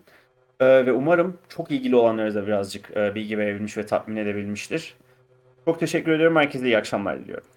Ee, 0.60 0.86
ve 0.86 0.92
umarım 0.92 1.38
çok 1.50 1.72
ilgili 1.72 1.96
olanları 1.96 2.36
da 2.36 2.48
birazcık 2.48 2.98
e, 2.98 3.16
bilgi 3.16 3.38
verebilmiş 3.38 3.78
ve 3.78 3.86
tatmin 3.86 4.16
edebilmiştir. 4.16 4.96
Çok 5.66 5.80
teşekkür 5.80 6.12
ediyorum. 6.12 6.36
Herkese 6.38 6.66
iyi 6.66 6.78
akşamlar 6.78 7.20
diliyorum. 7.20 7.53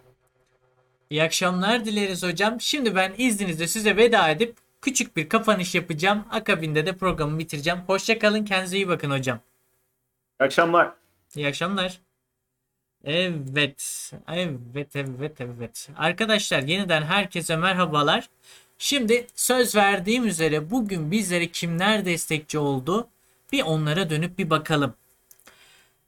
İyi 1.10 1.22
akşamlar 1.22 1.84
dileriz 1.84 2.22
hocam. 2.22 2.60
Şimdi 2.60 2.94
ben 2.94 3.14
izninizle 3.18 3.66
size 3.68 3.96
veda 3.96 4.30
edip 4.30 4.56
küçük 4.82 5.16
bir 5.16 5.28
kapanış 5.28 5.74
yapacağım. 5.74 6.24
Akabinde 6.30 6.86
de 6.86 6.96
programı 6.96 7.38
bitireceğim. 7.38 7.78
Hoşçakalın. 7.86 8.44
Kendinize 8.44 8.76
iyi 8.76 8.88
bakın 8.88 9.10
hocam. 9.10 9.40
İyi 10.40 10.44
akşamlar. 10.44 10.92
İyi 11.36 11.46
akşamlar. 11.46 12.00
Evet. 13.04 14.12
Evet, 14.28 14.96
evet, 14.96 15.40
evet. 15.40 15.88
Arkadaşlar 15.96 16.62
yeniden 16.62 17.02
herkese 17.02 17.56
merhabalar. 17.56 18.28
Şimdi 18.78 19.26
söz 19.34 19.76
verdiğim 19.76 20.26
üzere 20.26 20.70
bugün 20.70 21.10
bizlere 21.10 21.48
kimler 21.48 22.04
destekçi 22.04 22.58
oldu? 22.58 23.08
Bir 23.52 23.62
onlara 23.62 24.10
dönüp 24.10 24.38
bir 24.38 24.50
bakalım. 24.50 24.94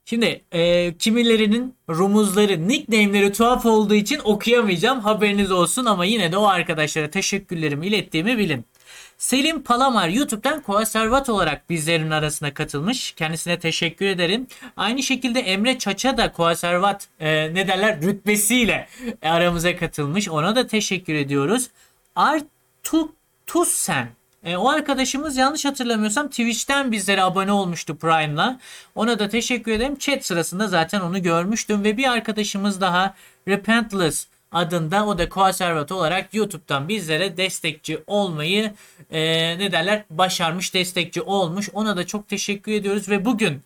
Şimdi 0.09 0.41
e, 0.51 0.93
kimilerinin 0.97 1.75
rumuzları, 1.89 2.67
nickname'leri 2.67 3.31
tuhaf 3.33 3.65
olduğu 3.65 3.93
için 3.93 4.19
okuyamayacağım. 4.23 4.99
Haberiniz 4.99 5.51
olsun 5.51 5.85
ama 5.85 6.05
yine 6.05 6.31
de 6.31 6.37
o 6.37 6.47
arkadaşlara 6.47 7.09
teşekkürlerimi 7.09 7.87
ilettiğimi 7.87 8.37
bilin. 8.37 8.65
Selim 9.17 9.63
Palamar 9.63 10.09
YouTube'dan 10.09 10.61
konservat 10.61 11.29
olarak 11.29 11.69
bizlerin 11.69 12.11
arasına 12.11 12.53
katılmış. 12.53 13.11
Kendisine 13.11 13.59
teşekkür 13.59 14.05
ederim. 14.05 14.47
Aynı 14.77 15.03
şekilde 15.03 15.39
Emre 15.39 15.79
Çaça 15.79 16.17
da 16.17 16.31
konservat 16.31 17.07
e, 17.19 17.53
ne 17.53 17.67
derler 17.67 18.01
rütbesiyle 18.01 18.87
aramıza 19.21 19.75
katılmış. 19.75 20.29
Ona 20.29 20.55
da 20.55 20.67
teşekkür 20.67 21.13
ediyoruz. 21.13 21.69
Artu 22.15 23.11
Tussen. 23.47 24.18
E, 24.43 24.57
o 24.57 24.69
arkadaşımız 24.69 25.37
yanlış 25.37 25.65
hatırlamıyorsam 25.65 26.29
Twitch'ten 26.29 26.91
bizlere 26.91 27.23
abone 27.23 27.51
olmuştu 27.51 27.97
Prime'la. 27.97 28.59
Ona 28.95 29.19
da 29.19 29.29
teşekkür 29.29 29.71
ederim. 29.71 29.95
Chat 29.95 30.25
sırasında 30.25 30.67
zaten 30.67 31.01
onu 31.01 31.23
görmüştüm 31.23 31.83
ve 31.83 31.97
bir 31.97 32.11
arkadaşımız 32.11 32.81
daha 32.81 33.15
Repentless 33.47 34.27
adında 34.51 35.05
o 35.05 35.17
da 35.17 35.29
konservat 35.29 35.91
olarak 35.91 36.33
YouTube'dan 36.33 36.89
bizlere 36.89 37.37
destekçi 37.37 38.03
olmayı 38.07 38.73
e, 39.11 39.21
ne 39.59 39.71
derler 39.71 40.03
başarmış 40.09 40.73
destekçi 40.73 41.21
olmuş. 41.21 41.69
Ona 41.73 41.97
da 41.97 42.07
çok 42.07 42.27
teşekkür 42.27 42.71
ediyoruz 42.71 43.09
ve 43.09 43.25
bugün 43.25 43.61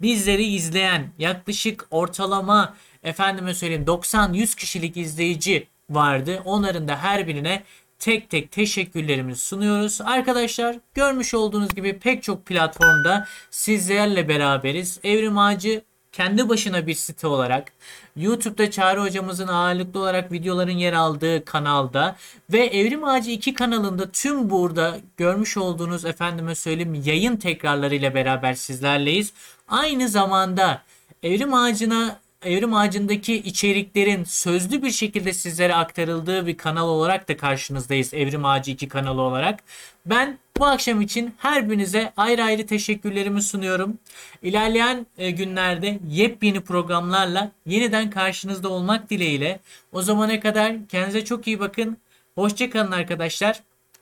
bizleri 0.00 0.44
izleyen 0.44 1.10
yaklaşık 1.18 1.86
ortalama 1.90 2.74
efendime 3.02 3.54
söyleyeyim 3.54 3.84
90-100 3.84 4.56
kişilik 4.56 4.96
izleyici 4.96 5.66
vardı. 5.90 6.42
Onların 6.44 6.88
da 6.88 6.96
her 6.96 7.26
birine 7.26 7.62
tek 8.04 8.30
tek 8.30 8.50
teşekkürlerimizi 8.50 9.40
sunuyoruz. 9.40 10.00
Arkadaşlar 10.00 10.76
görmüş 10.94 11.34
olduğunuz 11.34 11.74
gibi 11.74 11.98
pek 11.98 12.22
çok 12.22 12.46
platformda 12.46 13.26
sizlerle 13.50 14.28
beraberiz. 14.28 15.00
Evrim 15.04 15.38
Ağacı 15.38 15.82
kendi 16.12 16.48
başına 16.48 16.86
bir 16.86 16.94
site 16.94 17.26
olarak 17.26 17.72
YouTube'da 18.16 18.70
Çağrı 18.70 19.00
hocamızın 19.00 19.48
ağırlıklı 19.48 20.00
olarak 20.00 20.32
videoların 20.32 20.72
yer 20.72 20.92
aldığı 20.92 21.44
kanalda 21.44 22.16
ve 22.52 22.66
Evrim 22.66 23.04
Ağacı 23.04 23.30
2 23.30 23.54
kanalında 23.54 24.10
tüm 24.10 24.50
burada 24.50 24.96
görmüş 25.16 25.56
olduğunuz 25.56 26.04
efendime 26.04 26.54
söyleyeyim 26.54 27.02
yayın 27.04 27.36
tekrarlarıyla 27.36 28.14
beraber 28.14 28.54
sizlerleyiz. 28.54 29.32
Aynı 29.68 30.08
zamanda 30.08 30.82
Evrim 31.22 31.54
Ağacı'na 31.54 32.23
Evrim 32.44 32.74
Ağacı'ndaki 32.74 33.34
içeriklerin 33.34 34.24
sözlü 34.24 34.82
bir 34.82 34.90
şekilde 34.90 35.32
sizlere 35.32 35.74
aktarıldığı 35.74 36.46
bir 36.46 36.56
kanal 36.56 36.88
olarak 36.88 37.28
da 37.28 37.36
karşınızdayız. 37.36 38.14
Evrim 38.14 38.44
Ağacı 38.44 38.70
2 38.70 38.88
kanalı 38.88 39.20
olarak. 39.20 39.60
Ben 40.06 40.38
bu 40.58 40.66
akşam 40.66 41.00
için 41.00 41.34
her 41.38 41.70
birinize 41.70 42.12
ayrı 42.16 42.44
ayrı 42.44 42.66
teşekkürlerimi 42.66 43.42
sunuyorum. 43.42 43.98
İlerleyen 44.42 45.06
e, 45.18 45.30
günlerde 45.30 45.98
yepyeni 46.08 46.60
programlarla 46.60 47.50
yeniden 47.66 48.10
karşınızda 48.10 48.68
olmak 48.68 49.10
dileğiyle. 49.10 49.60
O 49.92 50.02
zamana 50.02 50.40
kadar 50.40 50.86
kendinize 50.88 51.24
çok 51.24 51.46
iyi 51.46 51.60
bakın. 51.60 51.96
Hoşçakalın 52.34 52.92
arkadaşlar. 52.92 53.60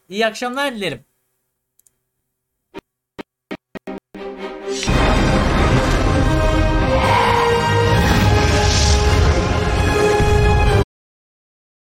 İyi 0.08 0.26
akşamlar 0.26 0.74
dilerim. 0.74 1.00